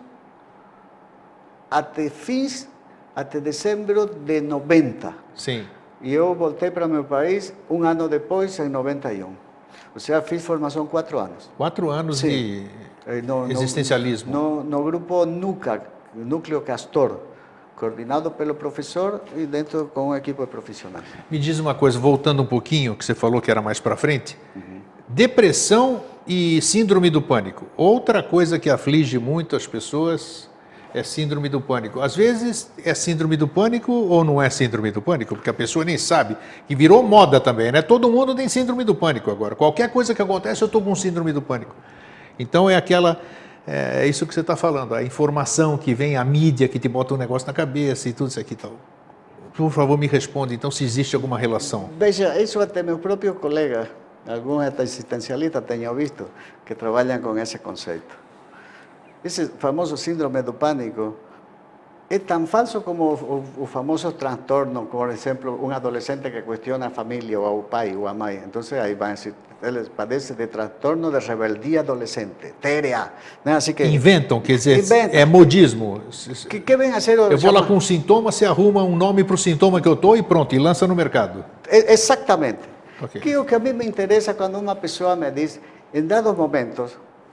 até 1.69 2.09
fins, 2.09 2.69
até 3.15 3.39
dezembro 3.39 4.05
de 4.05 4.41
90. 4.41 5.15
Sim. 5.33 5.65
E 6.01 6.13
eu 6.13 6.35
voltei 6.35 6.69
para 6.69 6.87
meu 6.87 7.03
país 7.03 7.53
um 7.69 7.83
ano 7.83 8.07
depois, 8.07 8.59
em 8.59 8.69
91. 8.69 9.33
Ou 9.93 9.99
seja, 9.99 10.21
fiz 10.21 10.43
formação 10.45 10.85
quatro 10.85 11.17
anos. 11.17 11.49
Quatro 11.57 11.89
anos 11.89 12.19
Sim. 12.19 12.29
de 12.29 12.69
no- 13.23 13.45
no- 13.47 13.51
existencialismo. 13.51 14.31
No, 14.31 14.63
no 14.63 14.83
grupo 14.83 15.25
NUCA, 15.25 15.81
Núcleo 16.15 16.61
Castor, 16.61 17.17
coordenado 17.75 18.29
pelo 18.31 18.53
professor 18.53 19.21
e 19.35 19.45
dentro 19.45 19.89
com 19.93 20.09
um 20.09 20.15
equipe 20.15 20.45
profissional. 20.45 21.01
Me 21.29 21.39
diz 21.39 21.57
uma 21.59 21.73
coisa, 21.73 21.97
voltando 21.97 22.43
um 22.43 22.45
pouquinho, 22.45 22.95
que 22.95 23.03
você 23.03 23.15
falou 23.15 23.41
que 23.41 23.49
era 23.49 23.61
mais 23.61 23.79
para 23.79 23.95
frente. 23.95 24.37
Uhum. 24.55 24.81
Depressão 25.07 26.01
e 26.27 26.61
síndrome 26.61 27.09
do 27.09 27.21
pânico. 27.21 27.65
Outra 27.75 28.21
coisa 28.23 28.57
que 28.59 28.69
aflige 28.69 29.17
muito 29.19 29.55
as 29.55 29.65
pessoas 29.67 30.49
é 30.93 31.03
síndrome 31.03 31.47
do 31.49 31.59
pânico. 31.61 32.01
Às 32.01 32.15
vezes 32.15 32.69
é 32.83 32.93
síndrome 32.93 33.35
do 33.37 33.47
pânico 33.47 33.91
ou 33.91 34.23
não 34.23 34.41
é 34.41 34.49
síndrome 34.49 34.91
do 34.91 35.01
pânico, 35.01 35.35
porque 35.35 35.49
a 35.49 35.53
pessoa 35.53 35.83
nem 35.85 35.97
sabe. 35.97 36.35
E 36.69 36.75
virou 36.75 37.01
moda 37.01 37.39
também, 37.39 37.71
né? 37.71 37.81
Todo 37.81 38.09
mundo 38.11 38.35
tem 38.35 38.47
síndrome 38.49 38.83
do 38.83 38.93
pânico 38.93 39.31
agora. 39.31 39.55
Qualquer 39.55 39.89
coisa 39.91 40.13
que 40.13 40.21
acontece, 40.21 40.61
eu 40.61 40.65
estou 40.67 40.81
com 40.81 40.93
síndrome 40.95 41.31
do 41.33 41.41
pânico. 41.41 41.73
Então 42.37 42.69
é 42.69 42.75
aquela. 42.75 43.21
É 43.67 44.07
isso 44.07 44.25
que 44.25 44.33
você 44.33 44.41
está 44.41 44.55
falando, 44.55 44.95
a 44.95 45.03
informação 45.03 45.77
que 45.77 45.93
vem, 45.93 46.17
a 46.17 46.25
mídia 46.25 46.67
que 46.67 46.79
te 46.79 46.89
bota 46.89 47.13
um 47.13 47.17
negócio 47.17 47.47
na 47.47 47.53
cabeça 47.53 48.09
e 48.09 48.13
tudo 48.13 48.29
isso 48.29 48.39
aqui 48.39 48.55
tal. 48.55 48.73
Por 49.53 49.69
favor, 49.69 49.97
me 49.97 50.07
responda 50.07 50.53
então 50.53 50.71
se 50.71 50.83
existe 50.83 51.15
alguma 51.15 51.37
relação. 51.37 51.89
Veja, 51.99 52.41
isso 52.41 52.59
até 52.59 52.81
meus 52.81 52.99
próprios 52.99 53.37
colegas, 53.37 53.87
alguns 54.27 54.63
até 54.63 54.81
existencialistas, 54.81 55.63
tenho 55.65 55.93
visto, 55.93 56.25
que 56.65 56.73
trabalham 56.73 57.19
com 57.21 57.37
esse 57.37 57.59
conceito. 57.59 58.17
Esse 59.23 59.45
famoso 59.59 59.95
síndrome 59.95 60.41
do 60.41 60.53
pânico 60.53 61.15
é 62.09 62.17
tão 62.17 62.47
falso 62.47 62.81
como 62.81 63.13
o, 63.13 63.63
o 63.63 63.65
famoso 63.65 64.11
transtorno, 64.13 64.85
por 64.87 65.09
exemplo, 65.09 65.63
um 65.63 65.69
adolescente 65.69 66.29
que 66.31 66.41
questiona 66.41 66.87
a 66.87 66.89
família 66.89 67.39
ou 67.39 67.45
ao 67.45 67.63
pai 67.63 67.95
ou 67.95 68.07
à 68.07 68.13
mãe. 68.13 68.41
Então, 68.45 68.61
aí 68.81 68.95
vai 68.95 69.13
dizer, 69.13 69.33
ele 69.63 69.89
padece 69.95 70.33
de 70.33 70.47
transtorno 70.47 71.11
de 71.11 71.19
rebeldia 71.25 71.81
adolescente, 71.81 72.53
TRA. 72.59 73.11
Não 73.45 73.53
é 73.53 73.55
assim 73.55 73.73
que... 73.73 73.83
Inventam, 73.83 74.41
quer 74.41 74.53
dizer, 74.55 74.79
Inventam. 74.79 75.19
é 75.19 75.25
modismo. 75.25 76.01
que, 76.49 76.59
que 76.59 76.77
vem 76.77 76.91
a 76.91 76.99
ser. 76.99 77.17
Eu 77.17 77.37
vou 77.37 77.51
lá 77.51 77.63
com 77.63 77.75
um 77.75 77.81
sintoma, 77.81 78.31
você 78.31 78.45
arruma 78.45 78.83
um 78.83 78.95
nome 78.95 79.23
para 79.23 79.35
o 79.35 79.37
sintoma 79.37 79.79
que 79.79 79.87
eu 79.87 79.93
estou 79.93 80.17
e 80.17 80.23
pronto, 80.23 80.55
e 80.55 80.59
lança 80.59 80.87
no 80.87 80.95
mercado. 80.95 81.45
E- 81.71 81.91
Exactamente. 81.93 82.59
Ok. 83.01 83.21
Que 83.21 83.31
é 83.31 83.39
o 83.39 83.45
que 83.45 83.53
a 83.55 83.59
mim 83.59 83.73
me 83.73 83.85
interessa 83.85 84.33
quando 84.33 84.57
uma 84.57 84.75
pessoa 84.75 85.15
me 85.15 85.29
diz, 85.31 85.59
em 85.93 86.05
dados 86.05 86.35
momentos, 86.35 86.91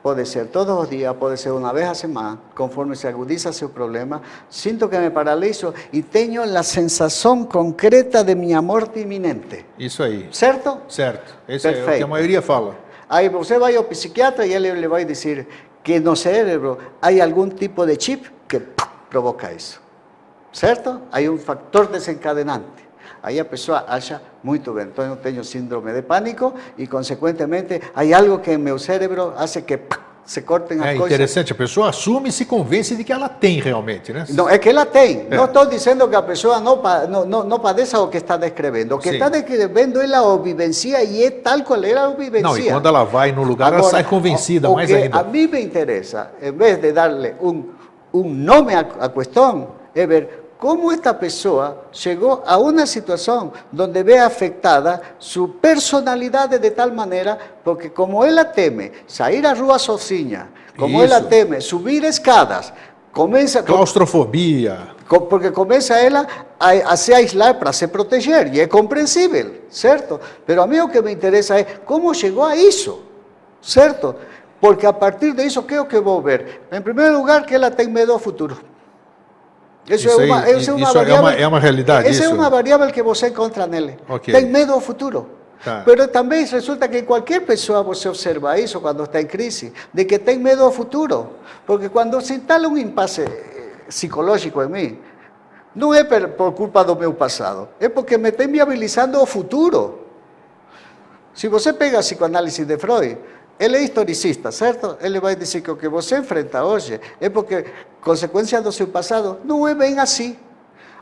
pode 0.08 0.24
ser 0.24 0.46
todos 0.46 0.74
os 0.74 0.88
dias, 0.88 1.14
pode 1.18 1.36
ser 1.36 1.50
uma 1.50 1.70
vez 1.70 1.86
a 1.86 1.92
semana, 1.92 2.38
conforme 2.54 2.96
se 2.96 3.06
agudiza 3.06 3.52
seu 3.52 3.68
problema, 3.68 4.22
sinto 4.48 4.88
que 4.88 4.96
me 4.98 5.10
paraliso 5.10 5.74
e 5.92 6.00
tenho 6.00 6.42
a 6.42 6.62
sensação 6.62 7.44
concreta 7.44 8.24
de 8.24 8.34
minha 8.34 8.62
morte 8.62 9.00
iminente. 9.00 9.66
Isso 9.78 10.02
aí. 10.02 10.26
Certo? 10.32 10.78
Certo. 10.88 11.36
Esse 11.46 11.66
é 11.66 11.70
o 11.70 11.74
que 11.74 11.80
Perfeito. 11.80 12.04
a 12.04 12.06
maioria 12.06 12.40
fala. 12.40 12.74
Aí 13.06 13.28
você 13.28 13.58
vai 13.58 13.76
ao 13.76 13.84
psiquiatra 13.84 14.46
e 14.46 14.54
ele 14.54 14.70
lhe 14.72 14.88
vai 14.88 15.04
dizer 15.04 15.46
que 15.84 16.00
no 16.00 16.16
cérebro 16.16 16.78
há 17.02 17.08
algum 17.22 17.50
tipo 17.50 17.84
de 17.84 18.02
chip 18.02 18.30
que 18.48 18.60
provoca 19.10 19.52
isso. 19.52 19.78
Certo? 20.54 21.02
Há 21.12 21.20
um 21.30 21.36
fator 21.36 21.88
desencadenante. 21.88 22.87
Aí 23.22 23.38
a 23.40 23.44
pessoa 23.44 23.84
acha, 23.88 24.20
muito 24.42 24.72
bem, 24.72 24.84
então 24.84 25.04
eu 25.04 25.16
tenho 25.16 25.42
síndrome 25.44 25.92
de 25.92 26.02
pânico 26.02 26.54
e, 26.76 26.86
consequentemente, 26.86 27.80
há 27.94 28.16
algo 28.16 28.38
que 28.38 28.52
em 28.52 28.58
meu 28.58 28.78
cérebro 28.78 29.32
hace 29.36 29.62
que 29.62 29.78
se 30.24 30.42
cortem 30.42 30.78
as 30.78 30.84
É 30.84 30.88
coisas. 30.90 31.06
interessante, 31.06 31.52
a 31.52 31.54
pessoa 31.54 31.88
assume 31.88 32.28
e 32.28 32.32
se 32.32 32.44
convence 32.44 32.94
de 32.94 33.02
que 33.02 33.10
ela 33.10 33.30
tem 33.30 33.60
realmente, 33.60 34.12
né? 34.12 34.26
Não, 34.28 34.46
é 34.46 34.58
que 34.58 34.68
ela 34.68 34.84
tem. 34.84 35.26
É. 35.30 35.34
Não 35.34 35.46
estou 35.46 35.64
dizendo 35.64 36.06
que 36.06 36.14
a 36.14 36.20
pessoa 36.22 36.60
não, 36.60 36.82
não, 37.08 37.24
não, 37.24 37.44
não 37.44 37.58
padeça 37.58 37.98
o 37.98 38.08
que 38.08 38.18
está 38.18 38.36
descrevendo. 38.36 38.94
O 38.94 38.98
que 38.98 39.08
Sim. 39.08 39.14
está 39.14 39.30
descrevendo 39.30 40.02
ela 40.02 40.20
o 40.22 40.38
vivencia 40.42 41.02
e 41.02 41.24
é 41.24 41.30
tal 41.30 41.62
qual 41.62 41.82
ela 41.82 42.10
o 42.10 42.16
vivencia. 42.16 42.42
Não, 42.42 42.58
e 42.58 42.68
quando 42.70 42.86
ela 42.86 43.04
vai 43.04 43.32
no 43.32 43.42
lugar, 43.42 43.68
ela 43.68 43.78
Agora, 43.78 43.90
sai 43.90 44.04
convencida, 44.04 44.68
o, 44.68 44.72
o 44.72 44.74
mais 44.74 44.90
que 44.90 44.96
ainda. 44.96 45.18
A 45.18 45.24
mim 45.24 45.46
me 45.46 45.62
interessa, 45.62 46.30
em 46.42 46.52
vez 46.52 46.78
de 46.78 46.92
darle 46.92 47.34
um, 47.40 47.64
um 48.12 48.28
nome 48.28 48.74
à, 48.74 48.80
à 49.00 49.08
questão, 49.08 49.68
é 49.94 50.06
ver 50.06 50.47
cómo 50.58 50.90
esta 50.92 51.18
persona 51.18 51.74
llegó 52.04 52.42
a 52.46 52.58
una 52.58 52.86
situación 52.86 53.52
donde 53.70 54.02
ve 54.02 54.18
afectada 54.18 55.00
su 55.18 55.56
personalidad 55.58 56.48
de 56.48 56.70
tal 56.70 56.92
manera, 56.92 57.38
porque 57.64 57.92
como 57.92 58.24
ella 58.24 58.50
teme 58.50 58.92
salir 59.06 59.46
a 59.46 59.54
rua 59.54 59.78
sozinha, 59.78 60.50
como 60.76 61.02
ela 61.02 61.18
Isso. 61.18 61.28
teme 61.28 61.60
subir 61.60 62.04
escadas, 62.04 62.72
começa 63.12 63.62
Claustrofobia. 63.62 64.94
Co- 65.08 65.26
Porque 65.28 65.50
começa 65.52 65.98
ela 65.98 66.26
a, 66.60 66.70
a 66.70 66.96
se 66.96 67.14
aislar 67.14 67.58
para 67.58 67.72
se 67.72 67.88
proteger, 67.88 68.54
e 68.54 68.60
é 68.60 68.66
compreensível, 68.66 69.62
certo? 69.70 70.20
Pero 70.44 70.62
a 70.62 70.66
mim 70.66 70.80
o 70.80 70.88
que 70.88 71.00
me 71.00 71.10
interessa 71.12 71.58
é 71.58 71.64
como 71.64 72.12
chegou 72.14 72.44
a 72.44 72.54
isso, 72.54 73.02
certo? 73.62 74.14
Porque 74.60 74.86
a 74.86 74.92
partir 74.92 75.32
disso, 75.34 75.60
o 75.60 75.62
que 75.62 75.74
é 75.74 75.80
o 75.80 75.86
que 75.86 75.98
vou 76.00 76.20
ver? 76.20 76.62
Em 76.70 76.80
primeiro 76.82 77.16
lugar, 77.16 77.46
que 77.46 77.54
ela 77.54 77.70
tem 77.70 77.88
medo 77.88 78.12
ao 78.12 78.18
futuro. 78.18 78.58
Isso, 79.88 80.06
Isso 80.08 80.20
é 80.20 80.24
uma, 80.26 80.50
isso 80.50 80.70
é 80.70 80.74
uma 80.74 80.82
isso 80.82 80.90
é 80.90 81.00
variável. 81.00 81.22
uma- 81.22 81.32
é 81.34 81.46
uma 81.48 81.58
realidade, 81.60 82.08
Essa 82.08 82.24
é 82.24 82.28
uma 82.28 82.50
variável 82.50 82.88
que 82.92 83.02
você 83.02 83.28
encontra 83.28 83.66
nele. 83.66 83.96
Ok. 84.08 84.32
Tem 84.34 84.44
medo 84.46 84.72
ao 84.72 84.80
futuro. 84.80 85.26
Tá. 85.64 85.82
Pero 85.84 86.06
também 86.08 86.44
resulta 86.44 86.86
que 86.86 87.02
qualquer 87.02 87.40
pessoa 87.40 87.82
você 87.82 88.08
observa 88.08 88.58
isso 88.60 88.80
quando 88.80 89.02
está 89.02 89.20
em 89.20 89.26
crise, 89.26 89.72
de 89.92 90.04
que 90.04 90.18
tem 90.18 90.38
medo 90.38 90.62
ao 90.62 90.70
futuro. 90.70 91.30
Porque 91.66 91.88
quando 91.88 92.20
se 92.20 92.34
instala 92.34 92.68
um 92.68 92.76
impasse 92.76 93.22
eh, 93.22 93.70
psicológico 93.88 94.62
em 94.62 94.68
mim, 94.68 94.98
não 95.74 95.92
é 95.92 96.04
por 96.04 96.52
culpa 96.52 96.84
do 96.84 96.94
meu 96.94 97.12
passado, 97.14 97.68
é 97.80 97.88
porque 97.88 98.16
me 98.18 98.30
tem 98.30 98.46
viabilizando 98.46 99.20
o 99.20 99.26
futuro. 99.26 100.06
Se 101.34 101.48
você 101.48 101.72
pega 101.72 101.98
a 101.98 102.00
psicoanálise 102.00 102.64
de 102.64 102.76
Freud, 102.78 103.16
ele 103.58 103.76
é 103.76 103.82
historicista, 103.82 104.52
certo? 104.52 104.96
Ele 105.00 105.20
vai 105.20 105.34
dizer 105.34 105.60
que 105.60 105.70
o 105.70 105.76
que 105.76 105.88
você 105.88 106.18
enfrenta 106.18 106.64
hoje 106.64 107.00
é 107.20 107.28
porque, 107.28 107.64
consequência 108.00 108.60
do 108.62 108.70
seu 108.70 108.86
passado, 108.86 109.38
não 109.44 109.66
é 109.66 109.74
bem 109.74 109.98
assim. 109.98 110.36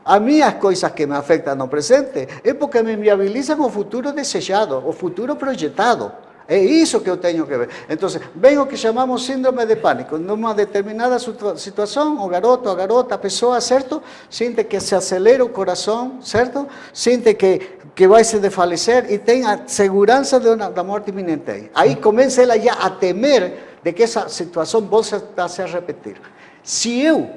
A 0.03 0.19
mim, 0.19 0.41
as 0.41 0.55
coisas 0.55 0.89
que 0.91 1.05
me 1.05 1.15
afetam 1.15 1.55
no 1.55 1.67
presente 1.67 2.27
é 2.43 2.53
porque 2.53 2.81
me 2.81 2.95
viabilizam 2.95 3.59
o 3.61 3.69
futuro 3.69 4.11
desejado, 4.11 4.81
o 4.87 4.93
futuro 4.93 5.35
projetado. 5.35 6.11
É 6.47 6.57
isso 6.57 7.01
que 7.01 7.09
eu 7.09 7.17
tenho 7.17 7.45
que 7.45 7.57
ver. 7.57 7.69
Então, 7.89 8.07
vem 8.33 8.57
o 8.57 8.65
que 8.65 8.77
chamamos 8.77 9.25
síndrome 9.25 9.65
de 9.65 9.75
pânico. 9.75 10.17
Numa 10.17 10.53
determinada 10.53 11.19
situa- 11.19 11.57
situação, 11.57 12.23
o 12.23 12.27
garoto, 12.29 12.69
a 12.69 12.75
garota, 12.75 13.15
a 13.15 13.17
pessoa, 13.17 13.59
certo? 13.59 14.01
Sente 14.29 14.63
que 14.63 14.79
se 14.79 14.95
acelera 14.95 15.43
o 15.43 15.49
coração, 15.49 16.19
certo? 16.21 16.65
Sente 16.93 17.33
que, 17.33 17.59
que 17.93 18.07
vai 18.07 18.23
se 18.23 18.39
desfalecer 18.39 19.11
e 19.11 19.17
tem 19.17 19.45
a 19.45 19.67
segurança 19.67 20.39
de 20.39 20.47
uma, 20.47 20.69
da 20.71 20.83
morte 20.85 21.09
iminente. 21.09 21.51
aí. 21.51 21.71
Aí 21.75 21.95
começa 21.97 22.41
ela 22.41 22.57
já 22.57 22.73
a 22.73 22.89
temer 22.91 23.79
de 23.83 23.91
que 23.91 24.03
essa 24.03 24.29
situação 24.29 24.87
possa 24.87 25.21
se 25.49 25.65
repetir. 25.65 26.15
Se 26.63 27.01
eu 27.01 27.29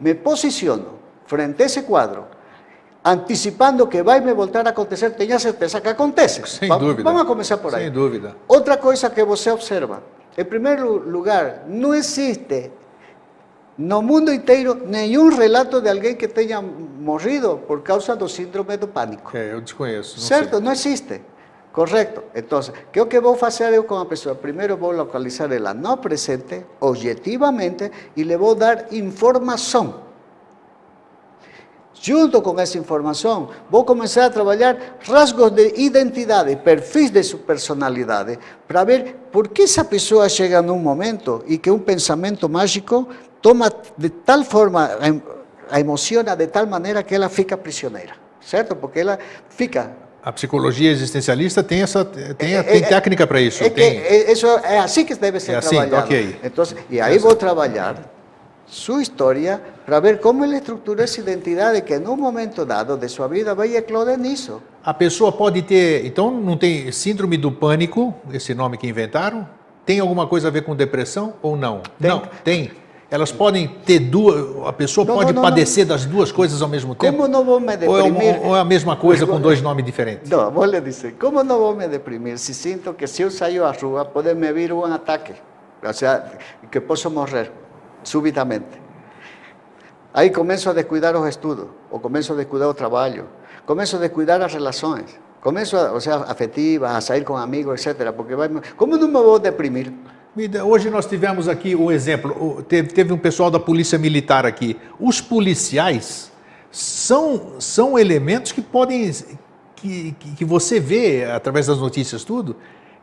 me 0.00 0.14
posiciono 0.14 0.98
frente 1.26 1.62
a 1.62 1.66
esse 1.66 1.82
quadro, 1.82 2.24
antecipando 3.04 3.86
que 3.88 4.02
vai 4.02 4.20
me 4.20 4.32
voltar 4.32 4.66
a 4.66 4.70
acontecer, 4.70 5.10
tenha 5.10 5.38
certeza 5.38 5.80
que 5.80 5.88
acontece. 5.88 6.42
Sem 6.46 6.68
Va- 6.68 6.78
dúvida. 6.78 7.02
Vamos 7.02 7.22
a 7.22 7.24
começar 7.24 7.58
por 7.58 7.74
aí. 7.74 7.84
Sem 7.84 7.90
dúvida. 7.92 8.36
Outra 8.46 8.76
coisa 8.76 9.10
que 9.10 9.24
você 9.24 9.50
observa, 9.50 10.02
em 10.36 10.44
primeiro 10.44 10.98
lugar, 11.08 11.64
não 11.68 11.94
existe 11.94 12.70
no 13.76 14.02
mundo 14.02 14.32
inteiro 14.32 14.74
nenhum 14.86 15.34
relato 15.34 15.80
de 15.80 15.88
alguém 15.88 16.14
que 16.14 16.28
tenha 16.28 16.60
morrido 16.62 17.60
por 17.66 17.80
causa 17.82 18.14
do 18.14 18.28
síndrome 18.28 18.76
do 18.76 18.86
pânico. 18.86 19.36
É, 19.36 19.52
eu 19.52 19.60
desconheço. 19.60 20.16
não 20.18 20.24
Certo? 20.24 20.50
sei. 20.56 20.60
Não 20.60 20.72
existe. 20.72 21.20
Correto. 21.72 22.22
Então, 22.34 22.60
o 22.60 22.72
que 22.92 22.98
é 22.98 23.02
o 23.02 23.06
que 23.06 23.18
vou 23.18 23.34
fazer 23.34 23.72
eu 23.72 23.82
com 23.84 23.94
a 23.96 24.04
pessoa? 24.04 24.34
Primeiro 24.34 24.76
vou 24.76 24.92
localizar 24.92 25.50
ela 25.50 25.72
no 25.72 25.96
presente, 25.96 26.66
objetivamente, 26.78 27.90
e 28.14 28.22
lhe 28.22 28.36
vou 28.36 28.54
dar 28.54 28.92
informação. 28.92 30.01
Junto 32.00 32.42
com 32.42 32.58
essa 32.58 32.78
informação, 32.78 33.48
vou 33.70 33.84
começar 33.84 34.26
a 34.26 34.30
trabalhar 34.30 34.76
rasgos 35.06 35.50
de 35.52 35.74
identidade, 35.76 36.56
perfis 36.56 37.10
de 37.10 37.22
sua 37.22 37.38
personalidade, 37.38 38.38
para 38.66 38.82
ver 38.82 39.16
por 39.30 39.48
que 39.48 39.62
essa 39.62 39.84
pessoa 39.84 40.28
chega 40.28 40.60
num 40.62 40.78
momento 40.78 41.44
e 41.46 41.58
que 41.58 41.70
um 41.70 41.78
pensamento 41.78 42.48
mágico 42.48 43.06
toma 43.40 43.70
de 43.96 44.08
tal 44.08 44.42
forma, 44.42 44.90
a 45.00 45.08
em- 45.08 45.22
a 45.70 45.78
emociona 45.80 46.34
de 46.34 46.46
tal 46.48 46.66
maneira 46.66 47.02
que 47.02 47.14
ela 47.14 47.28
fica 47.28 47.56
prisioneira, 47.56 48.14
certo? 48.40 48.74
Porque 48.74 48.98
ela 49.00 49.18
fica 49.48 49.92
A 50.24 50.30
psicologia 50.32 50.90
existencialista 50.90 51.62
tem 51.64 51.82
essa 51.82 52.04
tem, 52.04 52.54
É- 52.54 52.62
tem 52.62 52.82
é- 52.82 52.86
técnica 52.86 53.26
para 53.26 53.40
isso. 53.40 53.62
É 53.64 53.68
tem. 53.70 53.98
é- 53.98 54.30
isso 54.32 54.46
é 54.46 54.78
assim 54.78 55.04
que 55.04 55.14
deve 55.16 55.40
ser 55.40 55.52
É 55.52 55.56
assim, 55.56 55.70
trabalhado. 55.76 56.04
ok. 56.06 56.36
Então, 56.44 56.64
e 56.88 57.00
aí 57.00 57.18
vou 57.18 57.34
trabalhar 57.34 57.96
sua 58.72 59.02
história 59.02 59.60
para 59.84 60.00
ver 60.00 60.18
como 60.18 60.42
ele 60.44 60.56
estrutura 60.56 61.04
essa 61.04 61.20
identidade 61.20 61.82
que 61.82 61.98
num 61.98 62.16
momento 62.16 62.64
dado 62.64 62.96
de 62.96 63.06
sua 63.06 63.28
vida 63.28 63.54
vai 63.54 63.76
eclodir 63.76 64.18
nisso. 64.18 64.62
A 64.82 64.94
pessoa 64.94 65.30
pode 65.30 65.60
ter, 65.60 66.06
então 66.06 66.30
não 66.30 66.56
tem 66.56 66.90
síndrome 66.90 67.36
do 67.36 67.52
pânico, 67.52 68.14
esse 68.32 68.54
nome 68.54 68.78
que 68.78 68.88
inventaram? 68.88 69.46
Tem 69.84 70.00
alguma 70.00 70.26
coisa 70.26 70.48
a 70.48 70.50
ver 70.50 70.62
com 70.62 70.74
depressão 70.74 71.34
ou 71.42 71.54
não? 71.54 71.82
Tem. 72.00 72.10
Não, 72.10 72.22
tem. 72.42 72.70
Elas 73.10 73.30
podem 73.30 73.68
ter 73.84 73.98
duas, 73.98 74.66
a 74.66 74.72
pessoa 74.72 75.06
Não, 75.06 75.16
pode 75.16 75.34
não, 75.34 75.42
não, 75.42 75.50
padecer 75.50 75.84
das 75.84 76.06
duas 76.06 76.32
coisas 76.32 76.62
ao 76.62 76.68
mesmo 76.68 76.94
tempo? 76.94 77.14
Como 77.14 77.28
não 77.28 77.44
vou 77.44 77.60
me 77.60 77.74
é, 77.74 77.76
deprimir? 77.76 78.40
ou 78.42 78.56
é 78.56 78.60
a 78.60 78.64
mesma 78.64 78.96
coisa 78.96 79.26
com 79.26 79.38
dois 79.38 79.60
nomes 79.60 79.84
diferentes? 79.84 80.30
Não, 80.30 80.50
vou 80.50 80.64
lhe 80.64 80.80
dizer, 80.80 81.16
como 81.20 81.44
não 81.44 81.58
vou 81.58 81.76
me 81.76 81.86
deprimir 81.86 82.38
se 82.38 82.54
sinto 82.54 82.94
que 82.94 83.06
se 83.06 83.20
eu 83.20 83.30
saio 83.30 83.66
à 83.66 83.72
rua 83.72 84.06
pode 84.06 84.34
me 84.34 84.50
vir 84.50 84.72
um 84.72 84.82
ataque, 84.86 85.34
ou 85.84 85.92
seja, 85.92 86.24
que 86.70 86.80
posso 86.80 87.10
morrer 87.10 87.52
subitamente. 88.04 88.80
Aí 90.14 90.30
começo 90.30 90.68
a 90.68 90.72
descuidar 90.72 91.16
os 91.16 91.26
estudos, 91.28 91.66
ou 91.90 91.98
começo 91.98 92.32
a 92.32 92.36
descuidar 92.36 92.68
o 92.68 92.74
trabalho, 92.74 93.26
começo 93.64 93.96
a 93.96 93.98
descuidar 93.98 94.40
as 94.42 94.52
relações, 94.52 95.18
começo, 95.40 95.76
a, 95.76 95.92
ou 95.92 96.00
seja, 96.00 96.16
afetivas, 96.28 96.90
a 96.90 97.00
sair 97.00 97.24
com 97.24 97.36
amigos, 97.36 97.86
etc. 97.86 98.12
Porque 98.12 98.34
vai, 98.36 98.48
como 98.76 98.96
não 98.96 99.06
me 99.08 99.14
vou 99.14 99.38
deprimir? 99.38 99.92
Hoje 100.66 100.88
nós 100.90 101.06
tivemos 101.06 101.48
aqui 101.48 101.74
um 101.76 101.90
exemplo. 101.90 102.30
o- 102.58 102.62
Teve, 102.62 103.12
um 103.12 103.18
pessoal 103.18 103.50
da 103.50 103.60
Polícia 103.60 103.98
Militar 103.98 104.46
aqui. 104.46 104.78
Os 104.98 105.20
policiais 105.20 106.30
são, 106.70 107.54
são 107.58 107.98
elementos 107.98 108.52
que 108.52 108.62
podem. 108.62 109.10
Que, 109.76 110.12
que 110.36 110.44
você 110.44 110.78
vê 110.78 111.24
através 111.24 111.66
das 111.66 111.78
notícias, 111.80 112.22
tudo, 112.22 112.54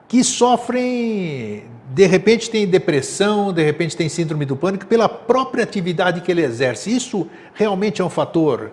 que 0.10 0.24
sofrem. 0.24 1.64
De 1.92 2.06
repente 2.06 2.50
tem 2.50 2.68
depressão, 2.68 3.54
de 3.54 3.64
repente 3.64 3.96
tem 3.96 4.10
síndrome 4.10 4.46
do 4.46 4.56
pânico, 4.56 4.86
pela 4.86 5.08
própria 5.08 5.64
atividade 5.64 6.22
que 6.22 6.32
ele 6.32 6.44
exerce. 6.44 6.94
Isso 6.94 7.28
realmente 7.54 8.02
é 8.02 8.06
um 8.06 8.10
fator. 8.10 8.72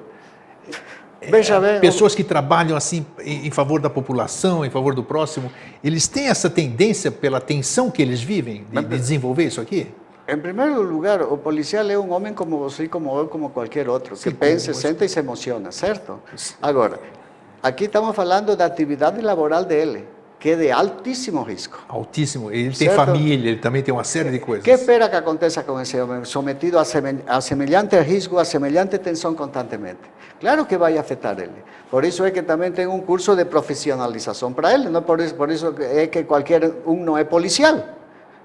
Veja 1.21 1.59
bem, 1.59 1.81
Pessoas 1.81 2.15
que 2.15 2.23
trabalham 2.23 2.77
assim 2.77 3.07
em, 3.25 3.51
favor 3.51 3.81
da 3.81 3.89
população, 3.89 4.65
em 4.65 4.71
favor 4.71 4.95
do 4.95 5.03
próximo, 5.03 5.51
eles 5.83 6.07
têm 6.07 6.29
essa 6.29 6.49
tendência 6.49 7.11
pela 7.11 7.41
tensão 7.41 7.91
que 7.91 8.03
eles 8.03 8.21
vivem 8.21 8.65
de, 8.71 8.83
de 8.83 8.99
desenvolver 8.99 9.45
isso 9.45 9.61
aqui? 9.61 9.89
Em 10.29 10.39
primeiro 10.39 10.83
lugar, 10.83 11.23
o 11.23 11.39
policial 11.39 11.89
é 11.89 11.99
um 11.99 12.13
homem 12.13 12.35
como 12.35 12.59
você, 12.59 12.87
como 12.87 13.17
eu, 13.19 13.29
como 13.29 13.49
qualquer 13.49 13.89
outro, 13.89 14.15
que 14.15 14.23
Sim, 14.31 14.33
pensa, 14.33 14.75
sente 14.75 15.05
e 15.05 15.09
se 15.09 15.19
emociona, 15.19 15.73
certo? 15.73 16.21
Agora, 16.61 17.01
aqui 17.63 17.85
estamos 17.85 18.15
falando 18.15 18.55
da 18.55 18.67
atividade 18.67 19.21
laboral 19.21 19.65
dele, 19.65 20.05
que 20.39 20.51
é 20.51 20.57
de 20.57 20.71
altíssimo 20.71 21.43
risco. 21.43 21.79
Altíssimo. 21.89 22.51
Ele 22.51 22.65
tem 22.71 22.89
Certo. 22.89 22.95
família, 22.97 23.51
ele 23.51 23.61
também 23.61 23.83
tem 23.83 23.93
uma 23.93 24.05
série 24.05 24.31
de 24.31 24.39
coisas. 24.39 24.65
que 24.65 24.71
espera 24.71 25.09
que 25.09 25.17
aconteça 25.17 25.63
com 25.63 25.81
esse 25.81 25.99
homem 26.01 26.25
sometido 26.25 26.79
a, 26.79 26.85
seme- 26.85 27.21
a 27.27 27.41
semelhante 27.41 27.99
risco, 28.01 28.39
a 28.39 28.45
semelhante 28.45 28.99
tensão 28.99 29.35
constantemente? 29.35 30.01
Claro 30.39 30.67
que 30.67 30.77
vai 30.77 30.99
afetar 30.99 31.39
ele. 31.39 31.65
Por 31.91 32.05
isso 32.05 32.23
é 32.25 32.31
que 32.31 32.43
também 32.43 32.71
tem 32.71 32.87
um 32.87 33.01
curso 33.01 33.35
de 33.35 33.45
profissionalização 33.47 34.53
para 34.53 34.75
ele, 34.75 34.89
não 34.91 35.03
por 35.03 35.21
isso, 35.21 35.35
por 35.35 35.51
isso 35.51 35.75
é 35.81 36.07
que 36.09 36.25
qualquer 36.25 36.71
um 36.87 37.03
não 37.03 37.17
é 37.17 37.25
policial. 37.25 37.81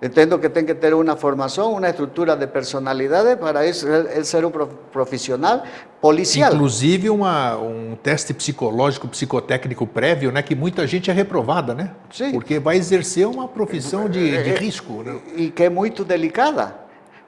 Entendo 0.04 0.39
que 0.39 0.49
tem 0.49 0.66
que 0.66 0.74
ter 0.74 0.95
uma 0.95 1.16
formação, 1.16 1.74
uma 1.74 1.88
estrutura 1.88 2.36
de 2.36 2.47
personalidade 2.47 3.36
para 3.36 3.64
ele 3.64 4.24
ser 4.24 4.43
um 4.43 4.49
pro- 4.49 4.66
profissional 4.91 5.62
policial. 6.02 6.52
Inclusive 6.52 7.08
uma, 7.12 7.56
um 7.58 7.95
teste 8.02 8.34
psicológico, 8.34 9.08
psicotécnico 9.08 9.86
prévio, 9.86 10.32
né, 10.32 10.41
que 10.41 10.56
muita 10.56 10.88
gente 10.88 11.12
é 11.12 11.14
reprovada, 11.14 11.76
né? 11.76 11.91
Sim. 12.12 12.32
Porque 12.32 12.58
vai 12.58 12.78
exercer 12.78 13.28
uma 13.28 13.47
profissão 13.47 14.10
de, 14.10 14.41
de 14.43 14.49
risco. 14.56 15.04
Né? 15.04 15.20
e 15.36 15.52
que 15.52 15.64
é 15.66 15.70
muito 15.70 16.04
delicada, 16.04 16.76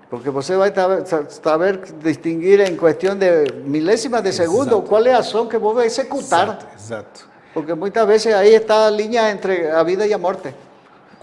porque 0.10 0.32
você 0.32 0.56
vai 0.56 0.74
saber, 0.74 1.06
saber 1.30 1.80
distinguir 2.02 2.60
em 2.62 2.76
questão 2.76 3.16
de 3.16 3.54
milésimas 3.66 4.24
de 4.24 4.34
segundo 4.34 4.70
Exato. 4.78 4.82
qual 4.90 5.06
é 5.06 5.14
a 5.14 5.20
ação 5.20 5.46
que 5.46 5.60
vou 5.60 5.80
executar, 5.84 6.48
Exato, 6.48 6.66
exato. 6.76 7.30
porque 7.54 7.76
muitas 7.76 8.08
vezes 8.08 8.34
aí 8.34 8.56
está 8.56 8.88
a 8.88 8.90
linha 8.90 9.30
entre 9.30 9.68
a 9.70 9.84
vida 9.84 10.08
e 10.08 10.12
a 10.14 10.18
morte. 10.18 10.52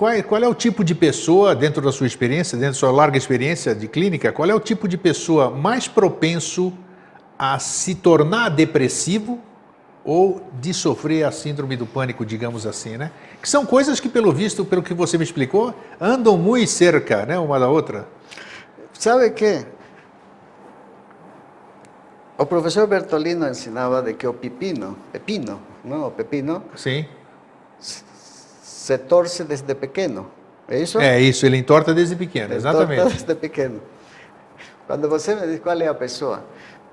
Qual 0.00 0.10
é, 0.10 0.22
qual 0.22 0.42
é 0.42 0.48
o 0.48 0.54
tipo 0.54 0.82
de 0.82 0.94
pessoa, 0.94 1.54
dentro 1.54 1.82
da 1.82 1.92
sua 1.92 2.06
experiência, 2.06 2.56
dentro 2.56 2.72
da 2.72 2.78
sua 2.78 2.90
larga 2.90 3.18
experiência 3.18 3.74
de 3.74 3.86
clínica, 3.86 4.32
qual 4.32 4.48
é 4.48 4.54
o 4.54 4.58
tipo 4.58 4.88
de 4.88 4.96
pessoa 4.96 5.50
mais 5.50 5.86
propenso 5.86 6.72
a 7.38 7.58
se 7.58 7.94
tornar 7.96 8.48
depressivo 8.48 9.38
ou 10.02 10.40
de 10.58 10.72
sofrer 10.72 11.24
a 11.24 11.30
síndrome 11.30 11.76
do 11.76 11.84
pânico, 11.84 12.24
digamos 12.24 12.66
assim, 12.66 12.96
né? 12.96 13.10
Que 13.42 13.46
são 13.46 13.66
coisas 13.66 14.00
que, 14.00 14.08
pelo 14.08 14.32
visto, 14.32 14.64
pelo 14.64 14.82
que 14.82 14.94
você 14.94 15.18
me 15.18 15.24
explicou, 15.24 15.74
andam 16.00 16.38
muito 16.38 16.70
cerca, 16.70 17.26
né, 17.26 17.38
uma 17.38 17.60
da 17.60 17.68
outra. 17.68 18.08
Sabe 18.94 19.28
que 19.32 19.66
O 22.38 22.46
professor 22.46 22.86
Bertolino 22.86 23.46
ensinava 23.46 24.00
de 24.00 24.14
que 24.14 24.26
o 24.26 24.32
pepino, 24.32 24.96
pepino, 25.12 25.60
não, 25.84 26.06
o 26.06 26.10
pepino, 26.10 26.64
Sim. 26.74 27.04
Se 28.90 28.98
torce 28.98 29.44
desde 29.44 29.74
pequeno. 29.74 30.30
É 30.68 30.78
isso? 30.78 30.98
É 30.98 31.20
isso, 31.20 31.46
ele 31.46 31.56
entorta 31.56 31.94
desde 31.94 32.16
pequeno, 32.16 32.54
exatamente. 32.54 33.02
torce 33.02 33.24
desde 33.24 33.34
pequeno. 33.34 33.80
Quando 34.86 35.08
você 35.08 35.34
me 35.34 35.46
diz 35.46 35.60
qual 35.60 35.80
é 35.80 35.86
a 35.86 35.94
pessoa, 35.94 36.42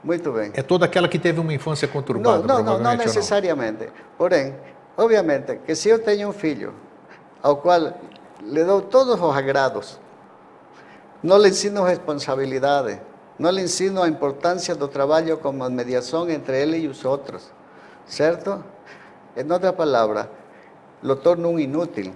muito 0.04 0.32
bem. 0.32 0.52
É 0.54 0.62
toda 0.62 0.86
aquela 0.86 1.08
que 1.08 1.18
teve 1.18 1.40
uma 1.40 1.54
infância 1.54 1.88
Não, 1.88 1.94
conturbada, 1.94 2.48
não, 2.48 2.64
não, 2.64 2.80
não 2.80 2.96
necessariamente. 2.96 3.90
Porém, 4.18 4.56
obviamente, 4.96 5.60
que 5.66 5.74
se 5.76 5.90
eu 5.90 6.00
tenho 6.00 6.30
um 6.30 6.34
filho 6.34 6.74
ao 7.42 7.58
qual 7.58 7.94
lhe 8.44 8.64
dou 8.64 8.82
todos 8.82 9.20
os 9.20 9.36
agrados, 9.36 10.00
não 11.24 11.38
lhe 11.38 11.50
ensino 11.50 11.84
responsabilidade, 11.84 13.00
não 13.40 13.50
lhe 13.50 13.62
ensino 13.62 14.04
a 14.04 14.08
importância 14.08 14.76
do 14.76 14.88
trabalho 14.88 15.38
como 15.38 15.68
mediação 15.70 16.30
entre 16.30 16.62
ele 16.62 16.78
e 16.78 16.88
os 16.88 17.04
outros, 17.04 17.52
certo? 18.06 18.64
Em 19.36 19.52
outra 19.52 19.74
palavra, 19.74 20.30
lo 21.04 21.16
torno 21.16 21.50
um 21.50 21.60
inútil. 21.60 22.14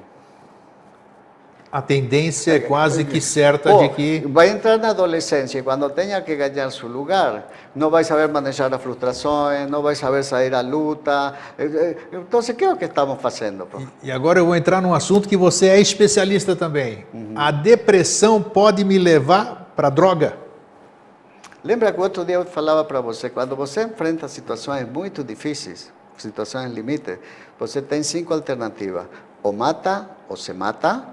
A 1.72 1.82
tendência 1.82 2.56
é 2.56 2.60
quase 2.60 3.06
que 3.06 3.22
certa 3.22 3.72
Ou 3.72 3.84
de 3.84 3.90
que 3.96 4.28
vai 4.28 4.50
entrar 4.50 4.78
na 4.78 4.90
adolescência 4.90 5.60
e 5.60 5.64
quando 5.64 5.90
tenha 5.90 6.22
que 6.22 6.36
ganhar 6.36 6.70
seu 6.70 6.90
lugar, 6.90 7.50
não 7.74 7.90
vai 7.90 8.04
saber 8.04 8.28
manejar 8.28 8.74
as 8.74 8.82
frustrações, 8.82 9.70
não 9.70 9.82
vai 9.82 9.96
saber 9.96 10.22
sair 10.24 10.54
à 10.54 10.60
luta. 10.60 11.34
Eh, 11.58 11.64
eh, 11.64 11.98
Então, 12.12 12.42
o 12.42 12.44
que 12.44 12.66
é 12.66 12.74
o 12.74 12.76
que 12.76 12.84
estamos 12.84 13.22
fazendo? 13.22 13.66
pô? 13.66 13.82
E 14.04 14.12
agora 14.12 14.40
eu 14.40 14.46
vou 14.48 14.56
entrar 14.56 14.82
num 14.82 14.94
assunto 14.94 15.30
que 15.30 15.38
você 15.38 15.68
é 15.68 15.80
especialista 15.80 16.58
também. 16.58 17.06
A 17.36 17.52
depressão 17.52 18.44
pode 18.44 18.84
me 18.84 18.98
levar 18.98 19.72
para 19.74 19.90
droga? 19.90 20.36
Lembra 21.64 21.94
que 21.94 22.02
outro 22.02 22.26
dia 22.26 22.36
eu 22.36 22.44
falava 22.44 22.84
para 22.84 23.00
você, 23.00 23.30
quando 23.30 23.56
você 23.56 23.84
enfrenta 23.84 24.28
situações 24.28 24.86
muito 24.90 25.24
difíceis, 25.24 25.94
situações 26.22 26.72
limite, 26.72 27.20
você 27.60 27.82
tem 27.82 28.02
cinco 28.04 28.34
alternativas. 28.34 29.06
Ou 29.44 29.52
mata, 29.52 30.08
ou 30.30 30.36
se 30.38 30.54
mata, 30.54 31.04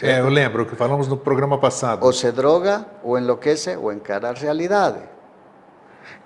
É, 0.00 0.20
eu 0.20 0.28
lembro 0.30 0.64
que 0.64 0.74
falamos 0.74 1.06
no 1.06 1.16
programa 1.18 1.58
passado. 1.58 2.02
ou 2.04 2.12
se 2.12 2.30
droga, 2.32 2.86
ou 3.02 3.18
enlouquece, 3.18 3.76
ou 3.76 3.92
encara 3.92 4.30
a 4.30 4.32
realidade. 4.32 5.00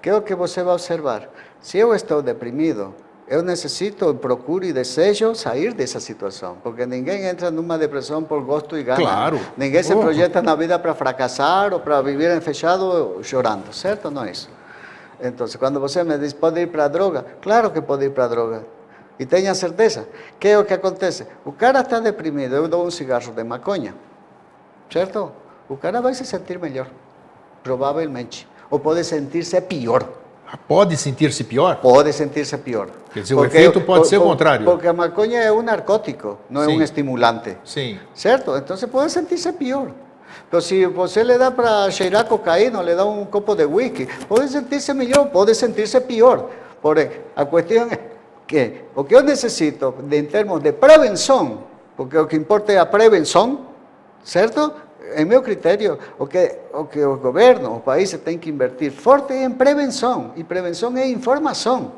Que 0.01 0.11
é 0.11 0.15
o 0.15 0.23
que 0.23 0.35
você 0.35 0.63
vai 0.63 0.75
observar? 0.75 1.29
Se 1.61 1.77
eu 1.79 1.93
estou 1.95 2.23
deprimido, 2.23 2.95
eu 3.27 3.43
necessito, 3.43 4.15
procuro 4.15 4.65
e 4.65 4.73
desejo 4.73 5.35
sair 5.35 5.75
dessa 5.75 5.99
situação, 5.99 6.59
porque 6.63 6.87
ninguém 6.87 7.25
entra 7.27 7.51
numa 7.51 7.77
depressão 7.77 8.23
por 8.23 8.41
gosto 8.45 8.79
e 8.79 8.85
gana. 8.85 9.01
Claro. 9.01 9.41
Ninguém 9.57 9.83
se 9.83 9.93
Oh. 9.95 10.01
projeta 10.01 10.41
na 10.41 10.55
vida 10.55 10.79
para 10.79 10.95
fracassar 10.95 11.73
ou 11.75 11.81
para 11.81 12.01
viver 12.03 12.41
fechado 12.41 13.19
chorando, 13.23 13.73
certo? 13.73 14.11
Não 14.13 14.23
é 14.25 14.31
isso. 14.31 14.49
Então, 15.21 15.47
quando 15.59 15.81
você 15.81 16.05
me 16.05 16.19
diz, 16.19 16.33
pode 16.33 16.61
ir 16.61 16.67
para 16.69 16.85
a 16.85 16.89
droga? 16.89 17.25
Claro 17.41 17.71
que 17.71 17.81
pode 17.81 18.05
ir 18.05 18.11
para 18.11 18.25
a 18.25 18.29
droga. 18.29 18.67
E 19.19 19.25
tenha 19.25 19.55
certeza. 19.55 20.07
Que 20.39 20.49
é 20.49 20.59
o 20.59 20.65
que 20.65 20.75
acontece? 20.75 21.27
O 21.45 21.53
cara 21.53 21.81
está 21.81 21.99
deprimido, 22.01 22.55
eu 22.55 22.69
dou 22.69 22.87
um 22.87 22.91
cigarro 22.91 23.33
de 23.33 23.45
maconha, 23.45 23.95
certo? 24.91 25.33
O 25.69 25.77
cara 25.77 26.01
vai 26.01 26.15
se 26.15 26.25
sentir 26.25 26.59
melhor, 26.59 26.87
provavelmente. 27.63 28.47
Ou 28.71 28.79
pode 28.79 29.03
sentir-se 29.05 29.61
pior. 29.63 30.07
Pode 30.69 30.97
sentir-se 30.97 31.43
pior? 31.45 31.77
Pode 31.77 32.13
sentir-se 32.13 32.57
pior. 32.59 32.89
Quer 33.13 33.23
dizer, 33.23 33.35
o 33.35 33.45
efeito 33.45 33.81
pode 33.81 34.07
ser 34.07 34.19
o 34.19 34.23
contrário. 34.23 34.65
Porque 34.65 34.87
a 34.87 34.93
maconha 34.93 35.41
é 35.41 35.51
um 35.51 35.63
narcótico, 35.63 36.39
não 36.49 36.63
é 36.63 36.67
Sim. 36.67 36.79
um 36.79 36.83
estimulante. 36.83 37.57
Sim. 37.65 37.99
Certo? 38.15 38.57
Então 38.57 38.77
você 38.77 38.87
pode 38.87 39.11
sentir-se 39.11 39.53
pior. 39.55 39.91
Pero 40.51 40.61
se 40.61 40.87
você 40.87 41.25
le 41.25 41.39
dá 41.39 41.51
para 41.51 41.91
cheirar 41.91 42.27
cocaína, 42.27 42.83
le 42.83 42.95
dá 42.95 43.05
um 43.05 43.25
copo 43.25 43.55
de 43.55 43.65
whisky, 43.65 44.07
pode 44.29 44.49
sentir-se 44.49 44.95
melhor, 44.95 45.31
pode 45.31 45.55
sentir-se 45.55 46.01
pior. 46.01 46.49
Porém, 46.81 47.11
a 47.35 47.45
questão 47.45 47.89
é 47.91 47.99
que 48.47 48.85
o 48.95 49.03
que 49.05 49.15
eu 49.15 49.23
necessito, 49.23 49.95
de, 50.03 50.19
em 50.19 50.25
termos 50.27 50.63
de 50.63 50.73
prevenção, 50.73 51.65
porque 51.97 52.17
o 52.17 52.27
que 52.27 52.37
importa 52.37 52.73
é 52.73 52.79
a 52.79 52.87
prevenção, 52.87 53.67
certo? 54.23 54.73
Em 55.17 55.25
meu 55.25 55.43
critério, 55.43 55.99
o 56.19 56.27
que 56.27 56.57
o, 56.73 56.85
que 56.85 57.01
o 57.05 57.17
governo, 57.17 57.77
o 57.77 57.81
país 57.81 58.13
tem 58.25 58.39
que 58.39 58.51
invertir 58.51 58.93
forte 58.93 59.33
em 59.33 59.51
prevenção, 59.51 60.33
e 60.37 60.45
prevenção 60.45 60.97
é 60.97 61.07
informação. 61.09 61.93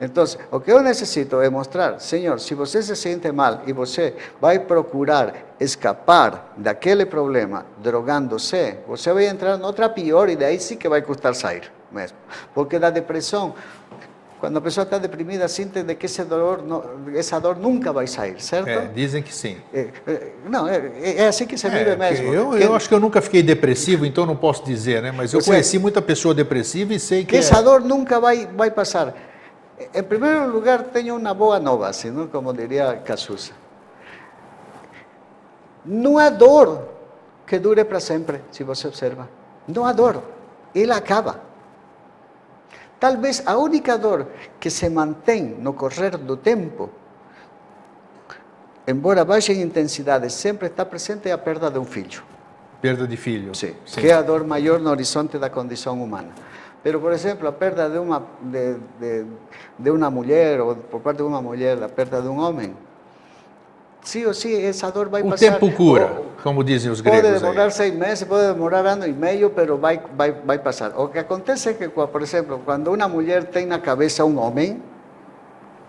Então, 0.00 0.24
o 0.50 0.60
que 0.60 0.70
eu 0.70 0.82
necessito 0.82 1.40
é 1.40 1.48
mostrar, 1.48 1.98
Senhor, 2.00 2.38
se 2.38 2.54
você 2.54 2.82
se 2.82 2.94
sente 2.94 3.32
mal 3.32 3.62
e 3.66 3.72
você 3.72 4.14
vai 4.40 4.58
procurar 4.58 5.32
escapar 5.58 6.52
daquele 6.56 7.06
problema 7.06 7.64
drogando-se, 7.78 8.76
você 8.86 9.12
vai 9.12 9.26
entrar 9.26 9.56
noutra 9.56 9.88
pior 9.88 10.28
e 10.28 10.36
daí 10.36 10.58
sim 10.60 10.76
que 10.76 10.88
vai 10.88 11.00
custar 11.02 11.34
sair 11.34 11.72
mesmo. 11.90 12.16
Porque 12.54 12.78
da 12.78 12.90
depressão, 12.90 13.54
quando 14.38 14.58
a 14.58 14.60
pessoa 14.60 14.84
está 14.84 14.98
deprimida, 14.98 15.48
sente 15.48 15.82
de 15.82 15.94
que 15.94 16.04
esse 16.06 16.22
não- 16.24 16.84
essa 17.14 17.40
dor 17.40 17.56
nunca 17.56 17.90
vai 17.92 18.06
sair, 18.06 18.38
certo? 18.40 18.68
É, 18.68 18.86
dizem 18.88 19.22
que 19.22 19.34
sim. 19.34 19.56
É, 19.72 19.88
não, 20.44 20.68
é, 20.68 20.90
é 21.16 21.26
assim 21.28 21.46
que 21.46 21.56
se 21.56 21.68
vive 21.70 21.90
É, 21.90 21.96
mesmo. 21.96 22.34
eu, 22.34 22.50
que, 22.50 22.62
eu 22.62 22.74
acho 22.74 22.88
que 22.88 22.94
eu 22.94 23.00
nunca 23.00 23.22
fiquei 23.22 23.42
depressivo, 23.42 24.04
então 24.04 24.26
não 24.26 24.36
posso 24.36 24.62
dizer, 24.64 25.02
né? 25.02 25.10
Mas 25.10 25.32
eu 25.32 25.42
conheci 25.42 25.78
muita 25.78 26.02
pessoa 26.02 26.34
depressiva 26.34 26.92
e 26.92 27.00
sei 27.00 27.20
que. 27.20 27.30
que 27.30 27.36
é- 27.36 27.38
essa 27.38 27.62
dor 27.62 27.80
nunca 27.80 28.20
vai, 28.20 28.46
vai 28.46 28.70
passar. 28.70 29.14
Em 29.94 30.02
primeiro 30.02 30.50
lugar, 30.50 30.82
tenho 30.84 31.16
uma 31.16 31.34
boa 31.34 31.58
nova, 31.58 31.88
assim, 31.88 32.10
não? 32.10 32.26
como 32.26 32.52
diria 32.52 32.96
Casusa. 33.04 33.52
Não 35.86 36.18
há 36.18 36.28
dor 36.28 36.88
que 37.46 37.58
dure 37.58 37.84
para 37.84 38.00
sempre, 38.00 38.42
se 38.50 38.64
você 38.64 38.88
observa. 38.88 39.28
Não 39.68 39.84
há 39.84 39.92
dor. 39.92 40.20
Ela 40.74 40.96
acaba. 40.96 41.40
Talvez 42.98 43.42
a 43.46 43.56
única 43.56 43.96
dor 43.96 44.26
que 44.58 44.68
se 44.68 44.88
mantém 44.88 45.44
no 45.44 45.72
correr 45.74 46.16
do 46.16 46.36
tempo, 46.36 46.90
embora 48.86 49.24
baixa 49.24 49.52
em 49.52 49.62
intensidade, 49.62 50.30
sempre 50.30 50.66
está 50.66 50.84
presente 50.84 51.28
é 51.28 51.32
a 51.32 51.38
perda 51.38 51.70
de 51.70 51.78
um 51.78 51.84
filho. 51.84 52.22
Perda 52.80 53.06
de 53.06 53.16
filho. 53.16 53.54
Sim, 53.54 53.74
que 53.84 54.08
é 54.08 54.14
a 54.14 54.22
dor 54.22 54.44
maior 54.44 54.80
no 54.80 54.90
horizonte 54.90 55.38
da 55.38 55.48
condição 55.48 56.02
humana. 56.02 56.30
Pero, 56.82 57.00
por 57.00 57.12
exemplo, 57.12 57.48
a 57.48 57.52
perda 57.52 57.88
de 57.88 57.98
uma, 57.98 58.22
de, 58.40 58.74
de, 59.00 59.26
de 59.78 59.90
uma 59.90 60.10
mulher, 60.10 60.60
ou 60.60 60.76
por 60.76 61.00
parte 61.00 61.18
de 61.18 61.22
uma 61.24 61.42
mulher, 61.42 61.82
a 61.82 61.88
perda 61.88 62.22
de 62.22 62.28
um 62.28 62.38
homem, 62.38 62.76
sim 64.06 64.24
ou 64.24 64.32
sim, 64.32 64.54
essa 64.64 64.90
dor 64.90 65.08
vai 65.08 65.22
O 65.22 65.30
passar. 65.30 65.52
tempo 65.52 65.70
cura, 65.72 66.04
Ou- 66.18 66.26
como 66.42 66.62
dizem 66.62 66.90
os 66.90 67.00
Pode 67.02 67.20
gregos. 67.20 67.40
demorar 67.42 67.64
Aí. 67.64 67.70
seis 67.72 67.94
meses, 67.94 68.24
pode 68.24 68.46
demorar 68.52 68.86
ano 68.86 69.06
e 69.06 69.12
meio, 69.12 69.50
pero 69.50 69.76
vai, 69.76 70.00
vai, 70.16 70.32
vai 70.32 70.58
passar. 70.58 70.92
O 70.98 71.08
que 71.08 71.18
acontece 71.18 71.68
é 71.70 71.72
que, 71.74 71.88
por 71.88 72.22
exemplo, 72.22 72.60
quando 72.64 72.92
uma 72.92 73.08
mulher 73.08 73.44
tem 73.44 73.66
na 73.66 73.78
cabeça 73.78 74.24
um 74.24 74.38
homem, 74.38 74.80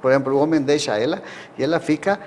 por 0.02 0.12
exemplo, 0.12 0.36
o 0.36 0.40
homem 0.42 0.62
deixa 0.62 0.98
ela 0.98 1.22
e 1.58 1.64
ela 1.64 1.80
fica 1.80 2.20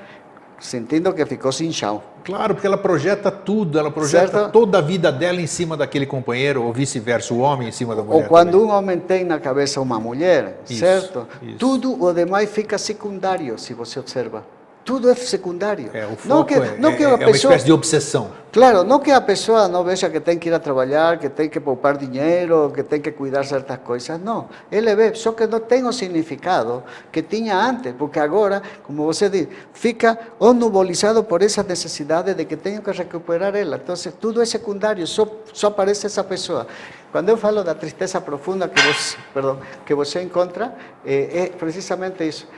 sentindo 0.58 1.12
que 1.12 1.24
ficou 1.26 1.50
sem 1.50 1.72
chão. 1.72 2.02
Claro, 2.22 2.54
porque 2.54 2.66
ela 2.66 2.76
projeta 2.76 3.30
tudo, 3.30 3.78
ela 3.78 3.90
projeta 3.90 4.28
Certo. 4.40 4.52
toda 4.52 4.76
a 4.76 4.80
vida 4.82 5.10
dela 5.10 5.40
em 5.40 5.46
cima 5.46 5.74
daquele 5.76 6.04
companheiro, 6.04 6.62
ou 6.62 6.70
vice-versa, 6.72 7.32
o 7.32 7.38
homem 7.38 7.68
em 7.68 7.72
cima 7.72 7.96
da 7.96 8.02
mulher. 8.02 8.22
Ou 8.24 8.28
quando 8.28 8.52
também. 8.52 8.66
um 8.66 8.70
homem 8.70 8.98
tem 8.98 9.24
na 9.24 9.40
cabeça 9.40 9.80
uma 9.80 9.98
mulher, 9.98 10.60
Isso, 10.68 10.80
certo? 10.80 11.26
isso. 11.40 11.56
Tudo 11.56 12.00
o 12.04 12.12
demais 12.12 12.50
fica 12.50 12.76
secundário, 12.76 13.58
se 13.58 13.72
você 13.72 13.98
observa. 13.98 14.44
Tudo 14.90 15.08
é 15.08 15.14
secundário. 15.14 15.88
É, 15.94 16.04
o 16.04 16.16
foco 16.16 16.28
não 16.28 16.44
que, 16.44 16.54
não 16.80 16.96
que 16.96 17.04
é- 17.04 17.06
a 17.06 17.10
é 17.10 17.14
uma 17.14 17.18
pessoa, 17.18 17.52
espécie 17.52 17.64
de 17.64 17.72
obsessão. 17.72 18.32
Claro, 18.50 18.82
não 18.82 18.98
que 18.98 19.12
a 19.12 19.20
pessoa 19.20 19.68
não 19.68 19.84
veja 19.84 20.10
que 20.10 20.18
tem 20.18 20.36
que 20.36 20.48
ir 20.48 20.52
a 20.52 20.58
trabalhar, 20.58 21.16
que 21.16 21.28
tem 21.28 21.48
que 21.48 21.60
poupar 21.60 21.96
dinheiro, 21.96 22.72
que 22.74 22.82
tem 22.82 23.00
que 23.00 23.12
cuidar 23.12 23.44
certas 23.44 23.78
coisas. 23.78 24.20
Não. 24.20 24.48
Ele 24.68 24.92
vê, 24.96 25.14
só 25.14 25.30
que 25.30 25.46
não 25.46 25.60
tem 25.60 25.86
o 25.86 25.92
significado 25.92 26.82
que 27.12 27.22
tinha 27.22 27.56
antes, 27.56 27.92
porque 27.96 28.18
agora, 28.18 28.60
como 28.82 29.04
você 29.04 29.28
diz, 29.28 29.46
fica 29.72 30.18
onubolizado 30.40 31.22
por 31.22 31.40
essa 31.40 31.62
necessidade 31.62 32.34
de 32.34 32.44
que 32.44 32.56
tenho 32.56 32.82
que 32.82 32.90
recuperar 32.90 33.54
ela. 33.54 33.76
Então, 33.80 33.94
tudo 34.20 34.42
é 34.42 34.44
secundário, 34.44 35.06
só, 35.06 35.24
só 35.52 35.68
aparece 35.68 36.06
essa 36.06 36.24
pessoa. 36.24 36.66
Quando 37.12 37.28
eu 37.28 37.36
falo 37.36 37.62
da 37.62 37.76
tristeza 37.76 38.20
profunda 38.20 38.68
que 38.68 38.82
você, 38.82 39.16
perdão, 39.32 39.60
que 39.86 39.94
você 39.94 40.20
encontra, 40.20 40.74
é, 41.06 41.42
é 41.42 41.46
precisamente 41.50 42.26
isso. 42.26 42.48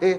É, 0.00 0.18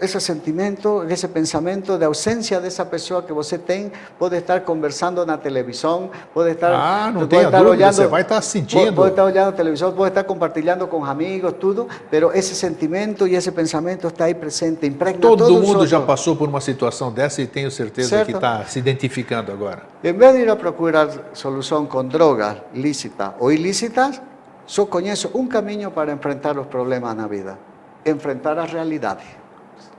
esse 0.00 0.20
sentimento, 0.20 1.04
esse 1.08 1.28
pensamento 1.28 1.98
de 1.98 2.04
ausência 2.04 2.60
dessa 2.60 2.84
pessoa 2.84 3.22
que 3.22 3.32
você 3.32 3.58
tem, 3.58 3.92
pode 4.18 4.36
estar 4.36 4.60
conversando 4.60 5.24
na 5.26 5.36
televisão, 5.36 6.10
pode 6.32 6.50
estar, 6.52 6.72
Ah, 6.72 7.10
não 7.12 7.24
estar 7.24 7.36
dúvida, 7.40 7.62
olhando, 7.62 7.92
você 7.92 8.06
vai 8.06 8.22
estar 8.22 8.40
sentindo. 8.42 8.92
Pode, 8.92 9.10
estar 9.10 9.24
olhando 9.24 9.54
televisão, 9.54 9.92
pode 9.92 10.08
estar 10.08 10.24
compartilhando 10.24 10.86
com 10.86 11.04
amigos, 11.04 11.52
tudo, 11.58 11.88
pero 12.10 12.32
esse 12.32 12.54
sentimento 12.54 13.26
e 13.26 13.34
esse 13.34 13.50
pensamento 13.50 14.06
está 14.06 14.24
aí 14.24 14.34
presente, 14.34 14.86
impregna 14.86 15.20
Todo 15.20 15.38
todos 15.38 15.56
os 15.56 15.66
mundo 15.66 15.86
já 15.86 16.00
passou 16.00 16.36
por 16.36 16.48
uma 16.48 16.60
situação 16.60 17.12
dessa 17.12 17.42
e 17.42 17.46
tenho 17.46 17.70
certeza 17.70 18.08
Certo. 18.08 18.26
que 18.26 18.32
está 18.32 18.64
se 18.64 18.78
identificando 18.78 19.52
agora. 19.52 19.82
Em 20.02 20.12
vez 20.12 20.34
de 20.34 20.42
ir 20.42 20.50
a 20.50 20.56
procurar 20.56 21.08
solução 21.32 21.86
com 21.86 22.04
drogas 22.04 22.56
lícitas 22.74 23.30
ou 23.38 23.52
ilícitas, 23.52 24.20
só 24.66 24.84
conheço 24.86 25.30
um 25.34 25.46
caminho 25.46 25.90
para 25.90 26.12
enfrentar 26.12 26.58
os 26.58 26.66
problemas 26.66 27.14
na 27.16 27.26
vida: 27.26 27.58
enfrentar 28.04 28.58
a 28.58 28.64
realidade. 28.64 29.24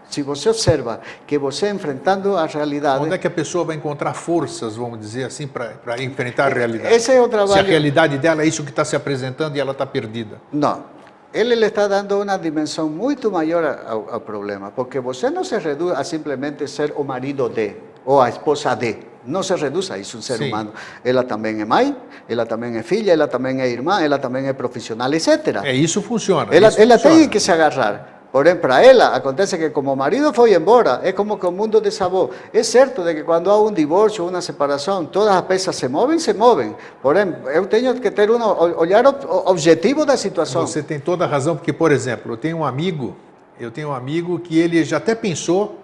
Se 0.10 0.22
você 0.22 0.50
observa 0.50 1.02
que 1.28 1.38
você 1.38 1.70
enfrentando 1.70 2.36
a 2.36 2.46
realidade. 2.46 3.04
Onde 3.04 3.14
é 3.14 3.18
que 3.18 3.28
a 3.28 3.32
pessoa 3.32 3.64
vai 3.64 3.76
encontrar 3.76 4.14
forças, 4.14 4.76
vamos 4.76 5.00
dizer 5.00 5.26
assim, 5.26 5.48
para 5.48 6.02
enfrentar 6.02 6.52
a 6.52 6.56
realidade? 6.56 6.94
Esse 6.94 7.12
é 7.12 7.22
o 7.22 7.28
trabalho. 7.28 7.54
Se 7.54 7.60
a 7.60 7.64
realidade 7.64 8.18
dela 8.18 8.42
é 8.42 8.48
isso 8.48 8.64
que 8.64 8.72
está 8.72 8.84
se 8.84 8.96
apresentando 8.96 9.56
e 9.56 9.60
ela 9.60 9.72
está 9.72 9.86
perdida. 9.86 10.42
Não. 10.52 11.00
Ele 11.32 11.54
le 11.54 11.68
está 11.68 11.88
dando 11.88 12.20
uma 12.20 12.38
dimensão 12.38 12.90
muito 12.90 13.30
maior 13.30 13.64
ao, 13.88 14.14
ao 14.16 14.22
problema, 14.22 14.72
porque 14.72 15.00
você 15.00 15.30
não 15.30 15.44
se 15.44 15.56
reduz 15.60 15.96
a 15.96 16.04
simplesmente 16.04 16.68
ser 16.68 16.92
o 16.96 17.04
marido 17.04 17.48
de 17.50 17.76
ou 18.04 18.20
a 18.20 18.30
esposa 18.30 18.74
de. 18.76 18.98
Não 19.26 19.44
se 19.44 19.54
reduz 19.54 19.92
a 19.92 19.98
isso 20.00 20.18
um 20.18 20.22
ser 20.24 20.38
Sim. 20.38 20.48
humano. 20.48 20.74
Ela 21.06 21.24
também 21.24 21.62
é 21.62 21.66
mãe, 21.66 21.96
ela 22.28 22.48
também 22.48 22.78
é 22.78 22.82
filha, 22.82 23.12
ela 23.12 23.28
também 23.28 23.62
é 23.62 23.68
irmã, 23.68 24.02
ela 24.02 24.18
também 24.18 24.48
é 24.48 24.54
profissional, 24.54 25.14
etc. 25.14 25.62
É 25.64 25.74
isso 25.74 26.02
funciona. 26.02 26.56
Ela, 26.56 26.70
isso 26.70 26.82
ela 26.82 26.96
funciona. 26.96 27.16
tem 27.18 27.30
que 27.30 27.40
se 27.40 27.52
agarrar. 27.52 28.19
Porém, 28.32 28.56
para 28.56 28.84
ela, 28.86 29.16
acontece 29.16 29.58
que 29.58 29.72
como 29.72 29.92
o 29.92 29.96
marido 29.96 30.32
foi 30.32 30.54
embora, 30.54 31.00
é 31.04 31.12
como 31.12 31.36
que 31.38 31.48
o 31.48 31.52
mundo 31.52 31.82
desabou. 31.82 32.30
É 32.54 32.62
certo 32.62 33.04
de 33.04 33.16
que 33.16 33.24
quando 33.24 33.50
há 33.50 33.60
um 33.60 33.72
divórcio, 33.72 34.28
uma 34.28 34.40
separação, 34.40 35.04
todas 35.04 35.34
as 35.36 35.42
peças 35.42 35.76
se 35.76 35.88
movem, 35.88 36.20
se 36.20 36.32
movem. 36.34 36.76
Porém, 37.02 37.36
eu 37.54 37.66
tenho 37.66 37.96
que 38.00 38.12
ter 38.12 38.30
um 38.30 38.40
olhar 38.78 39.04
ob- 39.08 39.26
objetivo 39.48 40.06
da 40.06 40.16
situação. 40.16 40.68
Você 40.68 40.84
tem 40.84 41.00
toda 41.00 41.26
a 41.26 41.28
razão, 41.28 41.56
porque, 41.56 41.74
por 41.74 41.92
exemplo, 41.92 42.34
eu 42.34 42.38
tenho 42.38 42.58
um 42.58 42.64
amigo, 42.66 43.16
eu 43.60 43.72
tenho 43.72 43.90
um 43.90 43.94
amigo 43.94 44.38
que 44.38 44.60
ele 44.60 44.84
já 44.84 44.98
até 44.98 45.16
pensou 45.16 45.80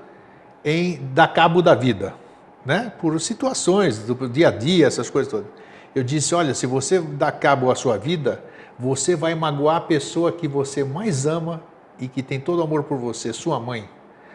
em 0.63 1.01
dar 1.15 1.29
cabo 1.29 1.63
da 1.63 1.73
vida, 1.73 2.13
né? 2.63 2.91
Por 3.01 3.19
situações 3.19 3.97
do 3.99 4.29
dia 4.29 4.49
a 4.49 4.51
dia, 4.51 4.85
essas 4.85 5.09
coisas 5.09 5.31
todas. 5.31 5.47
Eu 5.95 6.03
disse, 6.03 6.35
olha, 6.35 6.53
se 6.53 6.67
você 6.67 6.99
dá 6.99 7.31
cabo 7.31 7.71
à 7.71 7.75
sua 7.75 7.97
vida, 7.97 8.43
você 8.77 9.15
vai 9.15 9.33
magoar 9.33 9.77
a 9.77 9.81
pessoa 9.81 10.31
que 10.31 10.47
você 10.47 10.83
mais 10.83 11.25
ama 11.25 11.61
e 11.99 12.07
que 12.07 12.21
tem 12.21 12.39
todo 12.39 12.61
amor 12.61 12.83
por 12.83 12.97
você, 12.97 13.31
sua 13.33 13.59
mãe. 13.59 13.87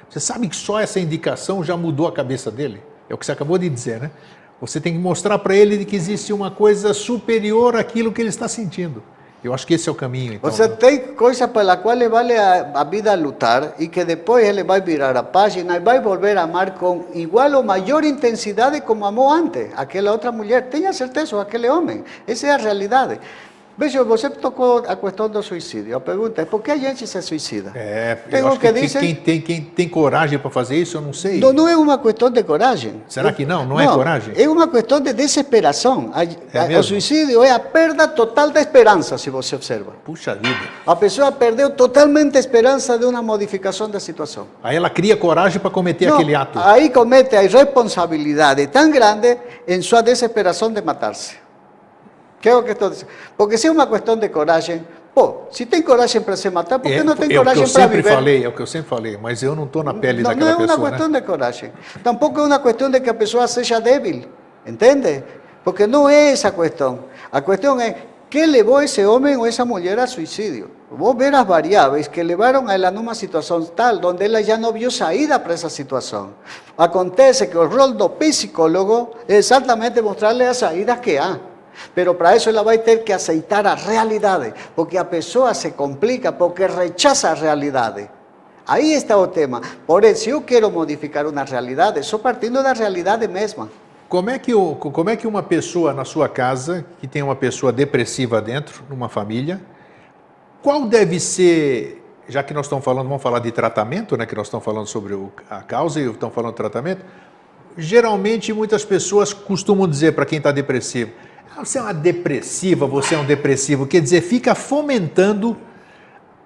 Você 0.08 0.20
sabe 0.20 0.48
que 0.48 0.56
só 0.56 0.80
essa 0.80 0.98
indicação 0.98 1.62
já 1.62 1.76
mudou 1.76 2.06
a 2.06 2.12
cabeça 2.12 2.50
dele? 2.50 2.82
É 3.08 3.14
o 3.14 3.18
que 3.18 3.24
você 3.24 3.32
acabou 3.32 3.58
de 3.58 3.68
dizer, 3.68 4.00
né? 4.00 4.10
Você 4.60 4.80
tem 4.80 4.92
que 4.92 4.98
mostrar 4.98 5.38
para 5.38 5.54
ele 5.54 5.84
que 5.84 5.96
existe 5.96 6.32
uma 6.32 6.50
coisa 6.50 6.92
superior 6.92 7.76
àquilo 7.76 8.12
que 8.12 8.20
ele 8.20 8.28
está 8.28 8.46
sentindo. 8.46 9.02
Eu 9.42 9.54
acho 9.54 9.66
que 9.66 9.72
esse 9.72 9.88
é 9.88 9.92
o 9.92 9.94
caminho, 9.94 10.34
então. 10.34 10.50
Você 10.50 10.68
né? 10.68 10.76
tem 10.76 10.98
coisas 11.14 11.48
pela 11.50 11.78
qual 11.78 11.96
le 11.96 12.08
vale 12.10 12.36
a, 12.36 12.72
a 12.74 12.84
vida 12.84 13.14
lutar 13.14 13.74
e 13.78 13.88
que 13.88 14.04
depois 14.04 14.46
ele 14.46 14.62
vai 14.62 14.82
virar 14.82 15.16
a 15.16 15.22
página 15.22 15.76
e 15.76 15.80
vai 15.80 15.98
volver 15.98 16.36
a 16.36 16.42
amar 16.42 16.72
com 16.72 17.06
igual 17.14 17.50
ou 17.54 17.62
maior 17.62 18.04
intensidade 18.04 18.82
como 18.82 19.06
amou 19.06 19.30
antes 19.30 19.68
aquela 19.74 20.12
outra 20.12 20.30
mulher. 20.30 20.68
Tenha 20.68 20.92
certeza, 20.92 21.40
aquele 21.40 21.70
homem. 21.70 22.04
Essa 22.26 22.48
é 22.48 22.50
a 22.50 22.58
realidade. 22.58 23.18
Veja, 23.80 24.04
você 24.04 24.28
tocou 24.28 24.84
a 24.86 24.94
questão 24.94 25.26
do 25.26 25.42
suicídio. 25.42 25.96
A 25.96 26.00
pergunta 26.00 26.42
é 26.42 26.44
por 26.44 26.60
que 26.60 26.70
a 26.70 26.76
gente 26.76 27.06
se 27.06 27.22
suicida? 27.22 27.72
É, 27.74 28.14
Tem 28.14 28.44
um 28.44 28.50
que 28.50 28.58
que, 28.58 28.72
quem- 28.74 28.82
dizem- 28.82 29.00
quem, 29.00 29.14
tem, 29.14 29.40
quem 29.40 29.60
tem 29.62 29.88
coragem 29.88 30.38
para 30.38 30.50
fazer 30.50 30.76
isso, 30.76 30.98
eu 30.98 31.00
não 31.00 31.14
sei. 31.14 31.40
Não, 31.40 31.50
não 31.50 31.66
é 31.66 31.74
uma 31.74 31.96
questão 31.96 32.28
de 32.28 32.42
coragem. 32.42 33.02
Será 33.08 33.32
que 33.32 33.46
não? 33.46 33.64
Não 33.64 33.80
é 33.80 33.86
coragem? 33.88 34.34
É 34.36 34.46
uma 34.46 34.68
questão 34.68 35.00
de 35.00 35.14
desesperação. 35.14 36.12
Mesmo? 36.52 36.78
o 36.78 36.82
suicídio 36.82 37.42
é 37.42 37.52
a 37.52 37.58
perda 37.58 38.06
total 38.06 38.50
da 38.50 38.60
esperança, 38.60 39.16
se 39.16 39.30
você 39.30 39.56
observa. 39.56 39.92
Puxa 40.04 40.34
vida. 40.34 40.60
A 40.86 40.94
pessoa 40.94 41.32
perdeu 41.32 41.70
totalmente 41.70 42.36
a 42.36 42.40
esperança 42.40 42.98
de 42.98 43.06
uma 43.06 43.22
modificação 43.22 43.88
da 43.88 43.98
situação. 43.98 44.46
Aí 44.62 44.76
ela 44.76 44.90
cria 44.90 45.16
coragem 45.16 45.58
para 45.58 45.70
cometer 45.70 46.04
Não, 46.04 46.16
aquele 46.16 46.34
ato. 46.34 46.58
Aí 46.58 46.90
comete 46.90 47.34
a 47.34 47.42
irresponsabilidade 47.42 48.66
tão 48.66 48.90
grande 48.90 49.38
em 49.66 49.80
sua 49.80 50.02
desesperação 50.02 50.70
de 50.70 50.82
matar-se. 50.82 51.48
Que 52.40 52.48
é 52.48 52.56
o 52.56 52.62
que 52.62 52.70
estou 52.72 52.90
dizendo. 52.90 53.08
Porque 53.36 53.58
se 53.58 53.66
é 53.66 53.70
uma 53.70 53.86
questão 53.86 54.16
de 54.16 54.28
coragem, 54.28 54.86
pô, 55.14 55.42
se 55.50 55.66
tem 55.66 55.82
coragem 55.82 56.22
para 56.22 56.36
se 56.36 56.48
matar, 56.50 56.78
por 56.78 56.90
que 56.90 56.98
é, 56.98 57.04
não 57.04 57.14
tem 57.14 57.30
é 57.30 57.36
coragem 57.36 57.68
para 57.68 57.86
viver? 57.86 58.14
falei, 58.14 58.44
é 58.44 58.48
o 58.48 58.52
que 58.52 58.62
eu 58.62 58.66
sempre 58.66 58.88
falei, 58.88 59.18
mas 59.18 59.42
eu 59.42 59.54
não 59.54 59.64
estou 59.64 59.82
na 59.82 59.92
pele 59.92 60.22
Não, 60.22 60.30
não 60.30 60.38
daquela 60.38 60.50
é 60.50 60.54
uma 60.54 60.66
pessoa, 60.66 60.88
questão 60.90 61.08
né? 61.08 61.20
de 61.20 61.26
coragem. 61.26 61.72
Tampouco 62.02 62.40
é 62.40 62.42
uma 62.44 62.58
questão 62.58 62.90
de 62.90 63.00
que 63.00 63.10
a 63.10 63.14
pessoa 63.14 63.46
seja 63.46 63.78
débil. 63.78 64.24
Entende? 64.66 65.22
Porque 65.62 65.86
não 65.86 66.08
é 66.08 66.30
essa 66.32 66.48
a 66.48 66.50
questão. 66.50 67.00
A 67.30 67.42
questão 67.42 67.78
é 67.78 67.96
que 68.30 68.46
levou 68.46 68.80
esse 68.80 69.04
homem 69.04 69.36
ou 69.36 69.44
essa 69.44 69.64
mulher 69.64 69.98
a 69.98 70.06
suicídio. 70.06 70.70
Vou 70.90 71.14
ver 71.14 71.34
as 71.34 71.46
variáveis 71.46 72.08
que 72.08 72.22
levaram 72.22 72.68
a 72.68 72.74
ela 72.74 72.90
numa 72.90 73.14
situação 73.14 73.62
tal, 73.64 74.00
onde 74.04 74.24
ela 74.24 74.42
já 74.42 74.56
não 74.56 74.72
viu 74.72 74.90
saída 74.90 75.38
para 75.38 75.52
essa 75.52 75.68
situação. 75.68 76.30
Acontece 76.78 77.46
que 77.48 77.56
o 77.56 77.66
rol 77.66 77.92
do 77.92 78.08
psicólogo 78.08 79.10
é 79.28 79.36
exatamente 79.36 80.00
mostrar-lhe 80.00 80.44
as 80.44 80.56
saídas 80.56 80.98
que 81.00 81.18
há. 81.18 81.38
Pero 81.94 82.14
para 82.14 82.36
isso 82.36 82.48
ela 82.48 82.62
vai 82.62 82.78
ter 82.78 83.04
que 83.04 83.12
aceitar 83.12 83.66
a 83.66 83.74
realidade, 83.74 84.52
porque 84.76 84.96
a 84.98 85.04
pessoa 85.04 85.54
se 85.54 85.70
complica 85.72 86.32
porque 86.32 86.66
rechaza 86.66 87.30
a 87.30 87.34
realidade. 87.34 88.10
Aí 88.66 88.92
está 88.92 89.16
o 89.16 89.26
tema. 89.26 89.60
Porém, 89.86 90.14
se 90.14 90.30
eu 90.30 90.40
quero 90.42 90.70
modificar 90.70 91.26
uma 91.26 91.42
realidade, 91.44 92.02
só 92.04 92.18
partindo 92.18 92.62
da 92.62 92.72
realidade 92.72 93.26
mesma. 93.26 93.68
Como 94.08 94.28
é, 94.30 94.38
que 94.38 94.52
o, 94.54 94.74
como 94.74 95.08
é 95.10 95.16
que 95.16 95.26
uma 95.26 95.42
pessoa 95.42 95.92
na 95.94 96.04
sua 96.04 96.28
casa, 96.28 96.84
que 97.00 97.06
tem 97.06 97.22
uma 97.22 97.36
pessoa 97.36 97.72
depressiva 97.72 98.40
dentro, 98.40 98.82
numa 98.88 99.08
família, 99.08 99.60
qual 100.62 100.84
deve 100.86 101.18
ser, 101.20 102.04
já 102.28 102.42
que 102.42 102.52
nós 102.52 102.66
estamos 102.66 102.84
falando, 102.84 103.06
vamos 103.08 103.22
falar 103.22 103.38
de 103.38 103.50
tratamento, 103.52 104.16
né, 104.16 104.26
que 104.26 104.34
nós 104.34 104.46
estamos 104.48 104.64
falando 104.64 104.86
sobre 104.86 105.14
o- 105.14 105.32
a 105.48 105.62
causa 105.62 106.00
e 106.00 106.10
estamos 106.10 106.34
falando 106.34 106.50
de 106.50 106.56
tratamento, 106.56 107.04
geralmente 107.76 108.52
muitas 108.52 108.84
pessoas 108.84 109.32
costumam 109.32 109.88
dizer 109.88 110.12
para 110.12 110.26
quem 110.26 110.38
está 110.38 110.50
depressivo, 110.52 111.12
"Ah, 111.16 111.29
você 111.56 111.78
é 111.78 111.82
uma 111.82 111.94
depressiva, 111.94 112.86
você 112.86 113.14
é 113.14 113.18
um 113.18 113.24
depressivo, 113.24 113.86
quer 113.86 114.00
dizer, 114.00 114.20
fica 114.22 114.54
fomentando 114.54 115.56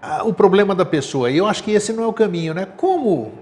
ah, 0.02 0.22
o 0.24 0.32
problema 0.32 0.74
da 0.74 0.84
pessoa. 0.84 1.30
E 1.30 1.36
eu 1.38 1.46
acho 1.46 1.62
que 1.62 1.70
esse 1.72 1.92
não 1.92 2.04
é 2.04 2.06
o 2.06 2.12
caminho, 2.12 2.54
né? 2.54 2.66
Como 2.76 3.32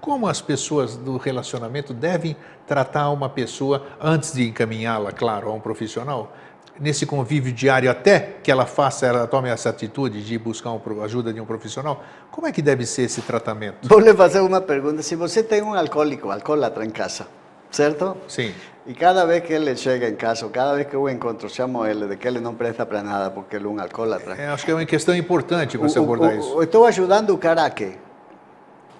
como 0.00 0.26
as 0.26 0.38
pessoas 0.42 0.96
do 0.96 1.16
relacionamento 1.16 1.94
devem 1.94 2.36
tratar 2.66 3.08
uma 3.08 3.26
pessoa 3.30 3.86
antes 3.98 4.34
de 4.34 4.46
encaminhá-la, 4.46 5.10
claro, 5.12 5.48
a 5.48 5.52
um 5.54 5.60
profissional? 5.60 6.30
Nesse 6.78 7.06
convívio 7.06 7.50
diário, 7.50 7.90
até 7.90 8.34
que 8.42 8.50
ela 8.50 8.66
faça, 8.66 9.06
ela 9.06 9.26
tome 9.26 9.48
essa 9.48 9.70
atitude 9.70 10.22
de 10.22 10.36
buscar 10.38 10.74
pro- 10.78 11.02
ajuda 11.02 11.32
de 11.32 11.40
um 11.40 11.46
profissional, 11.46 12.02
como 12.30 12.46
é 12.46 12.52
que 12.52 12.60
deve 12.60 12.84
ser 12.84 13.02
esse 13.02 13.22
tratamento? 13.22 13.88
Vou 13.88 13.98
lhe 13.98 14.12
fazer 14.12 14.40
uma 14.40 14.60
pergunta. 14.60 15.00
Se 15.00 15.16
você 15.16 15.42
tem 15.42 15.62
um 15.62 15.72
alcoólico, 15.72 16.30
alcoólatra 16.30 16.84
em 16.84 16.90
casa, 16.90 17.26
certo? 17.74 18.16
Sim. 18.28 18.54
E 18.86 18.92
cada 18.94 19.24
vez 19.24 19.42
que 19.44 19.52
ele 19.52 19.74
chega 19.76 20.08
em 20.08 20.14
casa, 20.14 20.44
ou 20.44 20.50
cada 20.50 20.74
vez 20.74 20.86
que 20.86 20.94
eu 20.94 21.08
encontro, 21.08 21.48
chamo 21.48 21.84
ele 21.86 22.06
de 22.06 22.16
que 22.16 22.28
ele 22.28 22.38
não 22.38 22.54
presta 22.54 22.84
para 22.84 23.02
nada 23.02 23.30
porque 23.30 23.56
ele 23.56 23.64
é 23.64 23.68
um 23.68 23.80
alcoólatra. 23.80 24.34
É, 24.36 24.48
acho 24.48 24.64
que 24.64 24.70
é 24.70 24.74
uma 24.74 24.84
questão 24.84 25.14
importante 25.16 25.76
você 25.76 25.98
o- 25.98 26.02
abordar 26.02 26.32
o- 26.34 26.38
isso. 26.38 26.62
Estou 26.62 26.84
ajudando 26.86 27.30
o 27.30 27.38
cara 27.38 27.64
a 27.64 27.70
quê? 27.70 27.94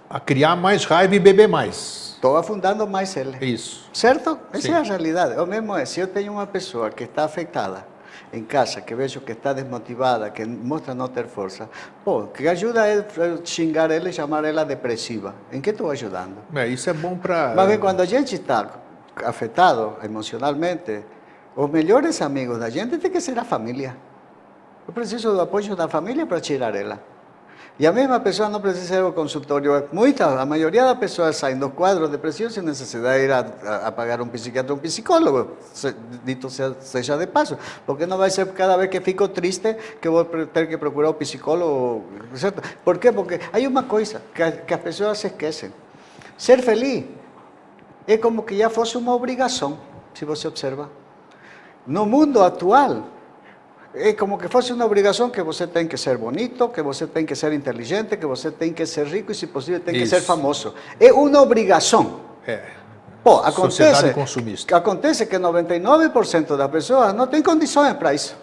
A 0.09 0.19
criar 0.21 0.57
mais 0.57 0.85
raiva 0.85 1.15
e 1.15 1.19
beber 1.19 1.49
mais. 1.49 2.13
Estou 2.15 2.37
afundando 2.37 2.87
mais 2.87 3.15
ele. 3.17 3.37
Isso. 3.45 3.89
Certo? 3.93 4.39
Essa 4.53 4.63
Sim. 4.63 4.73
é 4.73 4.77
a 4.79 4.83
realidade. 4.83 5.39
O 5.39 5.47
mesmo 5.47 5.77
é, 5.77 5.85
se 5.85 6.01
eu 6.01 6.07
tenho 6.07 6.33
uma 6.33 6.47
pessoa 6.47 6.91
que 6.91 7.05
está 7.05 7.25
afetada 7.25 7.87
em 8.35 8.45
casa, 8.45 8.81
que 8.81 8.95
vejo 8.95 9.21
que 9.21 9.33
está 9.33 9.53
desmotivada, 9.53 10.31
que 10.31 10.45
mostra 10.45 10.95
não 10.95 11.09
ter 11.09 11.27
força, 11.27 11.69
pô, 12.05 12.27
que 12.27 12.49
ajuda 12.49 12.87
é 12.87 13.07
xingar 13.45 13.91
ela 13.91 14.09
e 14.09 14.13
chamar 14.13 14.45
ela 14.45 14.65
depressiva. 14.65 15.35
Em 15.53 15.61
que 15.61 15.71
estou 15.71 15.91
ajudando? 15.91 16.37
É, 16.55 16.67
isso 16.67 16.91
é 16.91 16.93
bom 16.93 17.17
para. 17.17 17.55
Mas 17.55 17.79
quando 17.79 18.01
a 18.01 18.05
gente 18.05 18.35
está 18.35 18.71
afetado 19.25 19.97
emocionalmente, 20.03 21.05
os 21.55 21.71
melhores 21.71 22.21
amigos 22.21 22.59
da 22.59 22.69
gente 22.69 22.99
tem 22.99 23.11
que 23.11 23.21
ser 23.21 23.39
a 23.39 23.45
família. 23.45 23.97
Eu 24.87 24.93
preciso 24.93 25.33
do 25.33 25.41
apoio 25.41 25.75
da 25.77 25.89
família 25.89 26.27
para 26.27 26.41
tirar 26.41 26.75
ela. 26.75 27.14
E 27.77 27.89
a 27.89 27.93
mesma 27.93 28.21
pessoa 28.21 28.49
não 28.49 28.61
precisa 28.61 28.95
ir 28.95 29.01
ao 29.01 29.13
consultório. 29.13 29.89
Muita, 29.93 30.41
a 30.41 30.47
maioria 30.47 30.85
das 30.85 30.97
pessoas 30.97 31.35
saem 31.37 31.59
dos 31.59 31.73
quadros 31.73 32.09
depressivos 32.09 32.55
sem 32.55 32.63
necessidade 32.63 33.19
de 33.19 33.25
ir 33.25 33.33
a, 33.33 33.39
a, 33.65 33.87
a 33.89 33.93
pagar 33.93 34.21
um 34.23 34.29
psiquiatra 34.29 34.73
ou 34.73 34.79
um 34.79 34.81
psicólogo, 34.81 35.57
se, 35.73 35.93
dito 36.25 36.49
se- 36.49 36.73
seja 36.79 37.17
de 37.17 37.27
passo. 37.27 37.59
Porque 37.85 38.07
não 38.07 38.17
vai 38.17 38.31
ser 38.31 38.47
cada 38.53 38.77
vez 38.77 38.89
que 38.89 39.01
fico 39.01 39.27
triste 39.27 39.75
que 40.01 40.09
vou 40.09 40.25
ter 40.25 40.69
que 40.69 40.79
procurar 40.79 41.11
um 41.11 41.15
psicólogo. 41.15 42.05
Certo? 42.37 42.63
Por 42.85 42.97
quê? 42.99 43.11
Porque 43.11 43.41
há 43.53 43.59
uma 43.69 43.83
coisa 43.83 44.23
que, 44.33 44.53
que 44.53 44.73
as 44.75 44.81
pessoas 44.81 45.19
se 45.19 45.27
esquecem. 45.27 45.73
Ser 46.39 46.63
feliz 46.63 47.05
é 48.07 48.17
como 48.17 48.45
que 48.45 48.57
já 48.57 48.71
fosse 48.71 48.97
uma 48.97 49.13
obrigação, 49.13 49.79
se 50.15 50.25
você 50.25 50.47
observa. 50.47 50.89
No 51.85 52.07
mundo 52.07 52.41
atual, 52.41 53.03
é 53.95 54.13
como 54.13 54.37
que 54.37 54.49
fosse 54.49 54.73
uma 54.73 54.85
obrigação 54.85 55.31
que 55.31 55.43
você 55.43 55.67
tem 55.67 55.87
que 55.87 55.97
ser 55.97 56.19
bonito, 56.19 56.69
que 56.69 56.83
você 56.83 57.07
tem 57.07 57.25
que 57.25 57.35
ser 57.35 57.53
inteligente, 57.53 58.17
que 58.17 58.27
você 58.27 58.51
tem 58.51 58.73
que 58.73 58.85
ser 58.87 59.07
rico 59.07 59.31
e, 59.31 59.35
se 59.35 59.47
possível, 59.47 59.81
tem 59.81 59.95
que 59.95 60.07
ser 60.07 60.21
famoso. 60.21 60.75
É 60.99 61.13
uma 61.13 61.41
obrigação. 61.41 62.21
É. 62.47 62.63
Pô, 63.23 63.39
acontece, 63.39 64.13
consumista. 64.13 64.77
acontece 64.77 65.27
que 65.27 65.37
99% 65.37 66.57
das 66.57 66.71
pessoas 66.71 67.15
não 67.15 67.27
têm 67.27 67.43
condições 67.43 67.95
para 67.95 68.13
isso. 68.13 68.37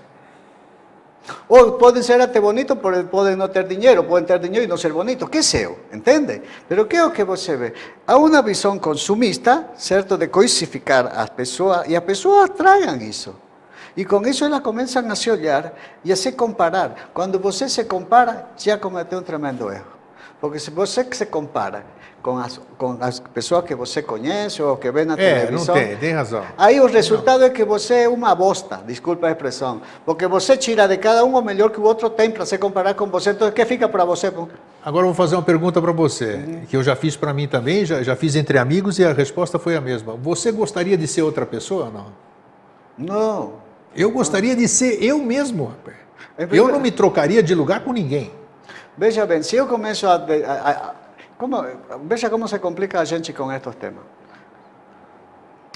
Ou 1.47 1.73
podem 1.73 2.01
ser 2.01 2.19
até 2.19 2.41
bonitos, 2.41 2.75
podem 3.11 3.35
não 3.35 3.47
ter 3.47 3.67
dinheiro, 3.67 4.03
podem 4.03 4.25
ter 4.25 4.39
dinheiro 4.39 4.65
e 4.65 4.67
não 4.67 4.77
ser 4.77 4.91
bonitos, 4.91 5.29
que 5.29 5.43
seu, 5.43 5.77
entende? 5.93 6.41
Pero 6.67 6.85
que 6.85 6.95
é 6.95 7.05
o 7.05 7.11
que 7.11 7.23
você 7.23 7.55
vê? 7.55 7.73
Há 8.07 8.17
uma 8.17 8.41
visão 8.41 8.79
consumista, 8.79 9.69
certo, 9.77 10.17
de 10.17 10.27
coisificar 10.29 11.11
as 11.15 11.29
pessoas, 11.29 11.87
e 11.87 11.95
as 11.95 12.03
pessoas 12.03 12.49
tragam 12.49 12.97
isso. 12.97 13.35
E 13.95 14.05
com 14.05 14.21
isso 14.25 14.45
elas 14.45 14.61
começam 14.61 15.09
a 15.11 15.15
se 15.15 15.29
olhar 15.29 15.73
e 16.03 16.11
a 16.11 16.15
se 16.15 16.31
comparar. 16.31 17.09
Quando 17.13 17.37
você 17.39 17.67
se 17.67 17.83
compara, 17.83 18.47
já 18.57 18.77
cometeu 18.77 19.19
um 19.19 19.23
tremendo 19.23 19.71
erro. 19.71 19.85
Porque 20.39 20.59
se 20.59 20.71
você 20.71 21.03
que 21.03 21.15
se 21.15 21.25
compara 21.25 21.83
com 22.23 22.37
as, 22.37 22.59
com 22.77 22.97
as 23.01 23.19
pessoas 23.19 23.65
que 23.65 23.73
você 23.75 24.01
conhece 24.01 24.61
ou 24.61 24.77
que 24.77 24.91
vê 24.91 25.03
na 25.05 25.13
É, 25.15 25.17
não 25.17 25.39
televisão, 25.47 25.75
tem, 25.75 25.97
tem 25.97 26.13
razão. 26.13 26.43
aí 26.57 26.79
o 26.79 26.85
resultado 26.87 27.43
é 27.43 27.49
que 27.49 27.63
você 27.65 28.03
é 28.03 28.09
uma 28.09 28.33
bosta, 28.35 28.79
desculpa 28.85 29.27
a 29.27 29.31
expressão, 29.31 29.81
porque 30.05 30.27
você 30.27 30.55
tira 30.55 30.87
de 30.87 30.97
cada 30.97 31.25
um 31.25 31.35
o 31.35 31.41
melhor 31.41 31.69
que 31.71 31.79
o 31.79 31.83
outro 31.83 32.09
tem 32.11 32.29
para 32.29 32.45
se 32.45 32.57
comparar 32.59 32.93
com 32.93 33.07
você, 33.07 33.31
então 33.31 33.47
o 33.47 33.51
que 33.51 33.65
fica 33.65 33.89
para 33.89 34.05
você? 34.05 34.27
Agora 34.83 35.03
eu 35.05 35.07
vou 35.07 35.13
fazer 35.15 35.35
uma 35.35 35.41
pergunta 35.41 35.81
para 35.81 35.91
você, 35.91 36.35
Uhum. 36.35 36.65
que 36.67 36.77
eu 36.77 36.83
já 36.83 36.95
fiz 36.95 37.15
para 37.17 37.33
mim 37.33 37.47
também, 37.47 37.85
já, 37.85 38.03
já 38.03 38.15
fiz 38.15 38.35
entre 38.35 38.57
amigos 38.59 38.99
e 38.99 39.05
a 39.05 39.13
resposta 39.13 39.57
foi 39.57 39.75
a 39.75 39.81
mesma. 39.81 40.15
Você 40.21 40.51
gostaria 40.51 40.95
de 40.97 41.07
ser 41.07 41.23
outra 41.23 41.45
pessoa 41.45 41.85
ou 41.85 41.91
não? 41.91 42.05
Não. 42.97 43.53
Eu 43.95 44.11
gostaria 44.11 44.55
de 44.55 44.67
ser 44.67 45.03
eu 45.03 45.17
mesmo, 45.19 45.65
rapaz. 45.65 45.97
É 46.37 46.47
Eu 46.51 46.67
não 46.69 46.79
me 46.79 46.91
trocaria 46.91 47.43
de 47.43 47.53
lugar 47.53 47.83
com 47.83 47.91
ninguém. 47.91 48.31
Veja 48.97 49.25
bem, 49.25 49.43
se 49.43 49.55
eu 49.55 49.67
começo 49.67 50.07
a, 50.07 50.15
a- 50.15 50.69
a- 50.71 50.95
como, 51.37 51.57
veja 52.05 52.29
como 52.29 52.47
se 52.47 52.57
complica 52.59 52.99
a 52.99 53.05
gente 53.05 53.33
com 53.33 53.51
estes 53.51 53.75
temas. 53.75 54.03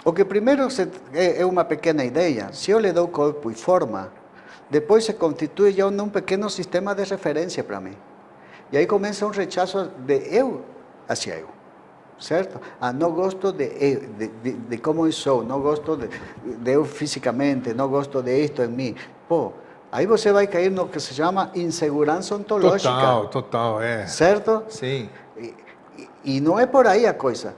O 0.04 0.14
que 0.14 0.24
primeiro 0.24 0.70
se- 0.70 0.88
é, 1.14 1.42
é 1.42 1.46
uma 1.46 1.66
pequena 1.66 2.04
ideia. 2.06 2.50
Se 2.54 2.72
eu 2.72 2.80
lhe 2.80 2.92
dou 2.94 3.08
corpo 3.08 3.50
e 3.52 3.56
forma, 3.56 4.12
depois 4.70 5.04
se 5.06 5.14
constitui 5.14 5.72
já 5.74 5.90
num 5.90 6.08
pequeno 6.10 6.50
sistema 6.50 6.94
de 6.94 7.04
referência 7.04 7.64
para 7.64 7.80
mim. 7.82 7.98
E 8.72 8.78
aí 8.78 8.86
começa 8.86 9.26
um 9.26 9.30
rechaço 9.32 9.92
de 10.00 10.18
eu 10.36 10.64
hacia 11.10 11.36
eu. 11.36 11.50
Certo? 12.20 12.60
Ah, 12.80 12.94
não 12.94 13.12
gosto 13.12 13.52
de, 13.52 13.66
eu, 13.80 14.00
de, 14.14 14.28
de, 14.28 14.52
de 14.54 14.78
como 14.78 15.06
eu 15.06 15.12
sou, 15.12 15.44
não 15.44 15.60
gosto 15.62 15.98
de, 15.98 16.08
de 16.58 16.72
eu 16.72 16.86
fisicamente, 16.86 17.74
não 17.74 17.90
gosto 17.90 18.22
de 18.24 18.32
isto 18.44 18.62
em 18.64 18.68
mim. 18.70 18.96
Pô, 19.28 19.52
aí 19.92 20.06
você 20.06 20.32
vai 20.32 20.48
cair 20.48 20.72
no 20.72 20.88
que 20.88 21.00
se 21.00 21.14
chama 21.14 21.52
insegurança 21.56 22.36
ontológica. 22.36 22.90
Total, 22.94 23.28
total, 23.28 23.82
é. 23.82 24.08
Certo? 24.08 24.64
Sim. 24.70 25.10
E, 25.38 25.54
e- 25.98 26.10
e 26.38 26.40
não 26.42 26.58
é 26.58 26.66
por 26.66 26.88
aí 26.88 27.06
a 27.06 27.14
coisa. 27.14 27.54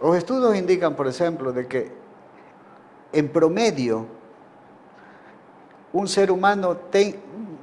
Os 0.00 0.16
estudos 0.16 0.54
indicam, 0.56 0.92
por 0.92 1.06
exemplo, 1.06 1.52
de 1.52 1.64
que, 1.64 1.90
em 3.12 3.26
promédio, 3.26 4.08
um 5.94 6.06
ser 6.06 6.30
humano 6.30 6.74
tem, 6.90 7.14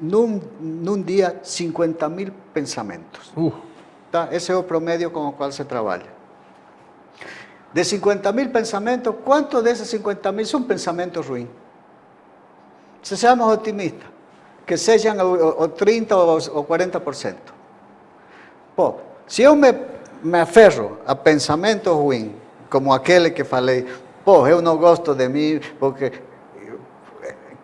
num, 0.01 0.41
num 0.59 1.01
dia, 1.01 1.39
50 1.43 2.07
mil 2.09 2.31
pensamentos. 2.53 3.31
Uh, 3.37 3.51
Tá? 4.15 4.29
Esse 4.31 4.49
é 4.49 4.55
o 4.55 4.63
promédio 4.63 5.11
com 5.11 5.27
o 5.27 5.33
qual 5.33 5.51
se 5.51 5.65
trabalha. 5.65 6.05
De 7.73 7.83
50 7.83 8.31
mil 8.31 8.49
pensamentos, 8.49 9.13
quantos 9.25 9.61
desses 9.61 9.89
50 9.89 10.31
mil 10.31 10.45
são 10.45 10.63
pensamentos 10.63 11.27
ruins? 11.27 11.49
Se 13.03 13.17
seamos 13.17 13.45
otimistas, 13.51 14.07
que 14.65 14.77
sejam 14.77 15.17
o, 15.17 15.63
o 15.63 15.67
30 15.67 16.15
ou 16.15 16.37
o 16.37 16.63
40%. 16.63 17.35
Pô, 18.73 18.95
se 19.27 19.41
eu 19.41 19.53
me, 19.53 19.73
me 20.23 20.39
aferro 20.39 20.97
a 21.05 21.13
pensamentos 21.13 21.93
ruins, 21.93 22.31
como 22.69 22.93
aquele 22.93 23.31
que 23.31 23.43
falei, 23.43 23.85
pô, 24.23 24.47
eu 24.47 24.61
não 24.61 24.77
gosto 24.77 25.13
de 25.13 25.27
mim, 25.27 25.59
porque 25.77 26.13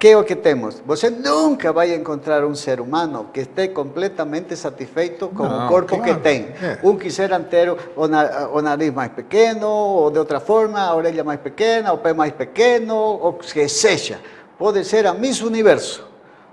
que 0.02 0.08
é 0.08 0.18
o 0.18 0.24
que 0.24 0.36
temos? 0.36 0.82
Você 0.84 1.12
nunca 1.12 1.72
vai 1.72 1.94
encontrar 1.94 2.44
um 2.44 2.56
ser 2.56 2.82
humano 2.82 3.30
que 3.32 3.42
esteja 3.42 3.70
completamente 3.72 4.56
satisfeito 4.56 5.28
com 5.30 5.44
Não, 5.44 5.66
o 5.66 5.70
corpo 5.70 5.96
claro, 5.96 6.04
que 6.16 6.20
tem. 6.22 6.48
é. 6.60 6.80
Um 6.82 6.98
quisera 6.98 7.40
ter 7.40 7.70
o, 7.96 8.08
na- 8.08 8.50
o 8.52 8.60
nariz 8.64 8.92
mais 8.92 9.12
pequeno, 9.12 9.68
ou 9.68 10.10
de 10.10 10.18
outra 10.18 10.40
forma, 10.40 10.80
a 10.80 10.96
orelha 10.96 11.24
mais 11.24 11.40
pequena, 11.40 11.94
o 11.94 12.00
pé 12.00 12.14
mais 12.14 12.34
pequeno, 12.34 12.96
o 12.98 13.32
que 13.34 13.68
seja. 13.70 14.20
Pode 14.58 14.84
ser 14.86 15.06
a 15.06 15.14
Miss 15.14 15.40
Universo. 15.44 16.04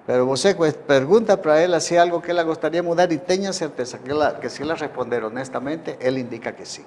Pero 0.06 0.26
você 0.26 0.54
pergunta 0.86 1.34
para 1.38 1.58
ela 1.58 1.80
se 1.80 1.94
é 1.94 2.00
algo 2.00 2.20
que 2.20 2.30
ela 2.30 2.42
gostaria 2.42 2.82
de 2.82 2.86
mudar 2.86 3.10
e 3.10 3.16
tenha 3.16 3.50
certeza 3.54 3.96
que, 3.96 4.10
ela, 4.10 4.32
que 4.34 4.50
se 4.50 4.60
ela 4.60 4.74
responder 4.74 5.24
honestamente, 5.24 5.96
ele 6.00 6.20
indica 6.20 6.52
que 6.52 6.66
sim. 6.66 6.84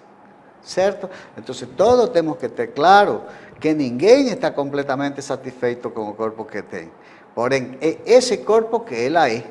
Certo? 0.63 1.09
Então, 1.37 1.55
todos 1.75 2.09
temos 2.09 2.37
que 2.37 2.47
ter 2.47 2.67
claro 2.67 3.23
que 3.59 3.73
ninguém 3.73 4.29
está 4.29 4.51
completamente 4.51 5.21
satisfeito 5.21 5.89
com 5.89 6.09
o 6.09 6.13
corpo 6.13 6.45
que 6.45 6.61
tem. 6.61 6.91
Porém, 7.33 7.77
é 7.81 7.97
esse 8.05 8.37
corpo 8.37 8.79
que 8.81 8.95
ela 8.95 9.29
é. 9.29 9.43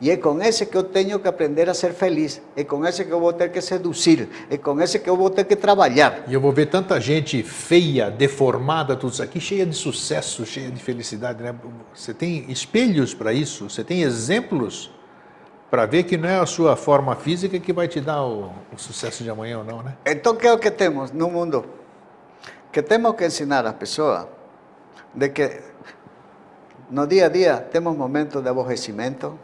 E 0.00 0.10
é 0.10 0.16
com 0.16 0.40
esse 0.42 0.66
que 0.66 0.76
eu 0.76 0.82
tenho 0.82 1.18
que 1.18 1.28
aprender 1.28 1.68
a 1.68 1.74
ser 1.74 1.92
feliz. 1.92 2.40
É 2.56 2.64
com 2.64 2.84
esse 2.86 3.04
que 3.04 3.10
eu 3.10 3.20
vou 3.20 3.32
ter 3.32 3.50
que 3.50 3.60
seduzir. 3.60 4.28
É 4.50 4.56
com 4.56 4.80
esse 4.80 4.98
que 4.98 5.08
eu 5.08 5.16
vou 5.16 5.30
ter 5.30 5.44
que 5.44 5.56
trabalhar. 5.56 6.24
e 6.26 6.34
eu 6.34 6.40
vou 6.40 6.52
ver 6.52 6.66
tanta 6.66 7.00
gente 7.00 7.42
feia, 7.42 8.10
deformada, 8.10 8.96
tudo 8.96 9.12
isso 9.12 9.22
aqui, 9.22 9.40
cheia 9.40 9.64
de 9.64 9.74
sucesso, 9.74 10.44
cheia 10.44 10.70
de 10.70 10.82
felicidade, 10.82 11.42
né? 11.42 11.54
Você 11.94 12.12
tem 12.12 12.44
espelhos 12.50 13.14
para 13.14 13.32
isso? 13.32 13.68
Você 13.68 13.84
tem 13.84 14.02
exemplos 14.02 14.90
para 15.70 15.86
ver 15.86 16.02
que 16.02 16.16
não 16.16 16.28
é 16.28 16.38
a 16.40 16.46
sua 16.46 16.74
forma 16.76 17.14
física 17.14 17.58
que 17.60 17.72
vai 17.72 17.86
te 17.86 18.00
dar 18.00 18.22
o, 18.24 18.50
o 18.74 18.76
sucesso 18.78 19.22
de 19.22 19.30
amanhã 19.30 19.58
ou 19.58 19.64
não, 19.64 19.82
né? 19.82 19.94
Então, 20.04 20.34
que 20.34 20.46
é 20.46 20.52
o 20.52 20.58
que 20.58 20.70
temos 20.70 21.12
no 21.12 21.30
mundo? 21.30 21.64
Que 22.72 22.82
temos 22.82 23.14
que 23.14 23.24
ensinar 23.24 23.64
às 23.66 23.74
pessoas 23.74 24.26
de 25.14 25.28
que 25.28 25.60
no 26.90 27.06
dia 27.06 27.26
a 27.26 27.28
dia 27.28 27.56
temos 27.70 27.96
momentos 27.96 28.42
de 28.42 28.48
aborrecimento. 28.48 29.38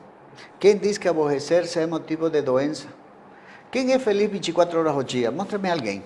Quem 0.59 0.77
diz 0.77 0.99
que 0.99 1.09
aborrecer-se 1.09 1.79
é 1.79 1.87
motivo 1.87 2.29
de 2.29 2.43
doença? 2.43 2.87
Quem 3.71 3.93
é 3.93 3.99
feliz 3.99 4.31
24 4.31 4.81
horas 4.81 4.93
ao 4.95 5.03
dia? 5.03 5.31
Mostre-me 5.31 5.71
alguém. 5.71 6.03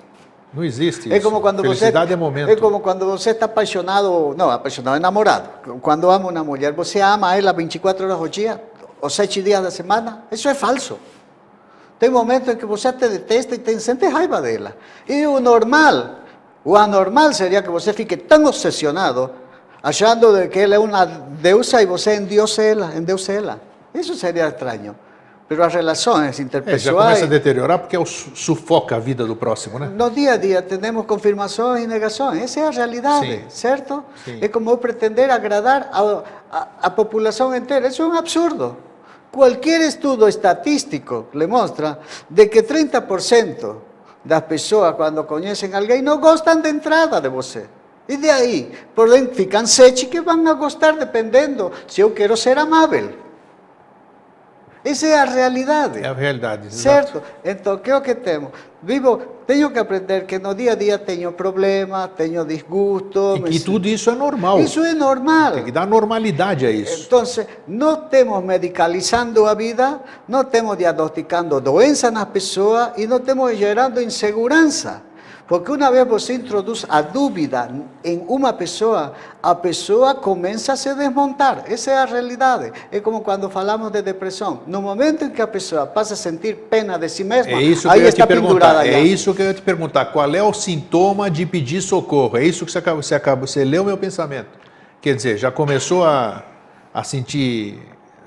Não 0.52 0.64
existe 0.64 1.10
É 1.12 1.16
isso. 1.16 1.24
como 1.24 1.40
quando 1.40 1.62
Felicidade 1.62 2.08
você 2.08 2.14
é 2.14 2.16
momento. 2.16 2.50
é 2.50 2.56
como 2.56 2.80
quando 2.80 3.06
você 3.06 3.30
está 3.30 3.46
apaixonado, 3.46 4.34
não, 4.36 4.50
apaixonado, 4.50 4.96
enamorado. 4.96 5.48
Quando 5.80 6.10
ama 6.10 6.28
uma 6.28 6.44
mulher, 6.44 6.72
você 6.72 7.00
ama 7.00 7.36
ela 7.36 7.52
24 7.52 8.04
horas 8.04 8.18
ao 8.18 8.26
dia, 8.28 8.60
ou 9.00 9.10
7 9.10 9.42
dias 9.42 9.62
da 9.62 9.70
semana? 9.70 10.24
Isso 10.30 10.48
é 10.48 10.54
falso. 10.54 10.98
Tem 11.98 12.08
momentos 12.08 12.48
em 12.48 12.56
que 12.56 12.64
você 12.64 12.88
até 12.88 13.08
detesta 13.08 13.54
e 13.54 13.58
tem, 13.58 13.78
sente 13.78 14.06
raiva 14.06 14.40
dela. 14.40 14.76
E 15.08 15.26
o 15.26 15.38
normal, 15.38 16.16
o 16.64 16.76
anormal 16.76 17.32
seria 17.32 17.62
que 17.62 17.70
você 17.70 17.92
fique 17.92 18.16
tão 18.16 18.46
obsessionado, 18.46 19.30
achando 19.82 20.32
de 20.32 20.48
que 20.48 20.60
ela 20.60 20.76
é 20.76 20.78
uma 20.78 21.04
deusa 21.04 21.82
e 21.82 21.86
você 21.86 22.16
endeusa 22.16 22.62
ela, 22.62 22.94
endeusa 22.96 23.32
ela. 23.32 23.60
Isso 23.94 24.14
seria 24.14 24.48
estranho. 24.48 24.96
Mas 25.48 25.58
as 25.58 25.74
relações 25.74 26.28
É, 26.28 26.32
já 26.38 26.42
interpessoais... 26.44 26.96
começa 26.96 27.24
a 27.24 27.28
deteriorar 27.28 27.78
porque 27.80 27.96
é 27.96 28.04
sufoca 28.06 28.94
a 28.94 28.98
vida 29.00 29.26
do 29.26 29.34
próximo, 29.34 29.80
né? 29.80 29.90
No 29.92 30.08
dia 30.08 30.34
a 30.34 30.36
dia 30.36 30.62
temos 30.62 31.04
confirmações 31.06 31.82
e 31.82 31.86
negações, 31.88 32.40
essa 32.44 32.60
é 32.60 32.68
a 32.68 32.70
realidade, 32.70 33.26
Sim. 33.26 33.44
certo? 33.48 34.04
Sim. 34.24 34.38
É 34.40 34.46
como 34.46 34.78
pretender 34.78 35.28
agradar 35.28 35.90
a, 35.92 36.22
a, 36.52 36.68
a 36.82 36.90
população 36.90 37.52
inteira, 37.54 37.88
isso 37.88 38.00
é 38.00 38.06
um 38.06 38.12
absurdo. 38.12 38.76
Qualquer 39.30 39.80
estudo 39.82 40.26
estatístico 40.26 41.28
le 41.34 41.46
mostra 41.46 42.00
de 42.28 42.48
que 42.48 42.62
30% 42.62 43.76
das 44.24 44.42
pessoas 44.42 44.94
quando 44.96 45.24
conhecem 45.24 45.72
alguém 45.74 46.02
não 46.02 46.18
gostam 46.18 46.60
de 46.60 46.68
entrada 46.68 47.20
de 47.20 47.28
você. 47.28 47.66
E 48.08 48.16
de 48.16 48.28
aí, 48.28 48.72
porém, 48.94 49.28
ficam 49.28 49.66
sete 49.66 50.06
que 50.06 50.20
vão 50.20 50.46
a 50.48 50.54
gostar 50.54 50.96
dependendo 50.96 51.70
se 51.86 52.00
eu 52.00 52.10
quero 52.10 52.36
ser 52.36 52.58
amável. 52.58 53.29
Essa 54.84 55.06
é 55.06 55.18
a 55.20 55.24
realidade. 55.24 55.98
É 56.00 56.06
a 56.08 56.12
realidade. 56.14 56.66
exato. 56.68 56.80
Certo? 57.12 57.22
Então, 57.44 57.76
que 57.76 57.90
é 57.90 57.96
o 57.96 58.00
que 58.00 58.14
temos? 58.14 58.50
Vivo, 58.82 59.18
tenho 59.46 59.70
que 59.70 59.78
aprender 59.78 60.24
que 60.24 60.38
no 60.38 60.54
dia 60.54 60.72
a 60.72 60.74
dia 60.74 60.96
tenho 60.98 61.30
problemas, 61.32 62.08
tenho 62.16 62.44
desgustos. 62.46 63.38
E 63.40 63.42
que 63.42 63.58
si- 63.58 63.64
tudo 63.64 63.86
isso 63.86 64.08
é 64.08 64.14
normal. 64.14 64.58
Isso 64.60 64.82
é 64.82 64.94
normal. 64.94 65.52
Tem 65.52 65.64
que 65.64 65.70
dar 65.72 65.86
normalidade 65.86 66.64
a 66.64 66.70
isso. 66.70 67.04
Então, 67.06 67.22
não 67.68 67.96
temos 67.96 68.42
medicalizando 68.42 69.44
a 69.44 69.52
vida, 69.52 70.00
não 70.26 70.42
temos 70.44 70.78
diagnosticando 70.78 71.60
doença 71.60 72.10
nas 72.10 72.24
pessoas 72.24 72.92
e 72.96 73.06
não 73.06 73.20
temos 73.20 73.54
gerando 73.58 74.00
insegurança. 74.00 75.02
Porque 75.50 75.72
uma 75.72 75.90
vez 75.90 76.06
você 76.06 76.34
introduz 76.34 76.86
a 76.88 77.02
dúvida 77.02 77.68
em 78.04 78.24
uma 78.28 78.52
pessoa, 78.52 79.14
a 79.42 79.52
pessoa 79.52 80.14
começa 80.14 80.74
a 80.74 80.76
se 80.76 80.94
desmontar. 80.94 81.64
Essa 81.66 81.90
é 81.90 81.96
a 81.96 82.04
realidade. 82.04 82.70
É 82.92 83.00
como 83.00 83.20
quando 83.20 83.50
falamos 83.50 83.90
de 83.90 84.00
depressão. 84.00 84.60
No 84.64 84.80
momento 84.80 85.24
em 85.24 85.30
que 85.30 85.42
a 85.42 85.48
pessoa 85.48 85.88
passa 85.88 86.14
a 86.14 86.16
sentir 86.16 86.54
pena 86.70 86.96
de 86.96 87.08
si 87.08 87.24
mesma, 87.24 87.50
É 87.50 87.62
isso 87.62 87.88
que 87.88 87.94
aí 87.94 87.98
eu 87.98 88.04
ia 88.04 88.12
te 88.12 88.14
está 88.20 88.28
pendurada 88.28 88.78
perguntar. 88.78 88.92
já. 88.92 88.98
É 88.98 89.02
isso 89.02 89.34
que 89.34 89.42
eu 89.42 89.46
ia 89.46 89.54
te 89.54 89.62
perguntar. 89.62 90.04
Qual 90.04 90.32
é 90.32 90.40
o 90.40 90.52
sintoma 90.52 91.28
de 91.28 91.44
pedir 91.44 91.82
socorro? 91.82 92.38
É 92.38 92.44
isso 92.44 92.64
que 92.64 92.70
você 92.70 92.78
acaba, 92.78 93.02
você 93.02 93.16
acaba, 93.16 93.44
você 93.44 93.64
leu 93.64 93.84
meu 93.84 93.98
pensamento. 93.98 94.50
Quer 95.02 95.16
dizer, 95.16 95.36
já 95.36 95.50
começou 95.50 96.04
a, 96.06 96.44
a 96.94 97.02
sentir 97.02 97.76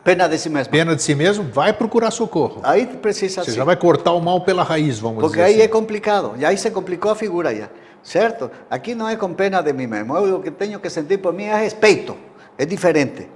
Pena 0.04 0.28
de 0.28 0.38
si 0.38 0.49
mesma. 0.49 0.70
pena 0.72 0.95
de 0.95 1.01
si 1.01 1.16
mesmo, 1.16 1.45
vai 1.45 1.72
procurar 1.72 2.12
socorro. 2.12 2.60
Aí 2.64 2.86
precisa 2.86 3.41
Você 3.43 3.51
sim. 3.51 3.58
já 3.58 3.64
vai 3.64 3.78
cortar 3.78 4.12
o 4.12 4.20
mal 4.20 4.41
pela 4.41 4.62
raiz, 4.62 4.99
vamos 4.99 5.22
Porque 5.22 5.38
dizer 5.38 5.47
aí 5.47 5.62
é 5.62 5.64
assim. 5.64 5.72
complicado, 5.72 6.34
e 6.38 6.43
aí 6.45 6.58
se 6.58 6.70
complicou 6.72 7.12
a 7.12 7.16
figura 7.16 7.56
já, 7.56 7.70
certo? 8.04 8.51
Aqui 8.70 8.93
não 8.95 9.08
é 9.08 9.16
com 9.16 9.34
pena 9.34 9.62
de 9.62 9.72
mim 9.72 9.88
mesmo, 9.88 10.18
eu 10.18 10.38
o 10.38 10.41
que 10.43 10.51
tenho 10.51 10.78
que 10.80 10.89
sentir 10.89 11.20
por 11.20 11.32
mim 11.34 11.45
é 11.45 11.56
respeito, 11.56 12.18
é 12.58 12.66
diferente. 12.66 13.30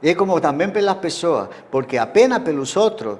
E 0.00 0.10
é 0.10 0.14
como 0.14 0.40
também 0.40 0.70
pelas 0.70 0.96
pessoas, 0.98 1.48
porque 1.72 1.98
a 1.98 2.06
pena 2.06 2.38
pelos 2.38 2.76
outros 2.76 3.18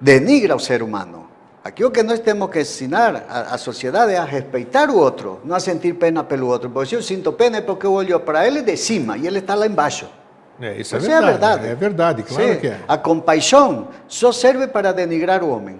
denigra 0.00 0.56
o 0.56 0.58
ser 0.58 0.82
humano. 0.82 1.28
Aqui 1.62 1.84
o 1.84 1.92
que 1.92 2.02
nós 2.02 2.18
temos 2.20 2.50
que 2.50 2.60
ensinar 2.60 3.24
a 3.28 3.56
sociedade 3.58 4.12
é 4.12 4.16
a 4.18 4.24
respeitar 4.24 4.90
o 4.90 4.96
outro, 4.98 5.40
não 5.44 5.54
a 5.54 5.60
sentir 5.60 5.94
pena 5.94 6.24
pelo 6.24 6.48
outro. 6.48 6.70
Porque 6.70 6.88
se 6.90 6.94
eu 6.96 7.02
sinto 7.02 7.32
pena 7.32 7.58
é 7.58 7.60
porque 7.60 7.86
eu 7.86 7.92
olho 7.92 8.18
para 8.20 8.46
ele 8.46 8.62
de 8.62 8.76
cima 8.76 9.16
e 9.16 9.26
ele 9.26 9.38
está 9.38 9.54
lá 9.54 9.66
embaixo. 9.66 10.08
É, 10.60 10.80
isso 10.80 10.94
é 10.94 10.98
Isso 10.98 11.10
é 11.10 11.20
verdade. 11.20 11.26
verdade. 11.26 11.66
É 11.66 11.74
verdade, 11.74 12.22
claro 12.22 12.54
Sim, 12.54 12.60
que 12.60 12.66
é. 12.68 12.80
A 12.88 12.96
compaixão 12.96 13.88
só 14.08 14.32
serve 14.32 14.66
para 14.66 14.92
denigrar 14.92 15.42
o 15.42 15.50
homem. 15.50 15.78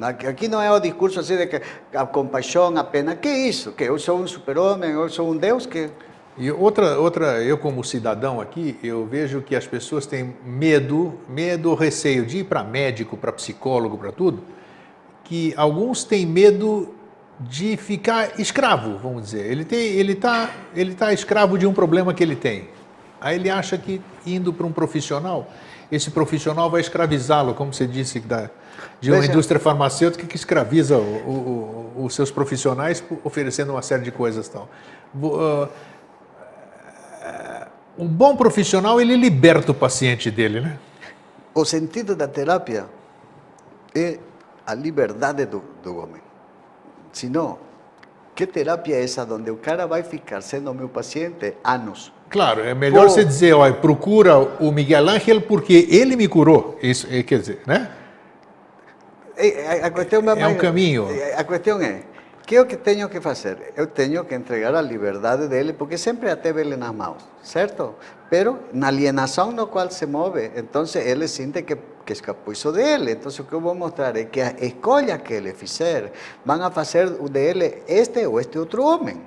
Aqui 0.00 0.46
não 0.46 0.62
é 0.62 0.70
o 0.70 0.78
discurso 0.78 1.18
assim 1.18 1.36
de 1.36 1.46
que 1.46 1.60
a 1.92 2.06
compaixão, 2.06 2.76
a 2.76 2.84
pena. 2.84 3.16
Que 3.16 3.28
isso? 3.28 3.72
Que 3.72 3.84
eu 3.84 3.98
sou 3.98 4.20
um 4.20 4.26
super-homem, 4.26 4.90
eu 4.90 5.08
sou 5.08 5.30
um 5.30 5.36
Deus 5.36 5.66
que. 5.66 5.90
E 6.36 6.52
outra, 6.52 7.00
outra, 7.00 7.42
eu 7.42 7.58
como 7.58 7.82
cidadão 7.82 8.40
aqui, 8.40 8.78
eu 8.80 9.04
vejo 9.04 9.42
que 9.42 9.56
as 9.56 9.66
pessoas 9.66 10.06
têm 10.06 10.36
medo, 10.44 11.18
medo 11.28 11.70
ou 11.70 11.74
receio 11.74 12.24
de 12.24 12.38
ir 12.38 12.44
para 12.44 12.62
médico, 12.62 13.16
para 13.16 13.32
psicólogo, 13.32 13.98
para 13.98 14.12
tudo, 14.12 14.44
que 15.24 15.52
alguns 15.56 16.04
têm 16.04 16.24
medo 16.24 16.94
de 17.40 17.76
ficar 17.76 18.38
escravo, 18.38 18.98
vamos 18.98 19.22
dizer. 19.24 19.50
Ele 19.50 19.64
tem, 19.64 19.80
ele 19.80 20.14
tá, 20.14 20.50
ele 20.76 20.94
tá 20.94 21.12
escravo 21.12 21.58
de 21.58 21.66
um 21.66 21.72
problema 21.72 22.14
que 22.14 22.22
ele 22.22 22.36
tem. 22.36 22.68
Aí 23.20 23.36
ele 23.36 23.50
acha 23.50 23.76
que 23.78 24.00
indo 24.24 24.52
para 24.52 24.66
um 24.66 24.72
profissional, 24.72 25.50
esse 25.90 26.10
profissional 26.10 26.70
vai 26.70 26.80
escravizá-lo, 26.80 27.54
como 27.54 27.72
você 27.72 27.86
disse 27.86 28.20
da 28.20 28.50
de 29.00 29.10
uma 29.10 29.18
indústria 29.32 29.58
farmacêutica 29.60 30.24
que 30.26 30.36
escraviza 30.36 30.96
o- 30.96 31.00
o- 31.00 31.92
o- 31.98 32.04
os 32.04 32.14
seus 32.14 32.30
profissionais 32.30 33.02
oferecendo 33.24 33.72
uma 33.72 33.82
série 33.82 34.02
de 34.02 34.12
coisas 34.12 34.48
tal. 34.48 34.68
Vo- 35.12 35.40
ah, 35.40 35.68
um 37.98 38.06
bom 38.06 38.36
profissional, 38.36 39.00
ele 39.00 39.16
liberta 39.16 39.72
o 39.72 39.74
paciente 39.74 40.30
dele, 40.30 40.60
né? 40.60 40.78
O 41.54 41.64
sentido 41.64 42.14
da 42.14 42.28
terapia 42.28 42.86
é 43.94 44.18
a 44.66 44.74
liberdade 44.74 45.44
do, 45.44 45.62
do 45.82 45.96
homem. 45.96 46.22
Senão, 47.12 47.58
que 48.38 48.46
terapia 48.46 48.94
é 48.94 49.02
essa 49.02 49.24
onde 49.24 49.50
o 49.50 49.56
cara 49.56 49.84
vai 49.88 50.04
ficar 50.04 50.40
sendo 50.42 50.72
meu 50.72 50.88
paciente 50.88 51.54
anos? 51.64 52.12
Claro, 52.30 52.60
é 52.62 52.72
melhor 52.72 53.06
Pô. 53.06 53.10
você 53.10 53.24
dizer, 53.24 53.52
olha, 53.52 53.74
procura 53.74 54.38
o 54.60 54.70
Miguel 54.70 55.08
Ángel 55.08 55.40
porque 55.40 55.88
ele 55.90 56.14
me 56.14 56.28
curou. 56.28 56.78
Isso, 56.80 57.08
é, 57.10 57.24
quer 57.24 57.40
dizer, 57.40 57.60
né? 57.66 57.90
É, 59.36 59.82
a- 59.82 59.86
a 59.86 59.90
questão 59.90 60.20
É 60.30 60.46
um 60.46 60.56
caminho. 60.56 61.08
é, 61.10 61.34
A 61.34 61.42
questão 61.42 61.80
é, 61.80 62.02
que 62.46 62.54
é 62.54 62.60
o 62.60 62.66
que 62.66 62.76
tenho 62.76 63.08
que 63.08 63.20
fazer? 63.20 63.72
Eu 63.76 63.88
tenho 63.88 64.24
que 64.24 64.36
entregar 64.36 64.72
a 64.72 64.80
liberdade 64.82 65.48
dele, 65.48 65.72
porque 65.72 65.98
sempre 65.98 66.30
a 66.30 66.36
teve 66.36 66.60
ele 66.60 66.76
nas 66.76 66.94
mãos, 66.94 67.26
certo? 67.42 67.96
Pero 68.30 68.60
na 68.72 68.86
alienação 68.86 69.50
no 69.50 69.66
qual 69.66 69.90
se 69.90 70.06
move, 70.06 70.52
então 70.54 70.84
ele 70.94 71.26
sente 71.26 71.62
que, 71.62 71.76
que 72.14 72.52
isso 72.52 72.72
dele. 72.72 73.12
Então 73.12 73.30
o 73.30 73.44
que 73.44 73.52
eu 73.52 73.60
vou 73.60 73.74
mostrar 73.74 74.16
é 74.16 74.24
que 74.24 74.40
as 74.40 74.54
escolhas 74.60 75.20
que 75.22 75.34
ele 75.34 75.52
fizer 75.52 76.12
vão 76.44 76.62
a 76.62 76.70
fazer 76.70 77.10
dele 77.28 77.82
este 77.86 78.26
ou 78.26 78.40
este 78.40 78.58
outro 78.58 78.82
homem. 78.82 79.20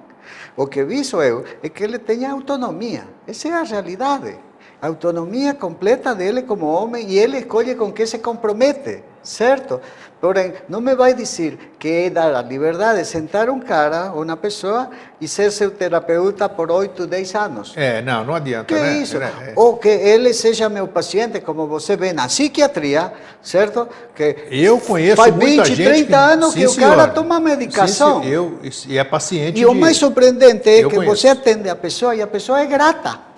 O 0.56 0.68
que 0.68 0.84
viso 0.84 1.22
eu 1.22 1.44
é 1.62 1.70
que 1.70 1.84
ele 1.84 2.00
tenha 2.00 2.32
autonomia. 2.32 3.08
Essa 3.28 3.48
é 3.50 3.54
a 3.54 3.64
realidade. 3.64 4.38
A 4.82 4.88
autonomia 4.88 5.54
completa 5.54 6.16
dele 6.16 6.42
como 6.42 6.66
homem 6.66 7.08
e 7.08 7.18
ele 7.18 7.38
escolhe 7.38 7.76
com 7.76 7.92
que 7.92 8.06
se 8.08 8.18
compromete, 8.18 9.04
certo? 9.24 9.80
Porém, 10.20 10.54
não 10.70 10.80
me 10.80 10.94
vai 10.94 11.16
dizer 11.16 11.58
que 11.80 11.88
é 11.88 12.10
dar 12.12 12.36
a 12.36 12.44
liberdade 12.44 13.00
de 13.00 13.06
sentar 13.08 13.50
um 13.50 13.60
cara 13.60 14.12
ou 14.14 14.22
uma 14.22 14.38
pessoa 14.38 14.88
e 15.20 15.28
ser 15.28 15.52
seu 15.52 15.72
terapeuta 15.72 16.48
por 16.48 16.70
8, 16.72 17.08
10 17.08 17.34
anos. 17.36 17.74
É, 17.76 18.04
não, 18.04 18.24
não 18.24 18.36
adianta, 18.36 18.66
Que 18.66 18.80
né? 18.80 18.98
isso? 19.00 19.18
É, 19.18 19.24
é. 19.26 19.54
Ou 19.56 19.78
que 19.78 19.88
ele 19.90 20.32
seja 20.32 20.70
meu 20.70 20.88
paciente, 20.88 21.40
como 21.42 21.66
você 21.66 21.96
vê 21.96 22.14
na 22.14 22.28
psiquiatria, 22.28 23.12
certo? 23.42 23.88
Que 24.14 24.46
Eu 24.52 24.78
conheço 24.80 25.16
faz 25.18 25.34
muita 25.36 25.64
20, 25.64 25.76
gente 25.76 25.88
30 26.06 26.18
anos 26.20 26.54
sim, 26.54 26.60
que 26.60 26.68
o 26.68 26.76
cara 26.76 27.08
toma 27.08 27.40
medicação. 27.40 28.22
sim, 28.22 28.30
eu, 28.30 28.60
e 28.88 29.00
é 29.00 29.04
paciente 29.04 29.60
E 29.60 29.66
o 29.66 29.74
de- 29.74 29.80
mais 29.80 29.98
surpreendente 29.98 30.70
é 30.70 30.84
Eu 30.84 30.90
que 30.90 30.98
conheço. 30.98 31.16
você 31.18 31.30
atende 31.30 31.68
a 31.68 31.76
pessoa 31.76 32.14
e 32.16 32.22
a 32.22 32.28
pessoa 32.28 32.62
é 32.62 32.68
grata. 32.68 33.31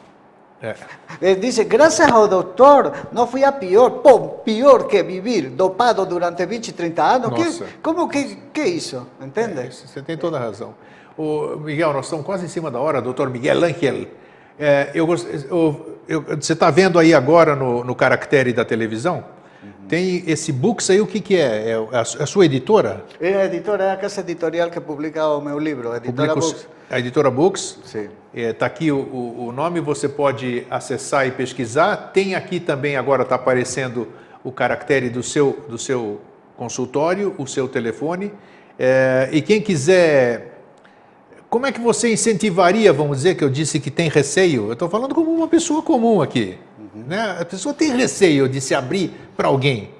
É. 0.64 0.76
Ele 1.22 1.36
diz, 1.42 1.60
graças 1.60 2.10
ao 2.10 2.26
doutor, 2.26 2.94
não 3.12 3.28
fui 3.28 3.44
a 3.44 3.52
pior. 3.52 3.90
Pô, 4.02 4.20
pior 4.30 4.88
que 4.88 5.04
viver 5.04 5.50
dopado 5.50 6.06
durante 6.06 6.46
20, 6.46 6.72
30 6.72 7.04
anos. 7.04 7.30
Nossa. 7.32 7.66
Que, 7.66 7.74
como 7.84 8.08
que, 8.08 8.38
que 8.54 8.62
é 8.62 8.68
isso? 8.70 9.06
Entende? 9.22 9.60
É, 9.60 9.70
você 9.70 10.02
tem 10.02 10.18
toda 10.18 10.38
a 10.38 10.40
razão. 10.40 10.74
O 11.18 11.58
Miguel, 11.58 11.92
nós 11.92 12.06
estamos 12.06 12.26
quase 12.26 12.46
em 12.46 12.48
cima 12.48 12.72
da 12.72 12.80
hora, 12.80 13.02
doutor 13.02 13.30
Miguel 13.30 13.62
Angel. 13.64 14.08
É, 14.58 14.90
eu, 14.96 15.06
eu- 15.50 16.00
eu- 16.08 16.22
você 16.40 16.54
está 16.54 16.72
vendo 16.72 16.98
aí 16.98 17.14
agora 17.14 17.56
no, 17.58 17.84
no 17.84 17.94
Caractere 17.94 18.54
da 18.54 18.64
televisão? 18.64 19.24
Tem 19.94 20.24
esse 20.26 20.52
books 20.52 20.90
aí, 20.90 21.00
o 21.00 21.06
que, 21.06 21.20
que 21.20 21.36
é? 21.36 21.70
É 21.70 21.98
a, 22.00 22.04
su- 22.04 22.20
a 22.24 22.26
sua 22.26 22.48
editora? 22.48 23.06
É 23.22 23.36
a 23.36 23.46
editora, 23.46 23.84
é 23.84 23.92
a 23.92 23.96
casa 23.96 24.22
editorial 24.22 24.72
que 24.72 24.80
publica 24.80 25.24
o 25.28 25.40
meu 25.40 25.60
livro, 25.60 25.92
a 25.92 25.98
editora 25.98 26.30
Publica 26.34 26.40
os- 26.40 26.52
Books. 26.54 26.68
A 26.90 26.98
editora 27.00 27.30
Books? 27.30 27.78
Sim. 27.86 28.10
Está 28.34 28.66
aqui 28.66 28.92
o, 28.92 28.98
o- 28.98 29.46
o 29.50 29.52
nome, 29.52 29.80
você 29.80 30.10
pode 30.10 30.66
acessar 30.68 31.28
e 31.28 31.32
pesquisar. 31.32 31.96
Tem 32.12 32.34
aqui 32.34 32.60
também, 32.60 32.96
agora 32.98 33.22
está 33.22 33.36
aparecendo 33.36 34.08
o 34.44 34.52
caractere 34.52 35.12
do 35.12 35.22
seu, 35.22 35.64
do 35.70 35.78
seu 35.78 36.20
consultório, 36.58 37.36
o 37.38 37.46
seu 37.46 37.68
telefone. 37.68 38.34
É, 38.80 39.30
e 39.32 39.44
quem 39.44 39.62
quiser. 39.62 40.60
Como 41.52 41.68
é 41.68 41.72
que 41.72 41.80
você 41.80 42.12
incentivaria, 42.12 42.92
vamos 42.92 43.18
dizer, 43.18 43.36
que 43.36 43.44
eu 43.44 43.50
disse 43.50 43.80
que 43.80 43.92
tem 43.92 44.10
receio? 44.10 44.66
Eu 44.70 44.74
estou 44.74 44.90
falando 44.90 45.14
como 45.14 45.32
uma 45.32 45.48
pessoa 45.48 45.84
comum 45.84 46.20
aqui. 46.20 46.58
Né? 47.08 47.38
A 47.40 47.46
pessoa 47.46 47.74
tem 47.74 47.96
receio 47.96 48.48
de 48.48 48.62
se 48.62 48.74
abrir 48.74 49.14
para 49.36 49.48
alguém. 49.48 49.92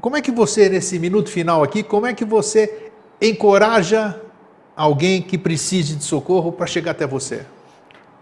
Como 0.00 0.16
é 0.16 0.20
que 0.20 0.30
você, 0.30 0.68
nesse 0.68 0.98
minuto 0.98 1.30
final 1.30 1.62
aqui, 1.62 1.82
como 1.82 2.06
é 2.06 2.14
que 2.14 2.24
você 2.24 2.90
encoraja 3.20 4.20
alguém 4.76 5.20
que 5.20 5.36
precise 5.36 5.96
de 5.96 6.04
socorro 6.04 6.52
para 6.52 6.66
chegar 6.66 6.92
até 6.92 7.06
você? 7.06 7.44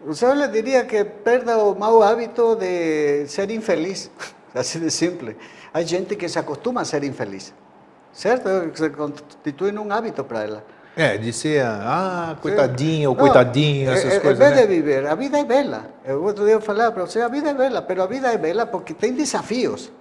Eu 0.06 0.34
lhe 0.34 0.48
diria 0.48 0.84
que 0.84 1.04
perda 1.04 1.58
o 1.58 1.74
mau 1.74 2.02
hábito 2.02 2.54
de 2.54 3.26
ser 3.26 3.50
infeliz, 3.50 4.10
assim 4.54 4.78
de 4.78 4.90
simples. 4.90 5.36
Há 5.74 5.82
gente 5.82 6.14
que 6.14 6.28
se 6.28 6.38
acostuma 6.38 6.82
a 6.82 6.84
ser 6.84 7.02
infeliz, 7.02 7.52
certo? 8.12 8.48
Se 8.74 8.88
constitui 8.90 9.72
num 9.72 9.92
hábito 9.92 10.22
para 10.22 10.44
ela. 10.44 10.64
É, 10.96 11.18
de 11.18 11.30
ser, 11.30 11.62
ah, 11.62 12.34
coitadinha 12.40 13.10
ou 13.10 13.14
Não, 13.14 13.22
coitadinho, 13.22 13.90
essas 13.90 14.14
eh, 14.14 14.16
eh, 14.16 14.20
coisas, 14.20 14.40
Em 14.40 14.48
vez 14.48 14.56
né? 14.56 14.66
de 14.66 14.66
viver, 14.66 15.06
a 15.06 15.14
vida 15.14 15.38
é 15.38 15.44
bela. 15.44 15.90
Eu 16.02 16.24
outro 16.24 16.42
dia 16.46 16.54
eu 16.54 16.60
falava 16.62 16.90
para 16.90 17.04
você, 17.04 17.20
a 17.20 17.28
vida 17.28 17.50
é 17.50 17.54
bela, 17.54 17.84
mas 17.86 17.98
a 17.98 18.06
vida 18.06 18.32
é 18.32 18.38
bela 18.38 18.64
porque 18.64 18.94
tem 18.94 19.12
desafios. 19.12 19.92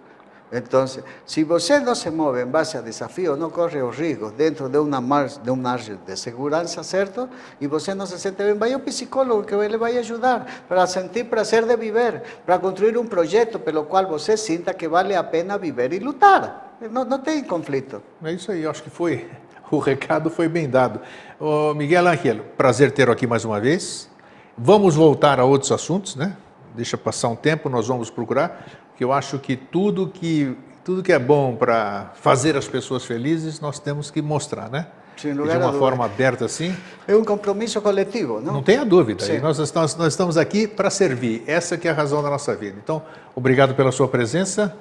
Então, 0.54 0.86
se 1.26 1.43
você 1.43 1.80
não 1.80 1.93
se 1.96 2.10
move 2.10 2.41
em 2.41 2.46
base 2.46 2.78
a 2.78 2.82
desafios, 2.82 3.38
não 3.38 3.50
corre 3.50 3.82
os 3.82 3.98
riscos 3.98 4.32
dentro 4.32 4.70
de 4.70 4.78
uma 4.78 5.02
margem, 5.02 5.41
de 5.41 5.52
um 5.52 5.58
margem 5.58 6.00
de 6.08 6.16
segurança, 6.16 6.82
certo? 6.82 7.28
E 7.60 7.68
você 7.68 7.93
não 7.93 8.06
se 8.06 8.18
sente 8.18 8.41
bem, 8.41 8.54
vai 8.54 8.72
ao 8.72 8.80
psicólogo 8.80 9.43
que 9.43 9.54
ele 9.54 9.78
vai 9.78 9.98
ajudar 9.98 10.64
para 10.66 10.88
sentir 10.88 11.26
prazer 11.26 11.66
de 11.66 11.76
viver, 11.76 12.24
para 12.46 12.58
construir 12.58 12.98
um 12.98 13.06
projeto 13.06 13.60
pelo 13.60 13.84
qual 13.84 14.08
você 14.08 14.38
sinta 14.38 14.74
que 14.74 14.88
vale 14.88 15.14
a 15.14 15.24
pena 15.26 15.58
viver 15.58 15.91
e 15.91 16.00
lutar. 16.00 16.78
Não, 16.89 17.04
não 17.04 17.20
tem 17.20 17.43
conflito. 17.43 18.02
É 18.24 18.32
isso 18.32 18.52
aí, 18.52 18.66
acho 18.66 18.84
que 18.84 18.89
foi, 18.89 19.28
o 19.72 19.80
recado 19.80 20.30
foi 20.30 20.47
bem 20.47 20.70
dado. 20.70 20.99
Ô, 21.39 21.74
Miguel 21.74 22.07
Angel, 22.07 22.39
prazer 22.57 22.91
tê-lo 22.91 23.11
aqui 23.11 23.28
mais 23.28 23.45
uma 23.45 23.59
vez. 23.59 24.09
Vamos 24.57 24.95
voltar 24.95 25.39
a 25.39 25.43
outros 25.43 25.72
assuntos, 25.72 26.16
né? 26.16 26.36
Deixa 26.74 26.97
passar 26.97 27.30
um 27.30 27.36
tempo, 27.36 27.70
nós 27.70 27.88
vamos 27.88 28.09
procurar, 28.09 28.66
porque 28.89 29.03
eu 29.03 29.11
acho 29.11 29.39
que 29.39 29.55
tudo 29.55 30.07
que, 30.07 30.57
tudo 30.84 31.01
que 31.03 31.11
é 31.11 31.20
bom 31.20 31.55
para 31.55 32.11
fazer 32.16 32.55
as 32.57 32.68
pessoas 32.68 33.05
felizes, 33.05 33.59
nós 33.59 33.80
temos 33.80 34.11
que 34.11 34.22
mostrar, 34.22 34.70
né? 34.70 34.88
Sem 35.18 35.32
E 35.32 35.34
lugar 35.34 35.57
de 35.57 35.63
uma 35.63 35.74
forma 35.74 36.05
aberta 36.05 36.45
assim, 36.45 36.76
É 37.07 37.16
um 37.16 37.24
compromisso 37.24 37.82
coletivo, 37.82 38.41
não? 38.41 38.53
não 38.53 38.63
tenha 38.63 38.84
dúvida. 38.84 39.24
Nós, 39.39 39.57
estamos, 39.59 39.95
nós 39.95 40.13
estamos 40.13 40.38
aqui 40.38 40.68
para 40.68 40.89
servir. 40.89 41.43
Essa 41.47 41.78
que 41.78 41.88
é 41.88 41.91
a 41.91 41.93
razão 41.93 42.22
da 42.22 42.30
nossa 42.30 42.53
vida. 42.55 42.78
Então, 42.84 43.01
obrigado 43.34 43.74
pela 43.76 43.91
sua 43.91 44.07
presença. 44.09 44.76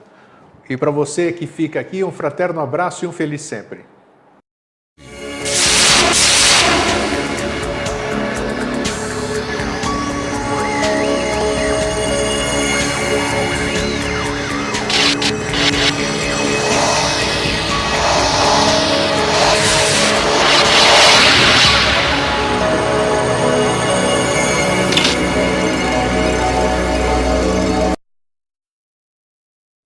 E 0.68 0.76
para 0.76 0.90
você 0.90 1.32
que 1.32 1.46
fica 1.46 1.78
aqui, 1.78 2.02
um 2.02 2.10
fraterno 2.10 2.60
abraço 2.60 3.04
e 3.04 3.08
um 3.08 3.12
feliz 3.12 3.42
sempre. 3.42 3.84